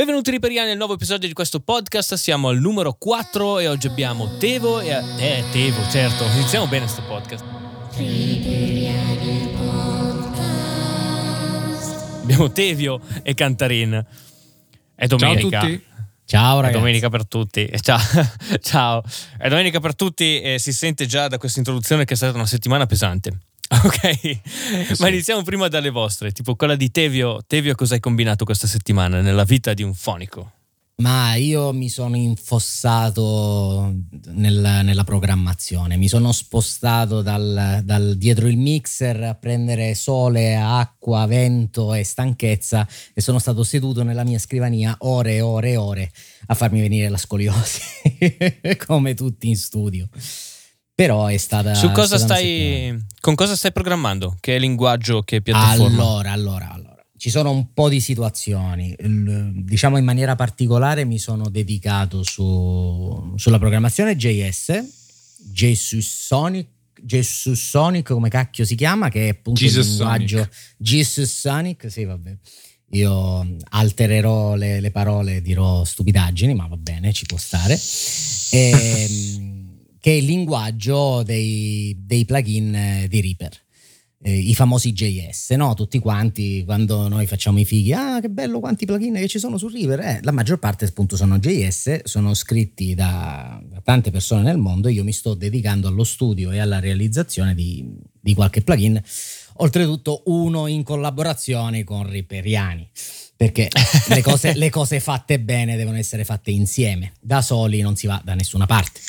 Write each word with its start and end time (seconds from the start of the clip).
Benvenuti 0.00 0.30
riperiani 0.30 0.68
nel 0.68 0.78
nuovo 0.78 0.94
episodio 0.94 1.28
di 1.28 1.34
questo 1.34 1.60
podcast, 1.60 2.14
siamo 2.14 2.48
al 2.48 2.58
numero 2.58 2.94
4 2.94 3.58
e 3.58 3.68
oggi 3.68 3.86
abbiamo 3.86 4.38
Tevo 4.38 4.80
e... 4.80 4.88
Eh, 5.18 5.44
Tevo, 5.52 5.86
certo, 5.90 6.24
iniziamo 6.24 6.66
bene 6.68 6.84
questo 6.84 7.02
podcast. 7.02 7.44
Abbiamo 12.22 12.50
Tevio 12.50 13.02
e 13.22 13.34
Cantarin. 13.34 14.02
È 14.94 15.06
domenica. 15.06 15.50
Ciao 15.50 15.58
a 15.58 15.70
tutti. 15.70 15.84
Ciao 16.24 16.52
È 16.52 16.60
ragazzi. 16.62 16.78
domenica 16.78 17.10
per 17.10 17.26
tutti. 17.26 17.70
Ciao. 17.82 18.00
Ciao. 18.62 19.02
È 19.36 19.50
domenica 19.50 19.80
per 19.80 19.94
tutti 19.94 20.40
e 20.40 20.58
si 20.58 20.72
sente 20.72 21.04
già 21.04 21.28
da 21.28 21.36
questa 21.36 21.58
introduzione 21.58 22.06
che 22.06 22.14
è 22.14 22.16
stata 22.16 22.36
una 22.36 22.46
settimana 22.46 22.86
pesante. 22.86 23.38
Ok, 23.82 24.98
ma 24.98 25.08
iniziamo 25.08 25.42
prima 25.42 25.68
dalle 25.68 25.90
vostre, 25.90 26.32
tipo 26.32 26.56
quella 26.56 26.74
di 26.74 26.90
Tevio. 26.90 27.40
Tevio, 27.46 27.76
cosa 27.76 27.94
hai 27.94 28.00
combinato 28.00 28.44
questa 28.44 28.66
settimana 28.66 29.20
nella 29.20 29.44
vita 29.44 29.74
di 29.74 29.84
un 29.84 29.94
fonico? 29.94 30.52
Ma 30.96 31.34
io 31.36 31.72
mi 31.72 31.88
sono 31.88 32.16
infossato 32.16 33.94
nel- 34.26 34.80
nella 34.84 35.04
programmazione, 35.04 35.96
mi 35.96 36.08
sono 36.08 36.30
spostato 36.32 37.22
dal, 37.22 37.80
dal 37.84 38.16
dietro 38.16 38.48
il 38.48 38.58
mixer 38.58 39.22
a 39.22 39.34
prendere 39.34 39.94
sole, 39.94 40.56
acqua, 40.56 41.24
vento 41.26 41.94
e 41.94 42.04
stanchezza 42.04 42.86
e 43.14 43.20
sono 43.22 43.38
stato 43.38 43.62
seduto 43.62 44.02
nella 44.02 44.24
mia 44.24 44.38
scrivania 44.38 44.94
ore 44.98 45.36
e 45.36 45.40
ore 45.40 45.70
e 45.70 45.76
ore 45.76 46.12
a 46.48 46.54
farmi 46.54 46.80
venire 46.80 47.08
la 47.08 47.16
scoliosi, 47.16 47.80
come 48.84 49.14
tutti 49.14 49.48
in 49.48 49.56
studio. 49.56 50.08
Però 51.00 51.28
è 51.28 51.38
stata... 51.38 51.72
Su 51.74 51.92
cosa 51.92 52.18
stata 52.18 52.34
stai, 52.34 52.94
con 53.20 53.34
cosa 53.34 53.56
stai 53.56 53.72
programmando? 53.72 54.36
Che 54.38 54.58
linguaggio, 54.58 55.22
che 55.22 55.40
piattaforma? 55.40 56.02
Allora, 56.02 56.32
allora, 56.32 56.70
allora. 56.70 56.96
Ci 57.16 57.30
sono 57.30 57.50
un 57.52 57.72
po' 57.72 57.88
di 57.88 58.00
situazioni. 58.00 58.94
Il- 58.98 59.50
diciamo 59.64 59.96
in 59.96 60.04
maniera 60.04 60.34
particolare 60.34 61.06
mi 61.06 61.18
sono 61.18 61.48
dedicato 61.48 62.22
su- 62.22 63.32
sulla 63.36 63.58
programmazione 63.58 64.14
JS, 64.14 65.38
Jesus 65.50 66.26
Sonic, 66.26 66.68
Jesus 67.00 67.58
Sonic, 67.58 68.12
come 68.12 68.28
cacchio 68.28 68.66
si 68.66 68.74
chiama, 68.74 69.08
che 69.08 69.24
è 69.24 69.28
appunto 69.30 69.64
il 69.64 69.70
Jesus 69.70 69.86
linguaggio 69.88 70.36
Sonic. 70.36 70.74
Jesus 70.76 71.34
Sonic, 71.34 71.90
sì, 71.90 72.04
vabbè. 72.04 72.36
Io 72.90 73.56
altererò 73.70 74.54
le, 74.54 74.80
le 74.80 74.90
parole 74.90 75.36
e 75.36 75.40
dirò 75.40 75.82
stupidaggini, 75.82 76.52
ma 76.52 76.66
va 76.66 76.76
bene, 76.76 77.10
ci 77.14 77.24
può 77.24 77.38
stare. 77.38 77.80
Ehm, 78.52 79.49
che 80.00 80.12
è 80.12 80.14
il 80.14 80.24
linguaggio 80.24 81.22
dei, 81.22 81.94
dei 81.98 82.24
plugin 82.24 82.74
eh, 82.74 83.06
di 83.08 83.20
Reaper. 83.20 83.52
Eh, 84.22 84.38
I 84.38 84.54
famosi 84.54 84.92
JS, 84.92 85.50
no? 85.52 85.74
Tutti 85.74 85.98
quanti 85.98 86.62
quando 86.64 87.08
noi 87.08 87.26
facciamo 87.26 87.58
i 87.58 87.64
fighi, 87.64 87.92
ah, 87.92 88.20
che 88.20 88.28
bello, 88.28 88.60
quanti 88.60 88.84
plugin 88.86 89.14
che 89.14 89.28
ci 89.28 89.38
sono 89.38 89.58
su 89.58 89.68
Reaper. 89.68 90.00
Eh, 90.00 90.20
la 90.22 90.32
maggior 90.32 90.58
parte, 90.58 90.86
appunto, 90.86 91.16
sono 91.16 91.38
JS, 91.38 92.04
sono 92.04 92.34
scritti 92.34 92.94
da, 92.94 93.62
da 93.62 93.80
tante 93.82 94.10
persone 94.10 94.42
nel 94.42 94.58
mondo. 94.58 94.88
Io 94.88 95.04
mi 95.04 95.12
sto 95.12 95.34
dedicando 95.34 95.88
allo 95.88 96.04
studio 96.04 96.50
e 96.50 96.58
alla 96.58 96.80
realizzazione 96.80 97.54
di, 97.54 97.86
di 98.18 98.34
qualche 98.34 98.62
plugin. 98.62 99.00
Oltretutto, 99.56 100.22
uno 100.26 100.66
in 100.66 100.82
collaborazione 100.82 101.84
con 101.84 102.08
Reaperiani 102.08 102.88
perché 103.36 103.68
le 104.08 104.22
cose, 104.22 104.54
le 104.54 104.68
cose 104.68 105.00
fatte 105.00 105.40
bene 105.40 105.76
devono 105.76 105.96
essere 105.96 106.24
fatte 106.24 106.50
insieme, 106.50 107.12
da 107.20 107.40
soli 107.40 107.80
non 107.80 107.96
si 107.96 108.06
va 108.06 108.20
da 108.22 108.34
nessuna 108.34 108.66
parte. 108.66 109.00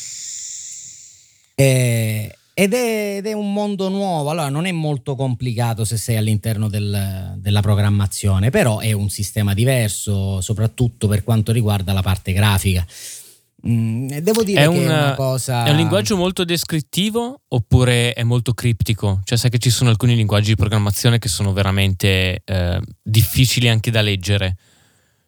Eh, 1.55 2.35
ed, 2.53 2.73
è, 2.73 3.15
ed 3.17 3.25
è 3.27 3.33
un 3.33 3.53
mondo 3.53 3.89
nuovo, 3.89 4.29
allora 4.29 4.49
non 4.49 4.65
è 4.65 4.71
molto 4.71 5.15
complicato 5.15 5.85
se 5.85 5.97
sei 5.97 6.17
all'interno 6.17 6.67
del- 6.67 7.35
della 7.37 7.61
programmazione, 7.61 8.49
però 8.49 8.79
è 8.79 8.91
un 8.91 9.09
sistema 9.09 9.53
diverso, 9.53 10.41
soprattutto 10.41 11.07
per 11.07 11.23
quanto 11.23 11.51
riguarda 11.51 11.93
la 11.93 12.01
parte 12.01 12.33
grafica. 12.33 12.85
Mm, 13.67 14.07
devo 14.21 14.43
dire 14.43 14.61
È 14.63 14.63
che 14.63 14.69
un, 14.69 14.83
è 14.83 14.85
una 14.85 15.13
cosa... 15.15 15.65
È 15.65 15.69
un 15.69 15.75
linguaggio 15.77 16.17
molto 16.17 16.43
descrittivo 16.43 17.41
oppure 17.47 18.13
è 18.13 18.23
molto 18.23 18.53
criptico? 18.53 19.21
Cioè, 19.23 19.37
sai 19.37 19.49
che 19.51 19.59
ci 19.59 19.69
sono 19.69 19.89
alcuni 19.91 20.15
linguaggi 20.15 20.49
di 20.49 20.55
programmazione 20.55 21.19
che 21.19 21.27
sono 21.29 21.53
veramente 21.53 22.41
eh, 22.43 22.81
difficili 23.01 23.69
anche 23.69 23.91
da 23.91 24.01
leggere. 24.01 24.55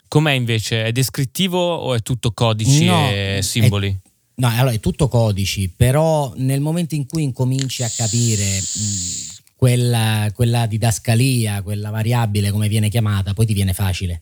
Com'è 0.08 0.32
invece? 0.32 0.84
È 0.86 0.92
descrittivo 0.92 1.60
o 1.60 1.94
è 1.94 2.02
tutto 2.02 2.32
codici 2.32 2.86
No, 2.86 3.08
e 3.10 3.38
è- 3.38 3.42
simboli? 3.42 3.96
No, 4.36 4.48
allora 4.48 4.72
è 4.72 4.80
tutto 4.80 5.08
codici, 5.08 5.70
però 5.70 6.34
nel 6.38 6.60
momento 6.60 6.96
in 6.96 7.06
cui 7.06 7.24
incominci 7.24 7.84
a 7.84 7.92
capire 7.96 8.60
mh, 8.60 9.52
quella, 9.56 10.32
quella 10.34 10.66
didascalia, 10.66 11.62
quella 11.62 11.92
variabile 11.92 12.50
come 12.50 12.68
viene 12.68 12.90
chiamata, 12.90 13.34
poi 13.34 13.46
ti 13.46 13.54
viene 13.54 13.74
facile. 13.74 14.22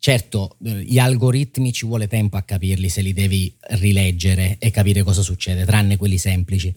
Certo, 0.00 0.56
gli 0.58 0.98
algoritmi 0.98 1.72
ci 1.72 1.84
vuole 1.86 2.06
tempo 2.06 2.36
a 2.36 2.42
capirli 2.42 2.88
se 2.88 3.00
li 3.00 3.12
devi 3.12 3.52
rileggere 3.70 4.56
e 4.58 4.70
capire 4.70 5.02
cosa 5.02 5.22
succede, 5.22 5.64
tranne 5.64 5.96
quelli 5.96 6.18
semplici. 6.18 6.72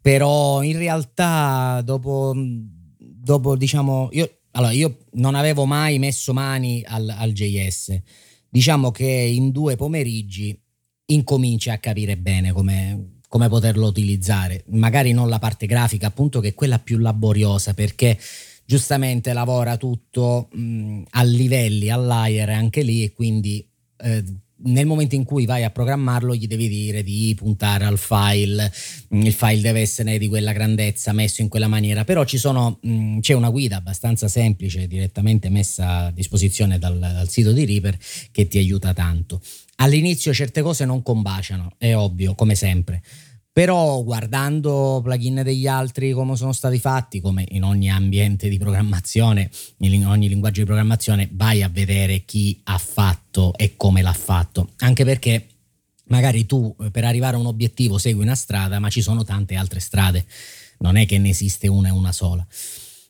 Però 0.00 0.62
in 0.62 0.78
realtà 0.78 1.82
dopo, 1.84 2.34
dopo 2.98 3.56
diciamo, 3.56 4.08
io, 4.12 4.38
allora, 4.52 4.72
io 4.72 5.06
non 5.12 5.34
avevo 5.34 5.66
mai 5.66 5.98
messo 5.98 6.32
mani 6.32 6.82
al, 6.86 7.08
al 7.08 7.32
JS. 7.32 8.00
Diciamo 8.48 8.90
che 8.90 9.06
in 9.06 9.50
due 9.50 9.76
pomeriggi 9.76 10.58
incominci 11.06 11.70
a 11.70 11.78
capire 11.78 12.16
bene 12.16 12.52
come, 12.52 13.18
come 13.28 13.48
poterlo 13.48 13.86
utilizzare. 13.86 14.64
Magari 14.68 15.12
non 15.12 15.28
la 15.28 15.38
parte 15.38 15.66
grafica, 15.66 16.06
appunto, 16.06 16.40
che 16.40 16.48
è 16.48 16.54
quella 16.54 16.78
più 16.78 16.98
laboriosa, 16.98 17.74
perché 17.74 18.18
giustamente 18.64 19.32
lavora 19.32 19.76
tutto 19.76 20.48
mh, 20.52 21.02
a 21.10 21.22
livelli, 21.22 21.90
a 21.90 21.96
layer 21.96 22.48
anche 22.50 22.82
lì, 22.82 23.02
e 23.02 23.12
quindi 23.12 23.66
eh, 23.98 24.24
nel 24.64 24.86
momento 24.86 25.14
in 25.14 25.24
cui 25.24 25.44
vai 25.44 25.64
a 25.64 25.70
programmarlo 25.70 26.34
gli 26.34 26.46
devi 26.46 26.68
dire 26.68 27.02
di 27.02 27.34
puntare 27.36 27.84
al 27.84 27.98
file, 27.98 28.72
il 29.08 29.32
file 29.32 29.60
deve 29.60 29.80
essere 29.80 30.18
di 30.18 30.28
quella 30.28 30.52
grandezza, 30.52 31.12
messo 31.12 31.42
in 31.42 31.48
quella 31.48 31.68
maniera, 31.68 32.04
però 32.04 32.24
sono, 32.26 32.78
c'è 33.20 33.34
una 33.34 33.50
guida 33.50 33.76
abbastanza 33.76 34.28
semplice 34.28 34.86
direttamente 34.86 35.48
messa 35.48 36.04
a 36.06 36.10
disposizione 36.12 36.78
dal, 36.78 36.98
dal 36.98 37.28
sito 37.28 37.52
di 37.52 37.64
Reaper 37.64 37.98
che 38.30 38.46
ti 38.46 38.58
aiuta 38.58 38.92
tanto. 38.92 39.40
All'inizio 39.76 40.32
certe 40.32 40.62
cose 40.62 40.84
non 40.84 41.02
combaciano, 41.02 41.72
è 41.78 41.94
ovvio, 41.94 42.34
come 42.34 42.54
sempre. 42.54 43.02
Però 43.52 44.02
guardando 44.02 45.00
plugin 45.04 45.42
degli 45.44 45.66
altri 45.66 46.12
come 46.12 46.36
sono 46.36 46.52
stati 46.52 46.78
fatti, 46.78 47.20
come 47.20 47.44
in 47.50 47.64
ogni 47.64 47.90
ambiente 47.90 48.48
di 48.48 48.56
programmazione, 48.56 49.50
in 49.78 50.06
ogni 50.06 50.28
linguaggio 50.28 50.60
di 50.60 50.66
programmazione, 50.66 51.28
vai 51.32 51.62
a 51.62 51.68
vedere 51.68 52.24
chi 52.24 52.58
ha 52.64 52.78
fatto 52.78 53.52
e 53.56 53.74
come 53.76 54.00
l'ha 54.00 54.12
fatto. 54.14 54.70
Anche 54.78 55.04
perché 55.04 55.48
magari 56.04 56.46
tu 56.46 56.74
eh, 56.80 56.90
per 56.90 57.04
arrivare 57.04 57.36
a 57.36 57.40
un 57.40 57.46
obiettivo 57.46 57.98
segui 57.98 58.22
una 58.22 58.34
strada, 58.34 58.78
ma 58.78 58.88
ci 58.88 59.02
sono 59.02 59.22
tante 59.22 59.54
altre 59.54 59.80
strade. 59.80 60.24
Non 60.78 60.96
è 60.96 61.04
che 61.04 61.18
ne 61.18 61.28
esiste 61.28 61.68
una 61.68 61.88
e 61.88 61.92
una 61.92 62.12
sola. 62.12 62.46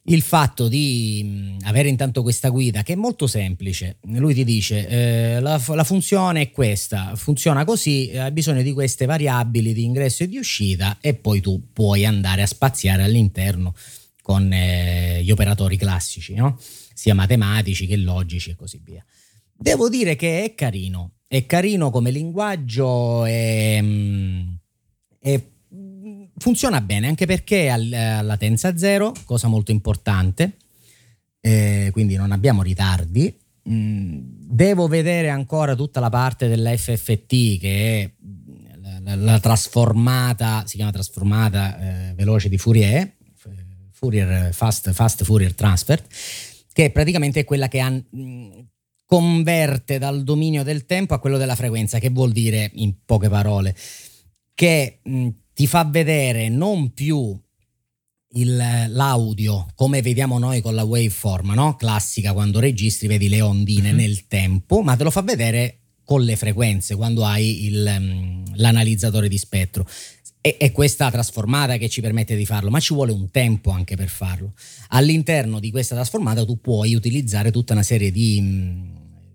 Il 0.04 0.22
fatto 0.22 0.66
di 0.66 1.22
mh, 1.22 1.64
avere 1.66 1.88
intanto 1.88 2.22
questa 2.22 2.48
guida 2.48 2.82
che 2.82 2.94
è 2.94 2.96
molto 2.96 3.28
semplice, 3.28 3.98
lui 4.02 4.34
ti 4.34 4.42
dice 4.42 4.88
eh, 4.88 5.40
la, 5.40 5.62
la 5.64 5.84
funzione 5.84 6.40
è 6.40 6.50
questa, 6.50 7.14
funziona 7.14 7.64
così, 7.64 8.08
eh, 8.08 8.18
hai 8.18 8.32
bisogno 8.32 8.62
di 8.62 8.72
queste 8.72 9.06
variabili 9.06 9.72
di 9.72 9.84
ingresso 9.84 10.24
e 10.24 10.28
di 10.28 10.38
uscita 10.38 10.98
e 11.00 11.14
poi 11.14 11.40
tu 11.40 11.68
puoi 11.72 12.04
andare 12.04 12.42
a 12.42 12.46
spaziare 12.46 13.04
all'interno 13.04 13.74
con 14.22 14.52
eh, 14.52 15.22
gli 15.22 15.30
operatori 15.30 15.76
classici, 15.76 16.34
no? 16.34 16.58
sia 16.92 17.14
matematici 17.14 17.86
che 17.86 17.96
logici 17.96 18.50
e 18.50 18.56
così 18.56 18.80
via. 18.82 19.04
Devo 19.54 19.88
dire 19.88 20.16
che 20.16 20.42
è 20.42 20.54
carino, 20.54 21.18
è 21.28 21.46
carino 21.46 21.90
come 21.90 22.10
linguaggio 22.10 23.24
e, 23.24 23.80
mh, 23.80 24.58
e 25.20 25.51
funziona 26.42 26.80
bene 26.80 27.06
anche 27.06 27.24
perché 27.24 27.70
ha 27.70 27.74
ha 27.74 28.20
latenza 28.22 28.76
zero, 28.76 29.14
cosa 29.24 29.48
molto 29.48 29.70
importante, 29.70 30.56
eh, 31.40 31.88
quindi 31.92 32.16
non 32.16 32.32
abbiamo 32.32 32.62
ritardi. 32.62 33.34
Mm, 33.70 34.18
devo 34.50 34.88
vedere 34.88 35.28
ancora 35.30 35.74
tutta 35.76 36.00
la 36.00 36.10
parte 36.10 36.48
della 36.48 36.76
FFT 36.76 37.58
che 37.60 38.02
è 38.02 38.12
la, 38.80 38.98
la- 39.00 39.14
la 39.14 39.38
trasformata, 39.40 40.64
si 40.66 40.76
chiama 40.76 40.90
trasformata 40.90 42.10
eh, 42.10 42.14
veloce 42.14 42.48
di 42.48 42.58
Fourier, 42.58 43.14
Fourier 43.92 44.52
Fast, 44.52 44.90
Fast 44.92 45.22
Fourier 45.22 45.54
Transfer, 45.54 46.02
che 46.72 46.90
praticamente 46.90 47.40
è 47.40 47.44
quella 47.44 47.68
che 47.68 47.78
ha, 47.80 47.88
mh, 47.90 48.66
converte 49.06 49.98
dal 49.98 50.24
dominio 50.24 50.64
del 50.64 50.84
tempo 50.86 51.14
a 51.14 51.20
quello 51.20 51.38
della 51.38 51.54
frequenza, 51.54 52.00
che 52.00 52.10
vuol 52.10 52.32
dire 52.32 52.68
in 52.74 53.04
poche 53.04 53.28
parole 53.28 53.76
che 54.54 55.00
mh, 55.02 55.28
ti 55.54 55.66
fa 55.66 55.84
vedere 55.84 56.48
non 56.48 56.92
più 56.92 57.38
il- 58.34 58.86
l'audio 58.88 59.66
come 59.74 60.00
vediamo 60.00 60.38
noi 60.38 60.60
con 60.62 60.74
la 60.74 60.84
waveform, 60.84 61.52
no? 61.52 61.76
classica 61.76 62.32
quando 62.32 62.60
registri 62.60 63.06
vedi 63.06 63.28
le 63.28 63.40
ondine 63.42 63.90
Mhm. 63.92 63.96
nel 63.96 64.26
tempo, 64.26 64.80
ma 64.82 64.96
te 64.96 65.04
lo 65.04 65.10
fa 65.10 65.22
vedere 65.22 65.78
con 66.04 66.22
le 66.22 66.36
frequenze 66.36 66.96
quando 66.96 67.24
hai 67.24 67.64
il, 67.66 67.96
mm, 68.00 68.44
l'analizzatore 68.54 69.28
di 69.28 69.38
spettro. 69.38 69.86
E, 70.40 70.56
è 70.56 70.72
questa 70.72 71.10
trasformata 71.10 71.76
che 71.76 71.88
ci 71.88 72.00
permette 72.00 72.34
di 72.34 72.44
farlo, 72.44 72.70
ma 72.70 72.80
ci 72.80 72.94
vuole 72.94 73.12
un 73.12 73.30
tempo 73.30 73.70
anche 73.70 73.96
per 73.96 74.08
farlo. 74.08 74.54
All'interno 74.88 75.60
di 75.60 75.70
questa 75.70 75.94
trasformata 75.94 76.44
tu 76.44 76.60
puoi 76.60 76.94
utilizzare 76.94 77.50
tutta 77.52 77.74
una 77.74 77.84
serie 77.84 78.10
di, 78.10 78.40
mm, 78.40 78.84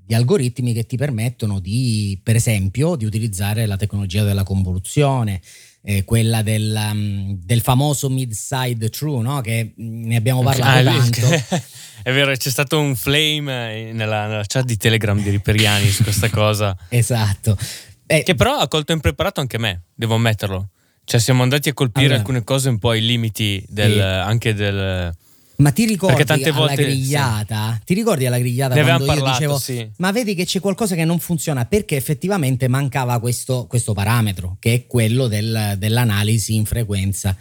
di 0.05 0.13
algoritmi 0.13 0.73
che 0.73 0.85
ti 0.85 0.97
permettono 0.97 1.59
di, 1.59 2.19
per 2.21 2.35
esempio, 2.35 2.95
di 2.95 3.05
utilizzare 3.05 3.65
la 3.65 3.77
tecnologia 3.77 4.23
della 4.23 4.43
convoluzione, 4.43 5.41
eh, 5.89 6.03
quella 6.03 6.41
del, 6.41 6.77
um, 6.91 7.39
del, 7.41 7.61
famoso 7.61 8.09
mid-side 8.09 8.89
true, 8.89 9.21
no? 9.21 9.39
che 9.39 9.71
ne 9.77 10.17
abbiamo 10.17 10.43
parlato 10.43 10.89
ah, 10.89 10.93
tanto. 10.93 11.21
È 12.03 12.11
vero, 12.11 12.35
c'è 12.35 12.49
stato 12.49 12.77
un 12.77 12.93
flame 12.93 13.93
nella, 13.93 14.27
nella 14.27 14.43
chat 14.45 14.65
di 14.65 14.75
Telegram 14.75 15.17
di 15.21 15.29
Riperiani 15.29 15.89
su 15.89 16.03
questa 16.03 16.29
cosa. 16.29 16.75
esatto. 16.89 17.57
Eh, 18.05 18.23
che 18.23 18.35
però 18.35 18.57
ha 18.57 18.67
colto 18.67 18.91
impreparato 18.91 19.39
anche 19.39 19.57
me, 19.57 19.83
devo 19.95 20.15
ammetterlo. 20.15 20.71
Cioè 21.05 21.21
siamo 21.21 21.43
andati 21.43 21.69
a 21.69 21.73
colpire 21.73 22.07
allora, 22.07 22.19
alcune 22.19 22.43
cose 22.43 22.67
un 22.67 22.79
po' 22.79 22.89
ai 22.89 23.05
limiti 23.05 23.63
del, 23.69 23.93
sì. 23.93 23.99
anche 24.01 24.53
del 24.53 25.15
ma 25.57 25.71
ti 25.71 25.85
ricordi 25.85 26.23
tante 26.23 26.49
alla 26.49 26.57
volte, 26.57 26.83
grigliata? 26.83 27.75
Sì. 27.77 27.85
Ti 27.85 27.93
ricordi 27.93 28.25
alla 28.25 28.39
grigliata 28.39 28.75
ne 28.75 28.83
quando 28.83 29.03
io 29.03 29.09
parlato, 29.09 29.37
dicevo 29.37 29.57
sì. 29.57 29.89
ma 29.97 30.11
vedi 30.11 30.35
che 30.35 30.45
c'è 30.45 30.59
qualcosa 30.59 30.95
che 30.95 31.05
non 31.05 31.19
funziona 31.19 31.65
perché 31.65 31.95
effettivamente 31.95 32.67
mancava 32.67 33.19
questo, 33.19 33.65
questo 33.67 33.93
parametro 33.93 34.57
che 34.59 34.73
è 34.73 34.87
quello 34.87 35.27
del, 35.27 35.75
dell'analisi 35.77 36.55
in 36.55 36.65
frequenza 36.65 37.35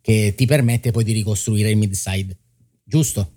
che 0.00 0.34
ti 0.36 0.46
permette 0.46 0.90
poi 0.90 1.04
di 1.04 1.12
ricostruire 1.12 1.70
il 1.70 1.76
mid-side, 1.76 2.36
giusto? 2.82 3.32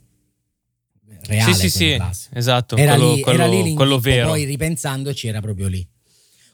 Reale, 1.24 1.54
sì, 1.54 1.60
sì, 1.60 1.70
sì, 1.70 2.02
esatto. 2.34 2.76
Era 2.78 2.96
quello, 2.96 3.14
lì, 3.14 3.22
quello, 3.22 3.44
era 3.44 3.52
lì 3.52 3.74
quello 3.74 4.00
vero. 4.00 4.30
Poi 4.30 4.44
ripensandoci 4.46 5.28
era 5.28 5.40
proprio 5.40 5.68
lì. 5.68 5.86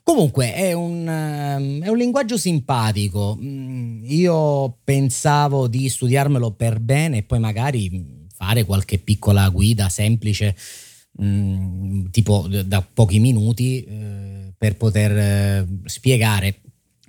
Comunque 0.08 0.54
è 0.54 0.72
un, 0.72 1.06
ehm, 1.06 1.84
è 1.84 1.90
un, 1.90 1.98
linguaggio 1.98 2.38
simpatico. 2.38 3.38
Mm, 3.38 4.06
io 4.06 4.78
pensavo 4.82 5.68
di 5.68 5.90
studiarmelo 5.90 6.52
per 6.52 6.80
bene 6.80 7.18
e 7.18 7.24
poi 7.24 7.40
magari 7.40 8.26
fare 8.34 8.64
qualche 8.64 9.00
piccola 9.00 9.50
guida 9.50 9.90
semplice, 9.90 10.56
mm, 11.22 12.06
tipo 12.10 12.48
da 12.48 12.82
pochi 12.82 13.20
minuti, 13.20 13.84
eh, 13.84 14.54
per 14.58 14.78
poter 14.78 15.18
eh, 15.18 15.68
spiegare 15.84 16.62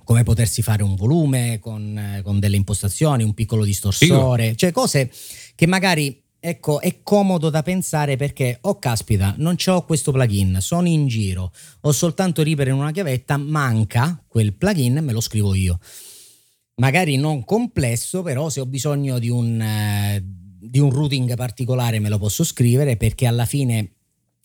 come 0.03 0.25
potersi 0.25 0.61
fare 0.61 0.83
un 0.83 0.97
volume 0.97 1.61
con, 1.61 1.97
eh, 1.97 2.23
con 2.23 2.41
delle 2.41 2.57
impostazioni, 2.57 3.23
un 3.23 3.33
piccolo 3.33 3.63
distorsore, 3.63 4.57
cioè 4.57 4.73
cose 4.73 5.09
che 5.55 5.69
magari 5.69 6.21
Ecco, 6.41 6.81
è 6.81 7.03
comodo 7.03 7.51
da 7.51 7.63
pensare 7.63 8.15
perché, 8.15 8.59
oh 8.61 8.79
caspita, 8.79 9.35
non 9.39 9.57
ho 9.67 9.85
questo 9.85 10.13
plugin, 10.13 10.59
sono 10.61 10.87
in 10.87 11.09
giro, 11.09 11.53
ho 11.81 11.91
soltanto 11.91 12.45
Reaper 12.45 12.69
in 12.69 12.75
una 12.75 12.93
chiavetta, 12.93 13.37
manca 13.37 14.23
quel 14.27 14.55
plugin, 14.55 15.01
me 15.03 15.13
lo 15.13 15.21
scrivo 15.21 15.53
io. 15.53 15.81
Magari 16.77 17.17
non 17.17 17.45
complesso, 17.45 18.23
però 18.23 18.51
se 18.51 18.61
ho 18.61 18.67
bisogno 18.67 19.19
di 19.19 19.29
un, 19.29 19.61
eh, 19.61 20.23
di 20.23 20.79
un 20.79 20.91
routing 20.91 21.35
particolare 21.35 21.99
me 21.99 22.09
lo 22.09 22.19
posso 22.19 22.45
scrivere 22.45 22.97
perché 22.97 23.27
alla 23.27 23.45
fine 23.45 23.95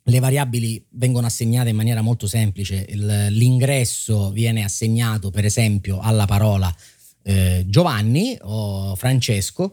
le 0.01 0.19
variabili 0.19 0.84
vengono 0.94 1.28
assegnate 1.28 1.69
in 1.69 1.75
maniera 1.75 2.01
molto 2.01 2.25
semplice. 2.25 2.88
Il, 2.90 3.28
l'ingresso 3.30 4.31
viene 4.31 4.63
assegnato, 4.63 5.30
per 5.30 5.45
esempio, 5.45 6.00
alla 6.00 6.25
parola 6.25 6.75
eh, 7.22 7.63
Giovanni 7.68 8.36
o 8.42 8.95
Francesco 8.95 9.72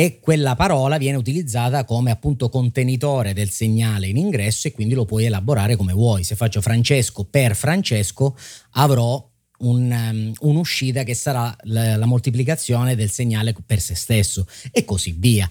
e 0.00 0.18
quella 0.18 0.56
parola 0.56 0.96
viene 0.96 1.18
utilizzata 1.18 1.84
come 1.84 2.10
appunto 2.10 2.48
contenitore 2.48 3.34
del 3.34 3.50
segnale 3.50 4.06
in 4.06 4.16
ingresso 4.16 4.66
e 4.66 4.72
quindi 4.72 4.94
lo 4.94 5.04
puoi 5.04 5.26
elaborare 5.26 5.76
come 5.76 5.92
vuoi. 5.92 6.24
Se 6.24 6.36
faccio 6.36 6.62
Francesco 6.62 7.24
per 7.24 7.54
Francesco 7.54 8.34
avrò 8.70 9.22
un, 9.58 9.90
um, 9.90 10.32
un'uscita 10.48 11.02
che 11.02 11.12
sarà 11.12 11.54
la, 11.64 11.96
la, 11.96 12.06
moltiplicazione 12.06 12.96
del 12.96 13.10
segnale 13.10 13.54
per 13.66 13.78
se 13.78 13.94
stesso 13.94 14.46
e 14.72 14.86
così 14.86 15.14
via. 15.18 15.46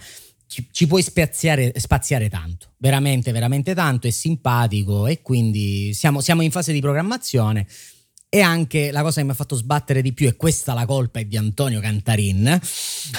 Ci, 0.48 0.88
puoi 0.88 1.04
spaziare, 1.04 1.72
spaziare, 1.76 2.28
tanto, 2.28 2.72
veramente, 2.78 3.32
veramente 3.32 3.76
tanto, 3.76 4.08
è 4.08 4.10
simpatico 4.10 5.06
e 5.06 5.22
quindi 5.22 5.94
siamo, 5.94 6.22
siamo 6.22 6.42
in 6.42 6.50
fase 6.50 6.74
di 6.74 6.82
programmazione 6.82 7.68
e 8.32 8.42
anche 8.42 8.92
la 8.92 9.02
cosa 9.02 9.20
che 9.20 9.26
mi 9.26 9.32
ha 9.32 9.36
fatto 9.36 9.56
sbattere 9.56 10.04
di 10.04 10.14
più, 10.14 10.28
e 10.28 10.36
questa 10.36 10.74
la 10.74 10.86
colpa 10.86 11.20
è 11.20 11.26
di 11.26 11.36
Antonio 11.36 11.80
Cantarin, 11.80 12.60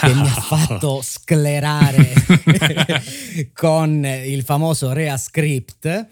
che 0.00 0.14
mi 0.14 0.28
ha 0.28 0.30
fatto 0.40 1.00
sclerare 1.02 2.12
con 3.52 4.04
il 4.04 4.44
famoso 4.44 4.92
ReaScript. 4.92 6.06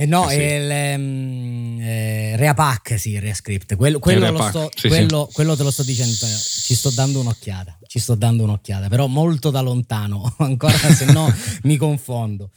Eh 0.00 0.06
no, 0.06 0.30
eh 0.30 0.34
sì. 0.34 0.40
il 0.40 0.94
um, 0.96 1.80
eh, 1.80 2.36
Reapack, 2.36 3.00
sì, 3.00 3.18
ReaScript. 3.18 3.74
Quello, 3.74 3.98
quello, 3.98 4.30
Reapack, 4.30 4.48
sto, 4.50 4.70
sì, 4.72 4.86
quello, 4.86 5.26
sì. 5.26 5.34
quello, 5.34 5.56
te 5.56 5.64
lo 5.64 5.72
sto 5.72 5.82
dicendo, 5.82 6.14
ci 6.14 6.76
sto 6.76 6.90
dando 6.90 7.18
un'occhiata, 7.18 7.80
ci 7.88 7.98
sto 7.98 8.14
dando 8.14 8.44
un'occhiata, 8.44 8.86
però 8.86 9.08
molto 9.08 9.50
da 9.50 9.60
lontano, 9.60 10.32
ancora 10.38 10.76
se 10.76 11.06
no 11.06 11.28
mi 11.62 11.76
confondo. 11.76 12.50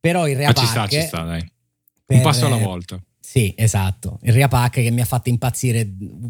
Però 0.00 0.26
il 0.26 0.34
Reapack... 0.34 0.58
Ma 0.58 0.64
ci 0.64 0.68
sta, 0.68 0.88
ci 0.88 1.06
sta, 1.06 1.22
dai. 1.22 1.52
Un 2.06 2.20
passo 2.22 2.46
alla 2.46 2.56
volta. 2.56 3.00
Sì, 3.30 3.52
esatto. 3.58 4.18
Il 4.22 4.32
Reapack 4.32 4.80
che 4.80 4.90
mi 4.90 5.02
ha 5.02 5.04
fatto 5.04 5.28
impazzire 5.28 5.86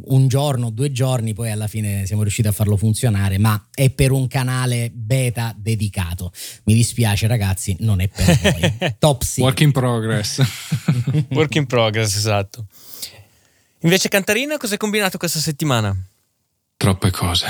un 0.06 0.26
giorno, 0.26 0.70
due 0.70 0.90
giorni, 0.90 1.32
poi 1.32 1.52
alla 1.52 1.68
fine 1.68 2.04
siamo 2.06 2.22
riusciti 2.22 2.48
a 2.48 2.52
farlo 2.52 2.76
funzionare, 2.76 3.38
ma 3.38 3.68
è 3.72 3.88
per 3.90 4.10
un 4.10 4.26
canale 4.26 4.90
beta 4.92 5.54
dedicato. 5.56 6.32
Mi 6.64 6.74
dispiace 6.74 7.28
ragazzi, 7.28 7.76
non 7.78 8.00
è 8.00 8.08
per 8.08 8.40
voi. 8.42 8.96
Top 8.98 9.22
secret. 9.22 9.44
Work 9.46 9.60
in 9.60 9.70
progress. 9.70 10.42
Work 11.30 11.54
in 11.54 11.66
progress, 11.66 12.16
esatto. 12.16 12.66
Invece 13.82 14.08
Cantarina, 14.08 14.56
cosa 14.56 14.72
hai 14.72 14.78
combinato 14.78 15.18
questa 15.18 15.38
settimana? 15.38 15.96
Troppe 16.76 17.12
cose. 17.12 17.46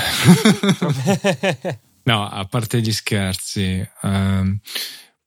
no, 2.03 2.29
a 2.29 2.45
parte 2.45 2.81
gli 2.81 2.93
scherzi. 2.93 3.83
Um, 4.03 4.59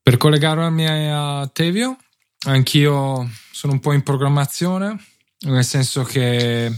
per 0.01 0.17
collegarmi 0.17 1.11
a 1.11 1.51
Tevio, 1.53 1.97
anch'io 2.45 3.29
sono 3.53 3.75
un 3.75 3.81
po' 3.81 3.93
in 3.93 4.03
programmazione, 4.03 4.97
nel 5.41 5.65
senso 5.65 6.03
che 6.03 6.73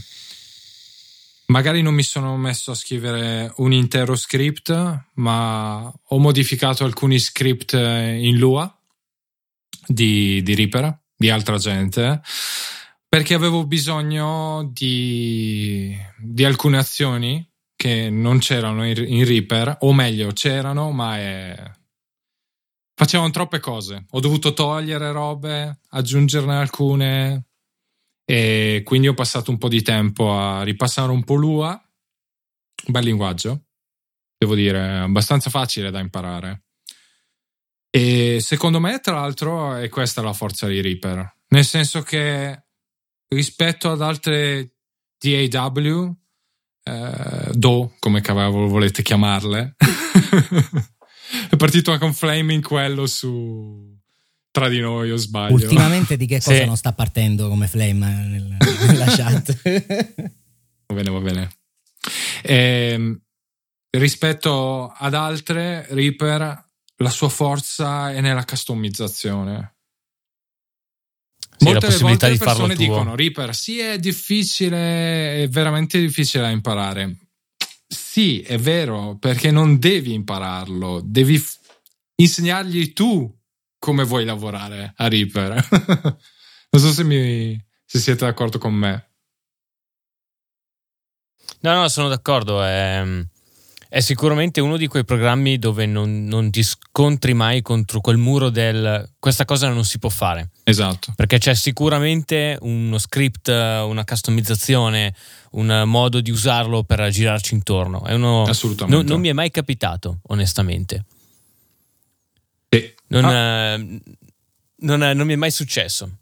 magari 1.47 1.81
non 1.81 1.93
mi 1.93 2.03
sono 2.03 2.35
messo 2.37 2.71
a 2.71 2.75
scrivere 2.75 3.51
un 3.57 3.71
intero 3.71 4.15
script, 4.15 5.05
ma 5.15 5.91
ho 6.03 6.19
modificato 6.19 6.83
alcuni 6.83 7.17
script 7.17 7.73
in 7.73 8.37
Lua 8.37 8.71
di, 9.87 10.43
di 10.43 10.53
Reaper, 10.53 10.99
di 11.15 11.29
altra 11.29 11.57
gente, 11.57 12.21
perché 13.07 13.33
avevo 13.33 13.65
bisogno 13.65 14.69
di, 14.73 15.97
di 16.17 16.43
alcune 16.43 16.77
azioni 16.77 17.49
che 17.75 18.09
non 18.09 18.39
c'erano 18.39 18.85
in, 18.85 19.03
in 19.07 19.25
Reaper, 19.25 19.77
o 19.81 19.93
meglio 19.93 20.31
c'erano, 20.33 20.91
ma 20.91 21.17
è 21.17 21.71
facevano 22.95 23.29
troppe 23.29 23.59
cose. 23.59 24.05
Ho 24.11 24.19
dovuto 24.19 24.53
togliere 24.53 25.11
robe, 25.11 25.81
aggiungerne 25.89 26.55
alcune 26.55 27.45
e 28.25 28.81
quindi 28.83 29.07
ho 29.07 29.13
passato 29.13 29.51
un 29.51 29.57
po' 29.57 29.67
di 29.67 29.81
tempo 29.81 30.35
a 30.35 30.63
ripassare 30.63 31.11
un 31.11 31.23
po' 31.23 31.35
Lua. 31.35 31.69
Un 32.87 32.91
bel 32.91 33.03
linguaggio, 33.03 33.65
devo 34.37 34.55
dire, 34.55 34.99
abbastanza 34.99 35.49
facile 35.49 35.91
da 35.91 35.99
imparare. 35.99 36.63
E 37.89 38.39
secondo 38.41 38.79
me, 38.79 38.99
tra 38.99 39.13
l'altro, 39.13 39.75
è 39.75 39.87
questa 39.89 40.21
la 40.21 40.33
forza 40.33 40.67
di 40.67 40.81
Reaper. 40.81 41.33
Nel 41.49 41.63
senso 41.63 42.01
che 42.01 42.65
rispetto 43.27 43.89
ad 43.89 44.01
altre 44.01 44.75
DAW, 45.17 46.13
eh, 46.83 47.51
Do, 47.53 47.95
come 47.99 48.21
cavolo 48.21 48.67
volete 48.67 49.01
chiamarle, 49.01 49.75
è 51.49 51.55
partito 51.55 51.91
anche 51.91 52.05
un 52.05 52.13
flaming 52.13 52.63
quello 52.63 53.07
su 53.07 53.93
tra 54.51 54.69
di 54.69 54.79
noi 54.79 55.11
o 55.11 55.17
sbaglio. 55.17 55.55
Ultimamente 55.55 56.15
di 56.15 56.25
che 56.25 56.39
cosa 56.43 56.55
sì. 56.55 56.65
non 56.65 56.77
sta 56.77 56.93
partendo 56.93 57.49
come 57.49 57.67
flame 57.67 58.25
nel, 58.27 58.57
nella 58.87 59.05
chat? 59.05 59.61
Va 60.87 60.93
bene 60.93 61.09
va 61.09 61.19
bene. 61.19 61.49
E, 62.41 62.89
ehm, 62.93 63.21
rispetto 63.97 64.93
ad 64.95 65.13
altre 65.13 65.85
Reaper 65.89 66.69
la 66.97 67.09
sua 67.09 67.29
forza 67.29 68.11
è 68.11 68.21
nella 68.21 68.45
customizzazione. 68.45 69.75
Sì, 71.57 71.65
Molte 71.65 71.97
volte 71.97 72.29
le 72.29 72.37
persone 72.37 72.75
dicono 72.75 73.15
Reaper 73.15 73.55
sì 73.55 73.79
è 73.79 73.97
difficile 73.97 75.43
è 75.43 75.47
veramente 75.47 75.97
difficile 75.99 76.43
da 76.43 76.49
imparare 76.49 77.24
sì, 77.95 78.41
è 78.41 78.57
vero, 78.57 79.17
perché 79.17 79.51
non 79.51 79.79
devi 79.79 80.13
impararlo, 80.13 81.01
devi 81.03 81.37
f- 81.37 81.57
insegnargli 82.15 82.93
tu 82.93 83.33
come 83.79 84.03
vuoi 84.03 84.25
lavorare 84.25 84.93
a 84.97 85.07
Reaper. 85.07 85.67
non 86.71 86.81
so 86.81 86.91
se, 86.91 87.03
mi, 87.03 87.59
se 87.85 87.99
siete 87.99 88.25
d'accordo 88.25 88.57
con 88.57 88.73
me. 88.73 89.11
No, 91.61 91.73
no, 91.73 91.87
sono 91.87 92.09
d'accordo. 92.09 92.61
È, 92.61 93.03
è 93.95 94.01
sicuramente 94.01 94.59
uno 94.59 94.75
di 94.75 94.87
quei 94.87 95.05
programmi 95.05 95.57
dove 95.57 95.85
non, 95.85 96.25
non, 96.25 96.51
ti 96.51 96.63
scontri 96.63 97.33
mai 97.33 97.61
contro 97.61 98.01
quel 98.01 98.17
muro 98.17 98.49
del 98.49 99.09
questa 99.19 99.45
cosa 99.45 99.69
non 99.69 99.85
si 99.85 99.99
può 99.99 100.09
fare. 100.09 100.49
Esatto. 100.65 101.13
Perché 101.15 101.37
c'è 101.37 101.55
sicuramente 101.55 102.57
uno 102.59 102.97
script, 102.97 103.47
una 103.47 104.03
customizzazione, 104.03 105.15
un 105.51 105.83
modo 105.85 106.19
di 106.19 106.29
usarlo 106.29 106.83
per 106.83 107.07
girarci 107.09 107.53
intorno. 107.53 108.03
Uno, 108.05 108.43
Assolutamente. 108.43 108.97
Non, 108.97 109.05
non, 109.05 109.21
mi 109.21 109.29
è 109.29 109.33
mai 109.33 109.49
capitato, 109.49 110.19
onestamente. 110.23 111.05
Sì. 112.67 112.93
Non, 113.07 113.23
ah. 113.23 113.75
eh, 113.75 114.01
non, 114.79 114.99
non 114.99 115.25
mi 115.25 115.31
è 115.31 115.37
mai 115.37 115.51
successo. 115.51 116.17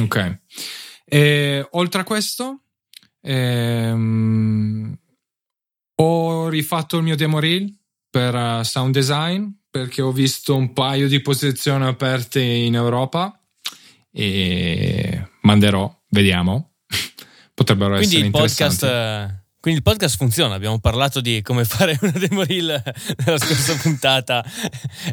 Ok. 0.00 0.38
E, 1.04 1.66
oltre 1.72 2.00
a 2.02 2.04
questo, 2.04 2.60
ehm, 3.22 4.98
ho 5.96 6.48
rifatto 6.48 6.96
il 6.96 7.02
mio 7.02 7.16
demo 7.16 7.38
reel 7.38 7.72
per 8.10 8.34
uh, 8.34 8.62
sound 8.62 8.92
design 8.92 9.48
perché 9.70 10.02
ho 10.02 10.12
visto 10.12 10.54
un 10.54 10.72
paio 10.74 11.08
di 11.08 11.20
posizioni 11.20 11.86
aperte 11.86 12.42
in 12.42 12.74
Europa 12.74 13.40
e 14.12 15.28
manderò, 15.40 15.90
vediamo. 16.08 16.72
Potrebbero 17.54 17.96
quindi 17.96 18.16
essere 18.16 18.26
il 18.26 18.30
podcast, 18.30 18.82
interessanti. 18.82 19.34
quindi 19.60 19.80
il 19.80 19.84
podcast 19.84 20.16
funziona. 20.16 20.54
Abbiamo 20.54 20.78
parlato 20.78 21.22
di 21.22 21.40
come 21.40 21.64
fare 21.66 21.98
una 22.02 22.12
demo 22.12 22.42
reel 22.42 22.82
nella 23.24 23.38
scorsa 23.38 23.74
puntata 23.76 24.44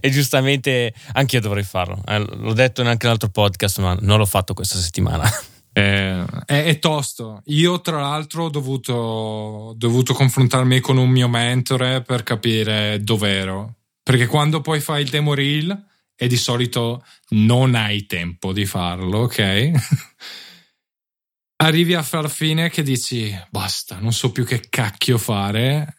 e 0.01 0.09
giustamente 0.09 0.93
anche 1.13 1.38
io 1.38 1.41
dovrei 1.41 1.63
farlo. 1.63 2.01
Eh, 2.05 2.19
l'ho 2.19 2.53
detto 2.53 2.81
in 2.81 2.88
anche 2.88 3.05
un 3.05 3.13
altro 3.13 3.29
podcast, 3.29 3.79
ma 3.79 3.98
non 4.01 4.17
l'ho 4.17 4.25
fatto 4.25 4.53
questa 4.53 4.77
settimana. 4.77 5.24
Eh, 5.79 6.25
è, 6.45 6.63
è, 6.65 6.79
tosto. 6.79 7.41
Io, 7.45 7.79
tra 7.79 8.01
l'altro, 8.01 8.45
ho 8.45 8.50
dovuto, 8.50 9.74
dovuto 9.77 10.13
confrontarmi 10.13 10.81
con 10.81 10.98
un 10.98 11.09
mio 11.09 11.29
mentore 11.29 12.01
per 12.01 12.24
capire 12.24 13.01
dov'ero. 13.01 13.75
Perché 14.03 14.25
quando 14.25 14.59
poi 14.59 14.81
fai 14.81 15.03
il 15.03 15.09
demo 15.09 15.33
reel 15.33 15.86
e 16.15 16.27
di 16.27 16.36
solito 16.36 17.05
non 17.29 17.75
hai 17.75 18.05
tempo 18.05 18.51
di 18.51 18.65
farlo, 18.65 19.19
ok? 19.19 19.71
Arrivi 21.62 21.93
a 21.93 22.03
far 22.03 22.29
fine 22.29 22.69
che 22.69 22.83
dici 22.83 23.38
basta, 23.50 24.00
non 24.00 24.13
so 24.13 24.31
più 24.31 24.45
che 24.45 24.62
cacchio 24.69 25.17
fare, 25.17 25.98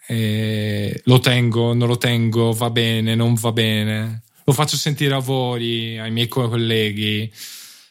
lo 1.04 1.18
tengo, 1.18 1.74
non 1.74 1.86
lo 1.86 1.98
tengo, 1.98 2.52
va 2.52 2.70
bene, 2.70 3.14
non 3.14 3.34
va 3.34 3.52
bene, 3.52 4.22
lo 4.44 4.54
faccio 4.54 4.78
sentire 4.78 5.14
a 5.14 5.18
voi, 5.18 5.98
ai 5.98 6.10
miei 6.10 6.28
colleghi. 6.28 7.30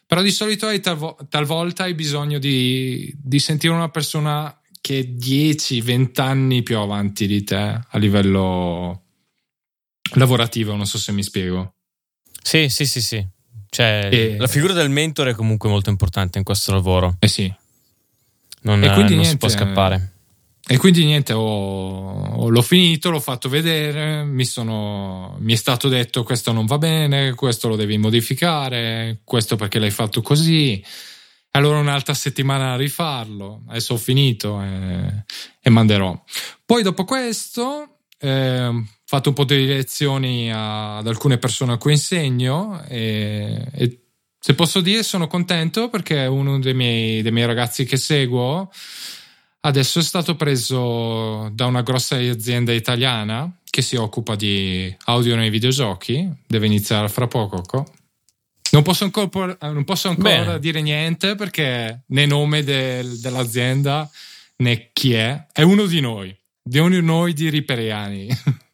Però 0.09 0.23
di 0.23 0.31
solito 0.31 0.65
hai 0.65 0.79
talvo- 0.79 1.19
talvolta 1.29 1.83
hai 1.83 1.93
bisogno 1.93 2.39
di, 2.39 3.13
di 3.15 3.37
sentire 3.37 3.71
una 3.71 3.89
persona 3.89 4.59
che 4.81 5.01
è 5.01 5.03
10-20 5.03 6.19
anni 6.19 6.63
più 6.63 6.79
avanti 6.79 7.27
di 7.27 7.43
te 7.43 7.79
a 7.87 7.97
livello 7.99 9.03
lavorativo, 10.15 10.73
non 10.75 10.87
so 10.87 10.97
se 10.97 11.11
mi 11.11 11.21
spiego. 11.21 11.75
Sì, 12.41 12.69
sì, 12.69 12.87
sì, 12.87 13.03
sì. 13.03 13.27
Cioè, 13.69 14.09
e... 14.11 14.37
la 14.39 14.47
figura 14.47 14.73
del 14.73 14.89
mentore 14.89 15.29
è 15.29 15.35
comunque 15.35 15.69
molto 15.69 15.91
importante 15.91 16.39
in 16.39 16.43
questo 16.43 16.71
lavoro. 16.71 17.17
Eh 17.19 17.27
sì. 17.27 17.53
Non, 18.61 18.83
e 18.83 18.91
quindi 18.93 19.13
non 19.13 19.21
niente, 19.21 19.29
si 19.29 19.37
può 19.37 19.47
scappare. 19.47 20.13
E 20.71 20.77
quindi 20.77 21.03
niente, 21.03 21.33
ho, 21.33 22.47
l'ho 22.47 22.61
finito, 22.61 23.09
l'ho 23.09 23.19
fatto 23.19 23.49
vedere, 23.49 24.23
mi, 24.23 24.45
sono, 24.45 25.35
mi 25.39 25.53
è 25.53 25.55
stato 25.55 25.87
detto 25.87 26.21
questo 26.21 26.51
non 26.51 26.67
va 26.67 26.77
bene, 26.77 27.33
questo 27.33 27.69
lo 27.69 27.75
devi 27.75 27.97
modificare, 27.97 29.21
questo 29.23 29.55
perché 29.55 29.79
l'hai 29.79 29.89
fatto 29.89 30.21
così. 30.21 30.79
Allora 31.53 31.79
un'altra 31.79 32.13
settimana 32.13 32.73
a 32.73 32.75
rifarlo, 32.75 33.63
adesso 33.67 33.95
ho 33.95 33.97
finito 33.97 34.61
e, 34.61 35.23
e 35.59 35.69
manderò. 35.71 36.23
Poi 36.63 36.83
dopo 36.83 37.03
questo 37.03 38.01
eh, 38.19 38.65
ho 38.67 38.85
fatto 39.05 39.29
un 39.29 39.35
po' 39.35 39.45
di 39.45 39.65
lezioni 39.65 40.53
a, 40.53 40.97
ad 40.97 41.07
alcune 41.07 41.39
persone 41.39 41.73
a 41.73 41.77
cui 41.77 41.93
insegno 41.93 42.79
e, 42.87 43.65
e, 43.73 43.99
se 44.39 44.53
posso 44.53 44.81
dire 44.81 45.01
sono 45.01 45.25
contento 45.25 45.89
perché 45.89 46.27
uno 46.27 46.59
dei 46.59 46.75
miei, 46.75 47.23
dei 47.23 47.31
miei 47.31 47.47
ragazzi 47.47 47.85
che 47.85 47.97
seguo 47.97 48.69
Adesso 49.61 49.99
è 49.99 50.03
stato 50.03 50.35
preso 50.35 51.49
da 51.51 51.65
una 51.65 51.81
grossa 51.81 52.15
azienda 52.15 52.71
italiana 52.71 53.51
che 53.69 53.81
si 53.81 53.97
occupa 53.97 54.35
di 54.35 54.95
audio 55.05 55.35
nei 55.35 55.49
videogiochi, 55.49 56.29
deve 56.47 56.65
iniziare 56.65 57.09
fra 57.09 57.27
poco. 57.27 57.61
Non 58.71 58.83
posso 58.83 59.03
ancora, 59.03 59.57
non 59.61 59.83
posso 59.83 60.07
ancora 60.09 60.57
dire 60.57 60.81
niente 60.81 61.35
perché 61.35 62.03
né 62.07 62.25
nome 62.25 62.63
del, 62.63 63.19
dell'azienda 63.19 64.09
né 64.57 64.91
chi 64.93 65.13
è, 65.13 65.45
è 65.51 65.63
uno 65.63 65.85
di 65.87 65.99
noi, 65.99 66.35
di 66.61 66.77
uno 66.77 66.89
di 66.89 67.01
noi 67.01 67.33
di 67.33 67.49
Riperiani. 67.49 68.27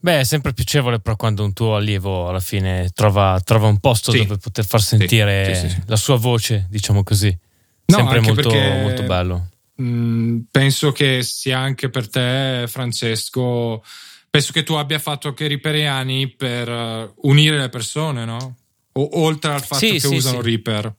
Beh, 0.00 0.20
è 0.20 0.24
sempre 0.24 0.52
piacevole 0.52 1.00
però 1.00 1.16
quando 1.16 1.44
un 1.44 1.52
tuo 1.52 1.76
allievo 1.76 2.28
alla 2.28 2.40
fine 2.40 2.90
trova, 2.94 3.40
trova 3.44 3.68
un 3.68 3.78
posto 3.78 4.10
sì. 4.10 4.18
dove 4.18 4.38
poter 4.38 4.64
far 4.64 4.82
sentire 4.82 5.54
sì, 5.54 5.68
sì, 5.68 5.82
la 5.86 5.96
sua 5.96 6.16
voce, 6.16 6.66
diciamo 6.70 7.02
così. 7.04 7.36
No, 7.86 7.96
Sempre 7.96 8.20
molto, 8.20 8.50
molto 8.50 9.02
bello. 9.02 9.48
Mh, 9.76 9.84
mm, 9.84 10.38
penso 10.50 10.92
che 10.92 11.22
sia 11.22 11.58
anche 11.58 11.90
per 11.90 12.08
te, 12.08 12.64
Francesco. 12.68 13.82
Penso 14.30 14.52
che 14.52 14.62
tu 14.62 14.74
abbia 14.74 14.98
fatto 14.98 15.28
anche 15.28 15.46
Riperiani 15.46 16.28
per 16.28 16.68
uh, 16.68 17.14
unire 17.28 17.58
le 17.58 17.68
persone, 17.68 18.24
no? 18.24 18.56
O, 18.92 19.20
oltre 19.20 19.52
al 19.52 19.62
fatto 19.62 19.84
sì, 19.84 19.92
che 19.92 20.00
sì, 20.00 20.14
usano 20.14 20.42
sì. 20.42 20.48
Reaper. 20.48 20.94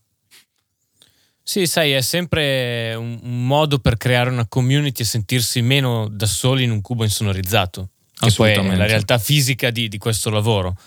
Sì, 1.42 1.66
sai, 1.66 1.92
è 1.92 2.02
sempre 2.02 2.94
un, 2.96 3.20
un, 3.22 3.46
modo 3.46 3.80
per 3.80 3.98
creare 3.98 4.30
una 4.30 4.48
community 4.48 5.02
e 5.02 5.06
sentirsi 5.06 5.62
meno 5.62 6.08
da 6.10 6.26
soli 6.26 6.64
in 6.64 6.72
un 6.72 6.82
cubo 6.82 7.04
insonorizzato. 7.04 7.90
Che 8.14 8.32
poi 8.32 8.52
è 8.52 8.76
la 8.76 8.86
realtà 8.86 9.18
fisica 9.18 9.70
di, 9.70 9.90
di 9.90 9.98
questo 9.98 10.30
lavoro 10.30 10.78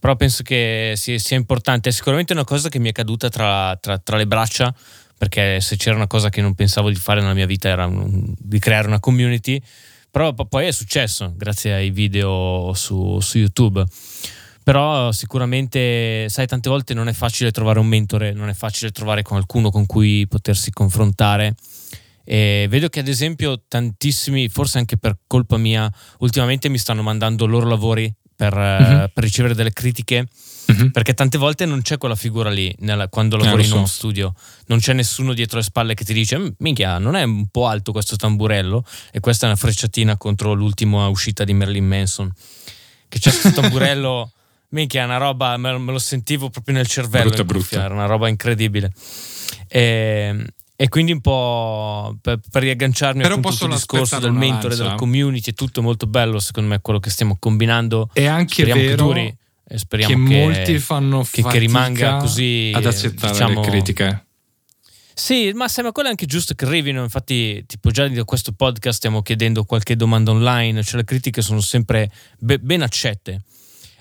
però 0.00 0.16
penso 0.16 0.42
che 0.42 0.94
sia, 0.96 1.18
sia, 1.18 1.36
importante. 1.36 1.90
È 1.90 1.92
sicuramente 1.92 2.32
una 2.32 2.44
cosa 2.44 2.70
che 2.70 2.78
mi 2.78 2.88
è 2.88 2.92
caduta 2.92 3.28
tra, 3.28 3.76
tra, 3.76 3.98
tra, 3.98 4.16
le 4.16 4.26
braccia 4.26 4.74
perché 5.20 5.60
se 5.60 5.76
c'era 5.76 5.96
una 5.96 6.06
cosa 6.06 6.30
che 6.30 6.40
non 6.40 6.54
pensavo 6.54 6.88
di 6.88 6.94
fare 6.94 7.20
nella 7.20 7.34
mia 7.34 7.44
vita 7.44 7.68
era 7.68 7.84
un, 7.84 8.32
di 8.38 8.58
creare 8.58 8.86
una 8.86 9.00
community, 9.00 9.60
però 10.10 10.32
poi 10.32 10.66
è 10.66 10.70
successo 10.72 11.34
grazie 11.36 11.74
ai 11.74 11.90
video 11.90 12.72
su, 12.74 13.20
su 13.20 13.36
YouTube. 13.36 13.84
Però 14.64 15.12
sicuramente, 15.12 16.26
sai, 16.30 16.46
tante 16.46 16.70
volte 16.70 16.94
non 16.94 17.06
è 17.06 17.12
facile 17.12 17.50
trovare 17.50 17.80
un 17.80 17.86
mentore, 17.86 18.32
non 18.32 18.48
è 18.48 18.54
facile 18.54 18.92
trovare 18.92 19.20
qualcuno 19.20 19.68
con 19.68 19.84
cui 19.84 20.26
potersi 20.26 20.70
confrontare. 20.70 21.54
E 22.24 22.66
vedo 22.70 22.88
che 22.88 23.00
ad 23.00 23.08
esempio 23.08 23.64
tantissimi, 23.68 24.48
forse 24.48 24.78
anche 24.78 24.96
per 24.96 25.18
colpa 25.26 25.58
mia, 25.58 25.92
ultimamente 26.20 26.70
mi 26.70 26.78
stanno 26.78 27.02
mandando 27.02 27.44
loro 27.44 27.68
lavori 27.68 28.10
per, 28.34 28.56
mm-hmm. 28.56 29.04
per 29.12 29.22
ricevere 29.22 29.54
delle 29.54 29.74
critiche 29.74 30.28
mm-hmm. 30.72 30.88
perché 30.88 31.14
tante 31.14 31.38
volte 31.38 31.64
non 31.66 31.82
c'è 31.82 31.98
quella 31.98 32.14
figura 32.14 32.50
lì 32.50 32.74
nella, 32.80 33.08
quando 33.08 33.36
lavori 33.36 33.62
eh, 33.62 33.66
in 33.66 33.72
uno 33.72 33.86
studio, 33.86 34.34
non 34.66 34.78
c'è 34.78 34.92
nessuno 34.92 35.32
dietro 35.32 35.58
le 35.58 35.64
spalle 35.64 35.94
che 35.94 36.04
ti 36.04 36.12
dice 36.12 36.54
minchia 36.58 36.98
non 36.98 37.16
è 37.16 37.22
un 37.22 37.46
po' 37.48 37.66
alto 37.66 37.92
questo 37.92 38.16
tamburello? 38.16 38.84
E 39.12 39.20
questa 39.20 39.46
è 39.46 39.48
una 39.48 39.58
frecciatina 39.58 40.16
contro 40.16 40.52
l'ultima 40.52 41.08
uscita 41.08 41.44
di 41.44 41.52
Marilyn 41.52 41.86
Manson. 41.86 42.32
Che 43.08 43.18
c'è 43.18 43.30
questo 43.30 43.60
tamburello 43.60 44.32
minchia 44.70 45.02
è 45.02 45.04
una 45.04 45.16
roba 45.16 45.56
me, 45.56 45.76
me, 45.78 45.92
lo 45.92 45.98
sentivo 45.98 46.50
proprio 46.50 46.74
nel 46.74 46.86
cervello 46.86 47.30
brutta, 47.30 47.44
brutta. 47.44 47.84
era 47.84 47.94
una 47.94 48.06
roba 48.06 48.28
incredibile. 48.28 48.92
E, 49.68 49.80
ehm, 49.80 50.46
e 50.80 50.88
quindi 50.88 51.12
un 51.12 51.20
po' 51.20 52.16
per, 52.22 52.40
per 52.50 52.62
riagganciarmi 52.62 53.20
Però 53.20 53.34
appunto 53.34 53.54
sul 53.54 53.68
discorso 53.68 54.18
del 54.18 54.32
mentore, 54.32 54.76
della 54.76 54.94
community, 54.94 55.50
è 55.50 55.54
tutto 55.54 55.82
molto 55.82 56.06
bello 56.06 56.38
secondo 56.38 56.70
me 56.70 56.80
quello 56.80 56.98
che 56.98 57.10
stiamo 57.10 57.36
combinando. 57.38 58.08
E 58.14 58.26
anche 58.26 58.62
Speriamo 58.62 58.80
vero 58.80 58.96
che 58.96 59.02
duri 59.02 59.36
e 59.72 59.78
speriamo 59.78 60.26
che, 60.26 60.34
che 60.34 60.40
molti 60.40 60.78
fanno 60.80 61.24
che, 61.30 61.44
che 61.44 61.58
rimanga 61.58 62.16
così 62.16 62.72
ad 62.74 62.84
accettare 62.84 63.32
diciamo, 63.32 63.60
le 63.60 63.68
critiche. 63.68 64.24
Sì, 65.14 65.52
ma 65.54 65.68
sembra 65.68 65.92
quello 65.92 66.08
anche 66.08 66.26
giusto 66.26 66.54
che 66.54 66.64
arrivino. 66.64 67.04
Infatti, 67.04 67.62
tipo, 67.66 67.90
già 67.92 68.08
da 68.08 68.24
questo 68.24 68.50
podcast 68.50 68.96
stiamo 68.96 69.22
chiedendo 69.22 69.62
qualche 69.62 69.94
domanda 69.94 70.32
online, 70.32 70.82
cioè 70.82 70.96
le 70.96 71.04
critiche 71.04 71.40
sono 71.40 71.60
sempre 71.60 72.10
be- 72.38 72.58
ben 72.58 72.82
accette. 72.82 73.42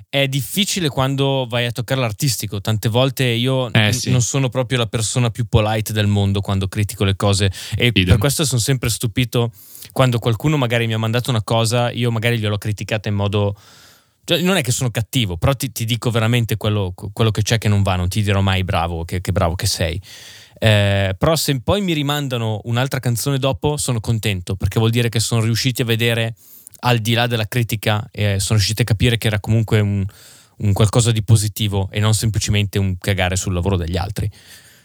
È 0.09 0.27
difficile 0.27 0.89
quando 0.89 1.45
vai 1.47 1.67
a 1.67 1.71
toccare 1.71 2.01
l'artistico. 2.01 2.61
Tante 2.61 2.89
volte 2.89 3.25
io 3.25 3.71
eh, 3.71 3.93
sì. 3.93 4.09
non 4.09 4.21
sono 4.23 4.49
proprio 4.49 4.79
la 4.79 4.87
persona 4.87 5.29
più 5.29 5.45
polite 5.47 5.93
del 5.93 6.07
mondo 6.07 6.41
quando 6.41 6.67
critico 6.67 7.03
le 7.03 7.15
cose. 7.15 7.51
E 7.75 7.87
Idem. 7.87 8.05
per 8.05 8.17
questo 8.17 8.43
sono 8.43 8.59
sempre 8.59 8.89
stupito 8.89 9.51
quando 9.91 10.17
qualcuno 10.17 10.57
magari 10.57 10.87
mi 10.87 10.93
ha 10.93 10.97
mandato 10.97 11.29
una 11.29 11.43
cosa, 11.43 11.91
io 11.91 12.09
magari 12.09 12.39
gliel'ho 12.39 12.57
criticata 12.57 13.07
in 13.07 13.15
modo 13.15 13.55
cioè, 14.29 14.41
non 14.41 14.57
è 14.57 14.61
che 14.61 14.71
sono 14.71 14.91
cattivo, 14.91 15.37
però 15.37 15.55
ti, 15.55 15.71
ti 15.71 15.85
dico 15.85 16.11
veramente 16.11 16.55
quello, 16.55 16.93
quello, 16.93 17.31
che 17.31 17.41
c'è 17.41 17.57
che 17.57 17.67
non 17.67 17.81
va, 17.81 17.95
non 17.95 18.09
ti 18.09 18.21
dirò 18.21 18.41
mai 18.41 18.63
bravo, 18.63 19.03
che, 19.03 19.21
che 19.21 19.31
bravo 19.31 19.55
che 19.55 19.65
sei. 19.65 19.99
Eh, 20.59 21.15
però 21.17 21.35
se 21.35 21.59
poi 21.61 21.81
mi 21.81 21.93
rimandano 21.93 22.61
un'altra 22.65 22.99
canzone 22.99 23.39
dopo, 23.39 23.75
sono 23.75 23.99
contento, 23.99 24.55
perché 24.55 24.77
vuol 24.77 24.91
dire 24.91 25.09
che 25.09 25.19
sono 25.19 25.41
riusciti 25.41 25.81
a 25.81 25.85
vedere 25.85 26.35
al 26.81 26.99
di 26.99 27.13
là 27.13 27.25
della 27.25 27.47
critica 27.47 28.07
e 28.11 28.39
sono 28.39 28.59
riusciti 28.59 28.83
a 28.83 28.85
capire 28.85 29.17
che 29.17 29.25
era 29.25 29.39
comunque 29.39 29.79
un, 29.79 30.05
un 30.57 30.73
qualcosa 30.73 31.11
di 31.11 31.23
positivo 31.23 31.89
e 31.91 31.99
non 31.99 32.13
semplicemente 32.13 32.77
un 32.77 32.99
cagare 32.99 33.35
sul 33.35 33.53
lavoro 33.53 33.77
degli 33.77 33.97
altri. 33.97 34.29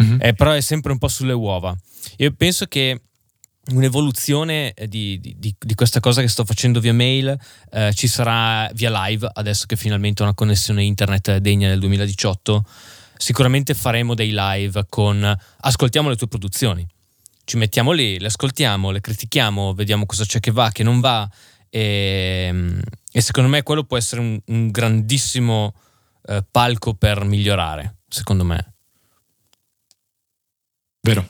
Mm-hmm. 0.02 0.18
Eh, 0.22 0.32
però 0.32 0.52
è 0.52 0.62
sempre 0.62 0.90
un 0.90 0.96
po' 0.96 1.08
sulle 1.08 1.34
uova. 1.34 1.76
Io 2.16 2.32
penso 2.32 2.64
che 2.64 2.98
un'evoluzione 3.72 4.74
di, 4.88 5.18
di, 5.20 5.54
di, 5.58 5.74
questa 5.74 6.00
cosa 6.00 6.20
che 6.20 6.28
sto 6.28 6.44
facendo 6.44 6.80
via 6.80 6.92
mail 6.92 7.36
eh, 7.70 7.92
ci 7.94 8.06
sarà 8.06 8.68
via 8.74 9.06
live 9.06 9.28
adesso 9.32 9.64
che 9.66 9.76
finalmente 9.76 10.22
ho 10.22 10.26
una 10.26 10.34
connessione 10.34 10.84
internet 10.84 11.38
degna 11.38 11.68
del 11.68 11.78
2018 11.78 12.64
sicuramente 13.16 13.72
faremo 13.72 14.14
dei 14.14 14.32
live 14.34 14.84
con 14.90 15.38
ascoltiamo 15.60 16.10
le 16.10 16.16
tue 16.16 16.28
produzioni 16.28 16.86
ci 17.44 17.56
mettiamo 17.56 17.92
lì 17.92 18.18
le 18.18 18.26
ascoltiamo 18.26 18.90
le 18.90 19.00
critichiamo 19.00 19.72
vediamo 19.72 20.04
cosa 20.04 20.26
c'è 20.26 20.40
che 20.40 20.50
va 20.50 20.70
che 20.70 20.82
non 20.82 21.00
va 21.00 21.26
e, 21.70 22.54
e 23.10 23.20
secondo 23.20 23.48
me 23.48 23.62
quello 23.62 23.84
può 23.84 23.96
essere 23.96 24.20
un, 24.20 24.38
un 24.44 24.70
grandissimo 24.70 25.74
eh, 26.26 26.44
palco 26.50 26.94
per 26.94 27.24
migliorare, 27.24 27.96
secondo 28.08 28.44
me. 28.44 28.74
Vero. 31.00 31.28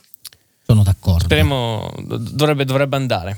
Sono 0.75 0.83
d'accordo. 0.83 1.23
Speriamo, 1.23 1.89
dovrebbe, 2.03 2.65
dovrebbe 2.65 2.97
andare. 2.97 3.37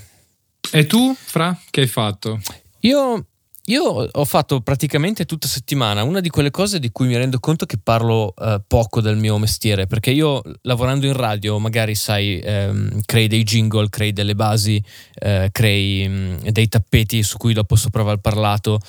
E 0.72 0.88
tu, 0.88 1.16
Fra, 1.16 1.56
che 1.70 1.82
hai 1.82 1.88
fatto? 1.88 2.40
Io 2.80 3.28
io 3.70 3.84
ho 3.84 4.26
fatto 4.26 4.62
praticamente 4.62 5.26
tutta 5.26 5.46
settimana 5.46 6.04
una 6.04 6.22
di 6.22 6.30
quelle 6.30 6.52
cose 6.52 6.80
di 6.80 6.90
cui 6.90 7.06
mi 7.06 7.18
rendo 7.18 7.38
conto 7.40 7.66
che 7.66 7.78
parlo 7.78 8.34
eh, 8.38 8.62
poco 8.66 9.02
del 9.02 9.18
mio 9.18 9.38
mestiere, 9.38 9.88
perché 9.88 10.10
io 10.10 10.42
lavorando 10.62 11.06
in 11.06 11.12
radio 11.12 11.60
magari 11.60 11.94
sai, 11.94 12.40
ehm, 12.40 13.02
crei 13.06 13.28
dei 13.28 13.44
jingle, 13.44 13.90
crei 13.90 14.14
delle 14.14 14.36
basi, 14.36 14.82
eh, 15.16 15.50
crei 15.52 16.08
mh, 16.08 16.14
mm, 16.14 16.48
dei 16.48 16.70
tappeti 16.70 17.22
su 17.24 17.38
cui 17.38 17.54
dopo 17.54 17.76
sopra 17.76 18.04
va 18.04 18.14
il 18.14 18.22
parlato, 18.22 18.80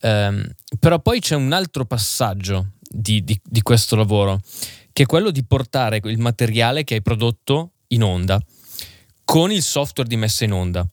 ehm, 0.00 0.48
però 0.78 1.00
poi 1.00 1.18
c'è 1.18 1.34
un 1.34 1.52
altro 1.52 1.84
passaggio 1.84 2.74
di, 2.80 3.24
di, 3.24 3.38
di 3.42 3.60
questo 3.60 3.96
lavoro, 3.96 4.40
che 4.92 5.02
è 5.02 5.06
quello 5.06 5.32
di 5.32 5.44
portare 5.44 6.00
il 6.04 6.18
materiale 6.18 6.84
che 6.84 6.94
hai 6.94 7.02
prodotto 7.02 7.72
in 7.88 8.02
onda 8.02 8.40
con 9.28 9.52
il 9.52 9.62
software 9.62 10.08
di 10.08 10.16
messa 10.16 10.44
in 10.44 10.52
onda. 10.52 10.88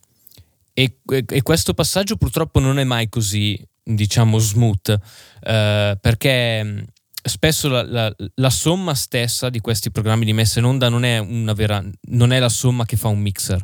E, 0.74 0.98
e, 1.06 1.42
questo 1.42 1.74
passaggio 1.74 2.18
purtroppo 2.18 2.60
non 2.60 2.80
è 2.80 2.84
mai 2.84 3.08
così, 3.08 3.58
diciamo, 3.82 4.38
smooth, 4.38 5.00
eh, 5.42 5.98
perché 6.02 6.86
spesso 7.24 7.70
la, 7.70 7.84
la, 7.84 8.14
la, 8.34 8.50
somma 8.50 8.94
stessa 8.94 9.50
di 9.50 9.62
questi 9.62 9.90
programmi 9.90 10.26
di 10.26 10.34
messa 10.34 10.60
in 10.60 10.66
onda 10.66 10.90
non 10.90 11.06
è, 11.06 11.18
una 11.18 11.54
vera, 11.54 11.82
non 12.10 12.34
è 12.34 12.40
la 12.40 12.50
somma 12.50 12.84
che 12.84 12.98
fa 12.98 13.08
un 13.08 13.22
mixer. 13.22 13.64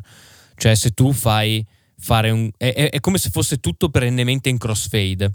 Cioè, 0.56 0.74
se 0.74 0.92
tu 0.92 1.12
fai 1.12 1.62
fare 1.98 2.30
un. 2.30 2.50
È, 2.56 2.72
è 2.72 3.00
come 3.00 3.18
se 3.18 3.28
fosse 3.28 3.58
tutto 3.58 3.90
perennemente 3.90 4.48
in 4.48 4.56
crossfade, 4.56 5.32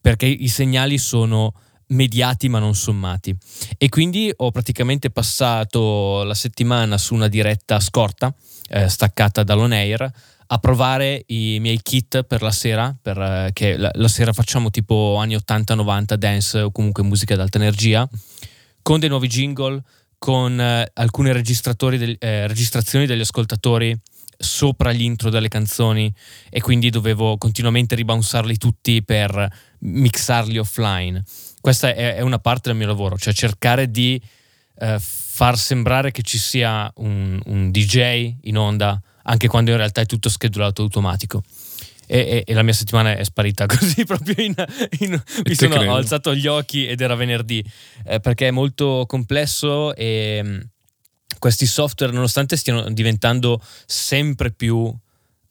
perché 0.00 0.24
i 0.24 0.48
segnali 0.48 0.96
sono 0.96 1.52
mediati 1.92 2.48
ma 2.48 2.58
non 2.58 2.74
sommati. 2.74 3.34
E 3.78 3.88
quindi 3.88 4.32
ho 4.34 4.50
praticamente 4.50 5.10
passato 5.10 6.22
la 6.24 6.34
settimana 6.34 6.98
su 6.98 7.14
una 7.14 7.28
diretta 7.28 7.80
scorta, 7.80 8.34
eh, 8.68 8.88
staccata 8.88 9.42
dall'on 9.42 9.72
air 9.72 10.10
a 10.52 10.58
provare 10.58 11.24
i 11.28 11.58
miei 11.60 11.80
kit 11.82 12.24
per 12.24 12.42
la 12.42 12.50
sera, 12.50 12.94
perché 13.00 13.72
eh, 13.72 13.76
la, 13.78 13.90
la, 13.94 14.08
sera 14.08 14.34
facciamo 14.34 14.70
tipo 14.70 15.16
anni 15.16 15.34
80-90 15.34 16.14
dance 16.14 16.60
o 16.60 16.70
comunque 16.70 17.02
musica 17.02 17.32
ad 17.32 17.40
alta 17.40 17.56
energia, 17.56 18.06
con 18.82 19.00
dei 19.00 19.08
nuovi 19.08 19.28
jingle, 19.28 19.82
con 20.18 20.60
eh, 20.60 20.90
alcune 20.92 21.32
del, 21.32 22.16
eh, 22.18 22.46
registrazioni 22.46 23.06
degli 23.06 23.20
ascoltatori 23.20 23.98
sopra 24.36 24.92
gli 24.92 25.02
intro 25.02 25.30
delle 25.30 25.48
canzoni 25.48 26.12
e 26.50 26.60
quindi 26.60 26.90
dovevo 26.90 27.38
continuamente 27.38 27.94
ribounsarli 27.94 28.58
tutti 28.58 29.02
per 29.02 29.50
mixarli 29.78 30.58
offline. 30.58 31.22
Questa 31.62 31.94
è, 31.94 32.16
è 32.16 32.20
una 32.22 32.40
parte 32.40 32.68
del 32.70 32.76
mio 32.76 32.88
lavoro, 32.88 33.16
cioè 33.16 33.32
cercare 33.32 33.88
di 33.88 34.20
eh, 34.80 34.98
far 34.98 35.56
sembrare 35.56 36.10
che 36.10 36.22
ci 36.22 36.38
sia 36.38 36.92
un, 36.96 37.40
un 37.44 37.70
DJ 37.70 38.34
in 38.42 38.58
onda 38.58 39.00
anche 39.24 39.46
quando 39.46 39.70
in 39.70 39.76
realtà 39.76 40.00
è 40.00 40.06
tutto 40.06 40.28
schedulato 40.28 40.82
automatico. 40.82 41.42
E, 42.08 42.18
e, 42.18 42.44
e, 42.44 42.52
la 42.52 42.64
mia 42.64 42.72
settimana 42.72 43.16
è 43.16 43.22
sparita 43.22 43.64
così 43.70 44.04
proprio 44.04 44.34
in, 44.44 44.52
in 44.98 45.22
mi 45.44 45.54
sono 45.54 45.76
credo. 45.76 45.94
alzato 45.94 46.34
gli 46.34 46.48
occhi 46.48 46.84
ed 46.84 47.00
era 47.00 47.14
venerdì 47.14 47.64
eh, 48.04 48.18
perché 48.18 48.48
è 48.48 48.50
molto 48.50 49.04
complesso 49.06 49.94
e 49.94 50.40
mh, 50.42 50.48
mm, 50.48 50.60
questi 51.38 51.64
software 51.64 52.12
nonostante 52.12 52.56
stiano 52.56 52.90
diventando 52.90 53.62
sempre 53.86 54.50
più 54.50 54.92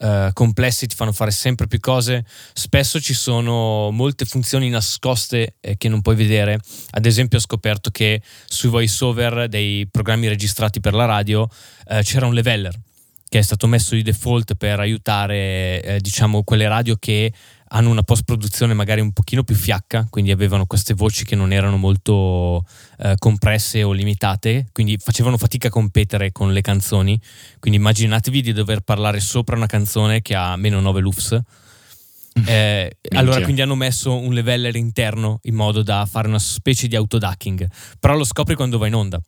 eh, 0.02 0.32
complessi 0.34 0.88
ti 0.88 0.96
fanno 0.96 1.12
fare 1.12 1.32
sempre 1.32 1.68
più 1.68 1.80
cose. 1.80 2.26
Spesso 2.54 3.00
ci 3.00 3.14
sono 3.14 3.92
molte 3.92 4.26
funzioni 4.26 4.70
nascoste 4.70 5.58
eh, 5.60 5.78
che 5.78 5.90
non 5.90 6.02
puoi 6.02 6.16
vedere. 6.16 6.60
Ad 6.92 7.06
esempio 7.06 7.38
ho 7.38 7.42
scoperto 7.42 7.92
che 7.92 8.22
sui 8.48 8.70
voice 8.70 9.04
over 9.04 9.48
dei 9.48 9.88
programmi 9.90 10.28
registrati 10.28 10.80
per 10.80 10.94
la 10.94 11.06
radio 11.06 11.48
eh, 11.88 12.02
c'era 12.02 12.26
un 12.26 12.34
leveller 12.34 12.74
che 13.32 13.40
è 13.40 13.44
stato 13.44 13.66
messo 13.66 13.96
di 13.96 14.02
default 14.02 14.56
per 14.56 14.82
aiutare 14.82 15.82
eh, 15.82 16.00
diciamo 16.02 16.44
quelle 16.44 16.68
radio 16.68 16.98
che 16.98 17.32
hanno 17.74 17.90
una 17.90 18.04
post 18.04 18.24
produzione 18.24 18.74
magari 18.74 19.02
un 19.02 19.12
pochino 19.12 19.44
più 19.44 19.56
fiacca, 19.56 20.08
quindi 20.10 20.32
avevano 20.32 20.66
queste 20.66 20.94
voci 20.94 21.24
che 21.24 21.36
non 21.36 21.54
erano 21.54 21.78
molto 21.78 22.66
eh, 23.00 23.16
compresse 23.18 23.84
o 23.84 23.92
limitate, 23.92 24.68
quindi 24.72 24.98
facevano 24.98 25.38
fatica 25.38 25.68
a 25.68 25.72
competere 25.72 26.32
con 26.32 26.52
le 26.52 26.62
canzoni. 26.62 27.20
Quindi 27.60 27.80
immaginatevi 27.80 28.42
di 28.42 28.54
dover 28.54 28.82
parlare 28.82 29.20
sopra 29.20 29.56
una 29.56 29.68
canzone 29.68 30.22
che 30.22 30.36
ha 30.36 30.56
meno 30.58 30.80
9 30.80 31.00
lufs. 31.00 31.40
Eh, 32.46 32.98
allora 33.10 33.42
quindi 33.42 33.62
hanno 33.62 33.76
messo 33.76 34.18
un 34.18 34.34
leveller 34.34 34.76
interno 34.78 35.40
in 35.44 35.56
modo 35.56 35.84
da 35.84 36.08
fare 36.10 36.30
una 36.30 36.40
specie 36.40 36.88
di 36.88 36.96
autoducking, 36.96 37.68
però 38.00 38.16
lo 38.16 38.24
scopri 38.24 38.56
quando 38.56 38.78
vai 38.78 38.88
in 38.88 38.96
onda 38.96 39.22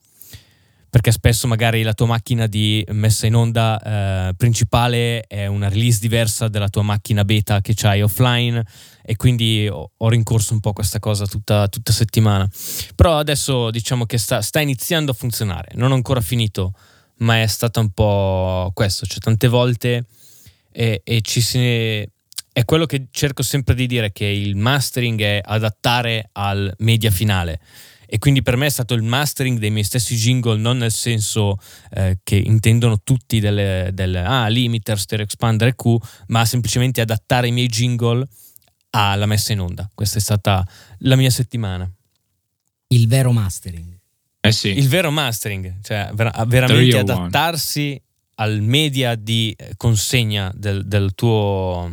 perché 0.93 1.11
spesso 1.11 1.47
magari 1.47 1.81
la 1.81 1.95
tua 1.95 2.05
macchina 2.05 2.45
di 2.45 2.85
messa 2.89 3.25
in 3.25 3.33
onda 3.33 3.81
eh, 4.29 4.35
principale 4.35 5.21
è 5.21 5.47
una 5.47 5.67
release 5.67 5.97
diversa 5.99 6.49
della 6.49 6.69
tua 6.69 6.83
macchina 6.83 7.25
beta 7.25 7.61
che 7.61 7.73
c'hai 7.75 8.03
offline 8.03 8.63
e 9.01 9.15
quindi 9.15 9.67
ho, 9.67 9.89
ho 9.97 10.09
rincorso 10.09 10.53
un 10.53 10.59
po' 10.59 10.71
questa 10.71 10.99
cosa 10.99 11.25
tutta, 11.25 11.67
tutta 11.67 11.91
settimana. 11.91 12.47
Però 12.93 13.17
adesso 13.17 13.71
diciamo 13.71 14.05
che 14.05 14.19
sta, 14.19 14.43
sta, 14.43 14.59
iniziando 14.59 15.09
a 15.09 15.15
funzionare, 15.15 15.71
non 15.73 15.91
ho 15.91 15.95
ancora 15.95 16.21
finito, 16.21 16.73
ma 17.17 17.41
è 17.41 17.47
stato 17.47 17.79
un 17.79 17.89
po' 17.89 18.69
questo, 18.75 19.07
cioè 19.07 19.17
tante 19.17 19.47
volte 19.47 20.05
e, 20.71 21.01
e 21.03 21.21
ci 21.21 21.41
si... 21.41 22.07
È 22.55 22.65
quello 22.65 22.85
che 22.85 23.07
cerco 23.09 23.41
sempre 23.41 23.73
di 23.73 23.87
dire, 23.87 24.11
che 24.11 24.25
il 24.25 24.55
mastering 24.55 25.19
è 25.19 25.41
adattare 25.43 26.29
al 26.33 26.71
media 26.77 27.09
finale 27.09 27.59
e 28.05 28.17
quindi 28.19 28.41
per 28.41 28.55
me 28.55 28.65
è 28.65 28.69
stato 28.69 28.93
il 28.93 29.03
mastering 29.03 29.59
dei 29.59 29.71
miei 29.71 29.83
stessi 29.83 30.15
jingle, 30.15 30.57
non 30.57 30.77
nel 30.77 30.91
senso 30.91 31.57
eh, 31.91 32.19
che 32.23 32.35
intendono 32.35 33.01
tutti 33.01 33.39
delle, 33.39 33.89
delle 33.93 34.19
ah, 34.19 34.47
limiter, 34.47 34.99
stereo 34.99 35.25
expander 35.25 35.69
e 35.69 35.75
Q, 35.75 35.95
ma 36.27 36.45
semplicemente 36.45 37.01
adattare 37.01 37.47
i 37.47 37.51
miei 37.51 37.67
jingle 37.67 38.27
alla 38.91 39.25
messa 39.25 39.53
in 39.53 39.59
onda. 39.59 39.89
Questa 39.93 40.17
è 40.17 40.21
stata 40.21 40.65
la 40.99 41.15
mia 41.15 41.29
settimana. 41.29 41.89
Il 42.87 43.07
vero 43.07 43.31
mastering. 43.31 43.99
Eh 44.39 44.51
sì. 44.51 44.77
Il 44.77 44.87
vero 44.89 45.09
mastering, 45.09 45.75
cioè 45.81 46.09
ver- 46.13 46.45
veramente 46.45 46.97
adattarsi 46.97 47.99
al 48.35 48.61
media 48.61 49.15
di 49.15 49.55
consegna 49.77 50.51
del, 50.53 50.85
del, 50.85 51.13
tuo, 51.15 51.91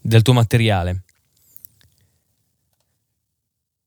del 0.00 0.22
tuo 0.22 0.32
materiale. 0.32 1.02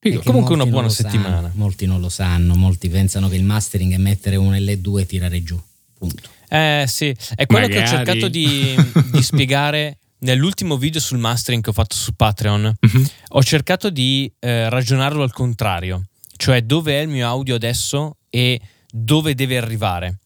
Figo. 0.03 0.21
Comunque 0.21 0.53
una 0.53 0.65
buona 0.65 0.89
settimana. 0.89 1.35
Sanno, 1.37 1.51
molti 1.53 1.85
non 1.85 2.01
lo 2.01 2.09
sanno, 2.09 2.55
molti 2.55 2.89
pensano 2.89 3.29
che 3.29 3.37
il 3.37 3.43
mastering 3.43 3.93
è 3.93 3.97
mettere 3.97 4.35
un 4.35 4.51
L2 4.51 4.99
e 4.99 5.05
tirare 5.05 5.41
giù. 5.43 5.57
Punto. 5.97 6.29
Eh 6.49 6.83
sì, 6.87 7.15
è 7.35 7.45
quello 7.45 7.67
Magari. 7.67 7.85
che 7.87 7.93
ho 7.93 7.97
cercato 7.97 8.27
di, 8.27 8.75
di 9.11 9.23
spiegare 9.23 9.99
nell'ultimo 10.19 10.75
video 10.75 10.99
sul 10.99 11.19
mastering 11.19 11.63
che 11.63 11.69
ho 11.69 11.73
fatto 11.73 11.95
su 11.95 12.13
Patreon. 12.13 12.75
Uh-huh. 12.81 13.05
Ho 13.29 13.43
cercato 13.43 13.89
di 13.89 14.29
eh, 14.39 14.67
ragionarlo 14.69 15.23
al 15.23 15.31
contrario, 15.31 16.07
cioè 16.35 16.61
dove 16.63 16.99
è 16.99 17.01
il 17.01 17.07
mio 17.07 17.25
audio 17.25 17.55
adesso 17.55 18.17
e 18.29 18.59
dove 18.91 19.35
deve 19.35 19.57
arrivare. 19.57 20.17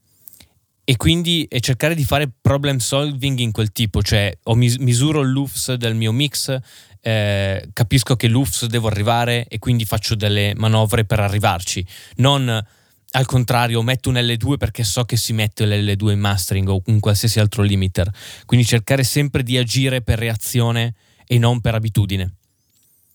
E 0.90 0.96
quindi 0.96 1.44
e 1.50 1.60
cercare 1.60 1.96
di 1.96 2.06
fare 2.06 2.32
problem 2.40 2.78
solving 2.78 3.40
in 3.40 3.52
quel 3.52 3.74
tipo, 3.74 4.02
cioè 4.02 4.32
ho 4.44 4.56
mis- 4.56 4.78
misuro 4.78 5.22
l'UFS 5.22 5.74
del 5.74 5.96
mio 5.96 6.14
mix, 6.14 6.58
eh, 7.02 7.68
capisco 7.74 8.16
che 8.16 8.30
l'UFS 8.30 8.68
devo 8.68 8.88
arrivare 8.88 9.48
e 9.50 9.60
quindi 9.60 9.84
faccio 9.84 10.16
delle 10.16 10.54
manovre 10.56 11.04
per 11.04 11.20
arrivarci. 11.20 11.86
Non 12.16 12.66
al 13.12 13.26
contrario, 13.26 13.82
metto 13.82 14.08
un 14.08 14.16
L2 14.16 14.56
perché 14.56 14.86
so 14.86 15.04
che 15.04 15.18
si 15.18 15.34
mette 15.34 15.66
l'L2 15.66 16.12
in 16.12 16.20
mastering 16.20 16.70
o 16.70 16.82
un 16.86 17.02
qualsiasi 17.02 17.42
altro 17.42 17.64
limiter. 17.64 18.10
Quindi 18.46 18.66
cercare 18.66 19.04
sempre 19.04 19.44
di 19.44 19.58
agire 19.58 20.02
per 20.02 20.20
reazione 20.20 20.96
e 21.26 21.38
non 21.38 21.60
per 21.60 21.76
abitudine. 21.76 22.36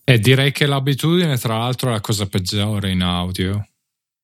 E 0.05 0.19
direi 0.19 0.53
che 0.53 0.67
l'abitudine, 0.67 1.39
tra 1.39 1.57
l'altro, 1.57 1.89
è 1.89 1.93
la 1.93 2.01
cosa 2.01 2.27
peggiore 2.27 2.91
in 2.91 3.01
audio. 3.01 3.67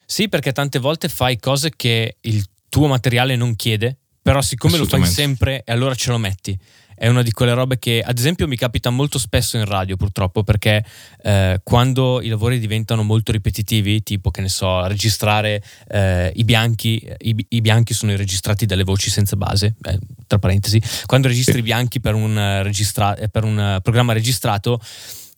Sì, 0.05 0.29
perché 0.29 0.53
tante 0.53 0.79
volte 0.79 1.09
fai 1.09 1.39
cose 1.39 1.71
che 1.75 2.17
il 2.21 2.45
tuo 2.69 2.87
materiale 2.87 3.37
non 3.37 3.57
chiede, 3.57 3.97
però 4.23 4.43
siccome 4.43 4.77
lo 4.77 4.85
fai 4.85 5.07
sempre, 5.07 5.63
e 5.65 5.73
allora 5.73 5.95
ce 5.95 6.11
lo 6.11 6.19
metti. 6.19 6.59
È 6.99 7.07
una 7.07 7.23
di 7.23 7.31
quelle 7.31 7.55
robe 7.55 7.79
che 7.79 8.03
ad 8.05 8.19
esempio 8.19 8.49
mi 8.49 8.57
capita 8.57 8.91
molto 8.91 9.21
spesso 9.21 9.57
in 9.57 9.65
radio 9.65 9.95
purtroppo 9.95 10.43
perché 10.43 10.85
eh, 11.23 11.61
quando 11.63 12.21
i 12.21 12.27
lavori 12.27 12.59
diventano 12.59 13.05
molto 13.05 13.31
ripetitivi, 13.31 14.03
tipo 14.03 14.33
che 14.33 14.41
ne 14.41 14.49
so, 14.49 14.85
registrare 14.85 15.63
eh, 15.87 16.33
i 16.35 16.43
bianchi, 16.43 17.09
i, 17.19 17.47
i, 17.51 17.61
bianchi 17.61 17.95
sono 17.95 18.11
i 18.11 18.17
registrati 18.17 18.67
dalle 18.67 18.83
voci 18.83 19.11
senza 19.11 19.37
base, 19.37 19.77
eh, 19.81 19.99
tra 20.27 20.41
parentesi, 20.41 20.83
quando 21.07 21.29
registri 21.29 21.61
i 21.61 21.63
bianchi 21.63 22.01
per 22.01 22.15
un, 22.15 22.37
eh, 22.37 22.65
registra- 22.65 23.17
per 23.31 23.45
un 23.45 23.61
eh, 23.61 23.81
programma 23.81 24.13
registrato 24.13 24.81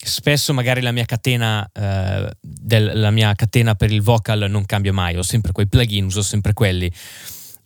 spesso 0.02 0.52
magari 0.54 0.80
la 0.80 0.92
mia 0.92 1.04
catena 1.04 1.68
eh, 1.72 2.30
del, 2.40 2.92
la 2.94 3.10
mia 3.10 3.34
catena 3.34 3.74
per 3.74 3.92
il 3.92 4.00
vocal 4.00 4.46
non 4.48 4.64
cambia 4.64 4.92
mai 4.92 5.16
ho 5.16 5.22
sempre 5.22 5.52
quei 5.52 5.66
plugin 5.68 6.04
uso 6.04 6.22
sempre 6.22 6.54
quelli 6.54 6.90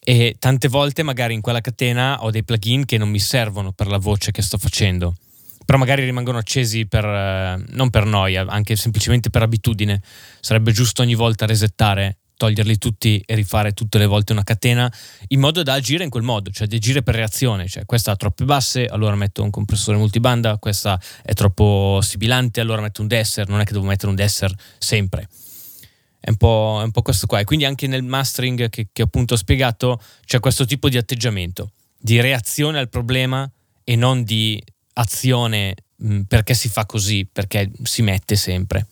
e 0.01 0.37
tante 0.39 0.69
volte 0.69 1.03
magari 1.03 1.35
in 1.35 1.41
quella 1.41 1.61
catena 1.61 2.23
ho 2.25 2.31
dei 2.31 2.43
plugin 2.43 2.85
che 2.85 2.99
non 2.99 3.09
mi 3.09 3.21
servono 3.21 3.73
per 3.73 3.87
la 3.87 3.99
voce 3.99 4.33
che 4.33 4.43
sto 4.43 4.59
facendo 4.59 5.15
però 5.65 5.79
magari 5.79 6.05
rimangono 6.05 6.39
accesi 6.39 6.87
per, 6.87 7.05
eh, 7.05 7.65
non 7.69 7.91
per 7.91 8.05
noia, 8.05 8.45
anche 8.47 8.77
semplicemente 8.77 9.31
per 9.31 9.43
abitudine. 9.43 10.01
Sarebbe 10.41 10.73
giusto 10.73 11.03
ogni 11.03 11.15
volta 11.15 11.47
resettare, 11.47 12.19
toglierli 12.37 12.79
tutti 12.79 13.23
e 13.25 13.35
rifare 13.35 13.73
tutte 13.73 13.99
le 13.99 14.07
volte 14.07 14.33
una 14.33 14.43
catena 14.43 14.93
in 15.29 15.41
modo 15.41 15.63
da 15.63 15.75
agire 15.75 16.05
in 16.05 16.11
quel 16.11 16.23
modo, 16.23 16.51
cioè 16.51 16.67
di 16.67 16.77
agire 16.77 17.03
per 17.03 17.15
reazione. 17.15 17.69
Cioè, 17.69 17.85
questa 17.85 18.13
ha 18.13 18.17
troppe 18.17 18.45
basse, 18.45 18.87
allora 18.87 19.15
metto 19.15 19.43
un 19.43 19.51
compressore 19.51 19.97
multibanda, 19.97 20.59
questa 20.59 21.01
è 21.23 21.33
troppo 21.33 22.01
sibilante, 22.03 22.61
allora 22.61 22.81
metto 22.81 23.03
un 23.03 23.09
desser, 23.09 23.49
non 23.49 23.61
è 23.61 23.65
che 23.65 23.73
devo 23.73 23.87
mettere 23.87 24.09
un 24.09 24.17
desser 24.17 24.55
sempre. 24.79 25.29
È 26.19 26.31
un, 26.31 26.37
po', 26.37 26.79
è 26.81 26.85
un 26.85 26.91
po' 26.91 27.03
questo 27.03 27.27
qua. 27.27 27.41
E 27.41 27.45
quindi 27.45 27.67
anche 27.67 27.87
nel 27.87 28.03
mastering 28.03 28.71
che, 28.71 28.89
che 28.91 29.03
appunto 29.03 29.35
ho 29.35 29.37
spiegato 29.37 30.01
c'è 30.25 30.41
questo 30.41 30.65
tipo 30.65 30.89
di 30.89 30.97
atteggiamento, 30.97 31.71
di 31.99 32.21
reazione 32.21 32.79
al 32.79 32.89
problema 32.89 33.51
e 33.85 33.97
non 33.97 34.25
di 34.25 34.63
azione 34.95 35.75
mh, 35.97 36.21
perché 36.23 36.55
si 36.55 36.69
fa 36.69 36.87
così, 36.87 37.29
perché 37.31 37.71
si 37.83 38.03
mette 38.03 38.37
sempre. 38.37 38.87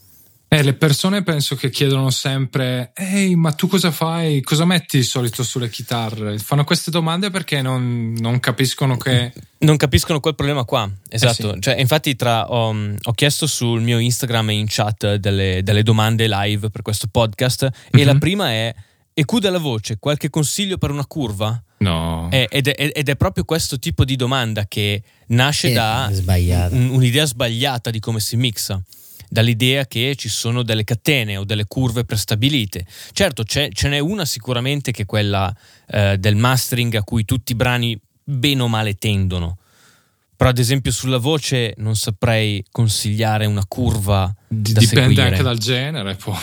Eh, 0.55 0.63
le 0.63 0.75
persone 0.75 1.23
penso 1.23 1.57
che 1.57 1.71
chiedono 1.71 2.11
sempre: 2.11 2.93
Ehi, 2.95 3.35
ma 3.37 3.53
tu 3.53 3.69
cosa 3.69 3.91
fai? 3.91 4.43
Cosa 4.43 4.67
metti 4.67 4.99
di 4.99 5.03
solito 5.03 5.43
sulle 5.43 5.71
chitarre? 5.71 6.39
Fanno 6.39 6.63
queste 6.65 6.91
domande 6.91 7.31
perché 7.31 7.63
non, 7.63 8.15
non 8.19 8.39
capiscono 8.39 8.99
che. 8.99 9.33
Non 9.61 9.79
capiscono 9.79 10.21
quel 10.21 10.35
problema 10.35 10.65
qua. 10.65 10.91
Esatto. 11.09 11.53
Eh 11.53 11.55
sì. 11.55 11.61
cioè, 11.63 11.77
infatti, 11.81 12.17
tra, 12.17 12.51
ho, 12.51 12.77
ho, 13.01 13.13
chiesto 13.13 13.47
sul 13.47 13.81
mio 13.81 13.99
Instagram 13.99 14.51
e 14.51 14.53
in 14.53 14.67
chat 14.69 15.15
delle, 15.15 15.63
delle 15.63 15.83
domande 15.83 16.29
live 16.29 16.69
per 16.69 16.83
questo 16.83 17.07
podcast. 17.11 17.63
Mm-hmm. 17.63 18.03
E 18.03 18.05
la 18.05 18.13
mhm. 18.13 18.19
prima 18.19 18.51
è: 18.51 18.75
EQ 19.15 19.39
della 19.39 19.59
voce, 19.59 19.97
qualche 19.99 20.29
consiglio 20.29 20.77
per 20.77 20.91
una 20.91 21.07
curva? 21.07 21.63
No. 21.79 22.29
Ed 22.31 22.69
è, 22.69 22.91
ed 22.95 23.09
è, 23.09 23.17
proprio 23.17 23.45
questo 23.45 23.79
tipo 23.79 24.05
di 24.05 24.17
domanda 24.17 24.67
che 24.67 25.03
nasce 25.29 25.71
è 25.71 25.73
da 25.73 26.11
un, 26.71 26.91
un'idea 26.91 27.25
sbagliata 27.25 27.89
di 27.91 28.01
come 28.01 28.21
si 28.21 28.37
mixa. 28.37 28.79
Dall'idea 29.33 29.87
che 29.87 30.15
ci 30.15 30.29
sono 30.29 30.63
delle 30.63 30.85
catene 30.85 31.39
o 31.39 31.45
delle 31.45 31.65
curve 31.67 32.05
prestabilite. 32.05 32.85
Certo, 33.13 33.45
ce 33.45 33.71
n'è 33.89 33.99
una 33.99 34.27
sicuramente 34.27 34.91
che 34.91 35.03
è 35.03 35.07
quella 35.07 35.51
eh, 35.89 36.19
del 36.19 36.37
mastering 36.37 36.95
a 36.97 37.03
cui 37.03 37.25
tutti 37.25 37.53
i 37.53 37.55
brani 37.55 37.99
bene 38.23 38.61
o 38.61 38.69
male 38.69 38.93
tendono. 38.93 39.57
Però, 40.37 40.51
ad 40.51 40.59
esempio, 40.59 40.93
sulla 40.93 41.17
voce 41.17 41.73
non 41.79 41.97
saprei 41.97 42.63
consigliare 42.71 43.47
una 43.47 43.65
curva. 43.67 44.31
D- 44.49 44.73
dipende 44.73 44.87
seguire. 44.87 45.23
anche 45.23 45.43
dal 45.43 45.57
genere, 45.57 46.15
poi. 46.17 46.37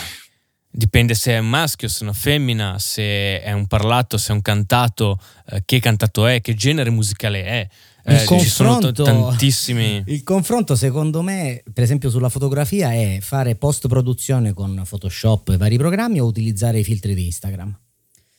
Dipende 0.68 1.14
se 1.14 1.32
è 1.32 1.38
un 1.38 1.48
maschio, 1.48 1.86
se 1.86 2.00
è 2.00 2.02
una 2.02 2.12
femmina, 2.12 2.76
se 2.80 3.40
è 3.40 3.52
un 3.52 3.68
parlato, 3.68 4.18
se 4.18 4.32
è 4.32 4.34
un 4.34 4.42
cantato, 4.42 5.20
eh, 5.50 5.62
che 5.64 5.78
cantato 5.78 6.26
è, 6.26 6.40
che 6.40 6.54
genere 6.54 6.90
musicale 6.90 7.44
è. 7.44 7.68
Eh, 8.10 8.26
ci 8.40 8.48
sono 8.48 8.78
t- 8.78 9.02
tantissimi. 9.02 10.02
Il 10.06 10.22
confronto, 10.22 10.74
secondo 10.74 11.22
me, 11.22 11.62
per 11.72 11.84
esempio 11.84 12.10
sulla 12.10 12.28
fotografia, 12.28 12.92
è 12.92 13.18
fare 13.20 13.54
post 13.54 13.86
produzione 13.88 14.52
con 14.52 14.82
Photoshop 14.88 15.50
e 15.50 15.56
vari 15.56 15.76
programmi 15.76 16.20
o 16.20 16.24
utilizzare 16.24 16.80
i 16.80 16.84
filtri 16.84 17.14
di 17.14 17.26
Instagram. 17.26 17.78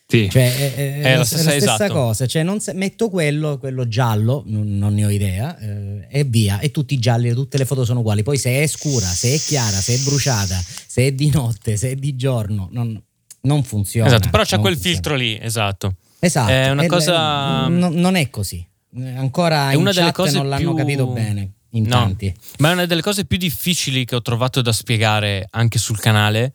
Sì. 0.07 0.29
Cioè, 0.29 0.55
è, 0.57 0.73
è, 0.75 1.01
è, 1.01 1.15
la 1.15 1.23
stessa, 1.23 1.43
la 1.43 1.49
stessa 1.51 1.73
esatto. 1.75 1.93
cosa, 1.93 2.27
cioè 2.27 2.43
non 2.43 2.60
se, 2.60 2.73
metto 2.73 3.10
quello, 3.10 3.57
quello 3.57 3.88
giallo, 3.88 4.43
non, 4.47 4.77
non 4.77 4.93
ne 4.93 5.05
ho 5.05 5.10
idea, 5.10 5.57
eh, 5.57 6.05
e 6.10 6.23
via, 6.25 6.60
e 6.60 6.69
tutti 6.69 6.95
i 6.95 6.99
gialli, 6.99 7.34
tutte 7.34 7.57
le 7.57 7.63
foto 7.63 7.86
sono 7.86 8.01
uguali. 8.01 8.21
Poi 8.21 8.38
se 8.38 8.62
è 8.62 8.67
scura, 8.67 9.05
se 9.05 9.34
è 9.34 9.38
chiara, 9.38 9.77
se 9.77 9.93
è 9.93 9.97
bruciata, 9.99 10.62
se 10.86 11.07
è 11.07 11.12
di 11.13 11.29
notte, 11.29 11.77
se 11.77 11.91
è 11.91 11.95
di 11.95 12.17
giorno, 12.17 12.67
non, 12.71 13.01
non 13.43 13.63
funziona. 13.63 14.07
Esatto, 14.07 14.29
però 14.29 14.43
c'è 14.43 14.60
quel 14.60 14.73
funziona. 14.73 14.95
filtro 14.95 15.15
lì, 15.15 15.39
esatto. 15.41 15.95
Esatto. 16.19 16.51
È 16.51 16.69
una 16.69 16.86
cosa... 16.88 17.67
No, 17.67 17.89
non 17.89 18.15
è 18.15 18.29
così. 18.29 18.63
Ancora 18.93 19.71
è 19.71 19.75
una 19.75 19.91
delle 19.91 20.12
cose 20.12 20.38
non 20.38 20.49
l'hanno 20.49 20.73
più... 20.73 20.75
capito 20.75 21.08
bene 21.08 21.51
in 21.71 21.84
no, 21.84 21.89
tanti. 21.89 22.34
Ma 22.58 22.69
è 22.69 22.73
una 22.73 22.86
delle 22.86 23.01
cose 23.01 23.25
più 23.25 23.38
difficili 23.38 24.06
che 24.06 24.15
ho 24.15 24.21
trovato 24.21 24.62
da 24.62 24.71
spiegare 24.71 25.47
anche 25.51 25.80
sul 25.80 25.99
canale 25.99 26.54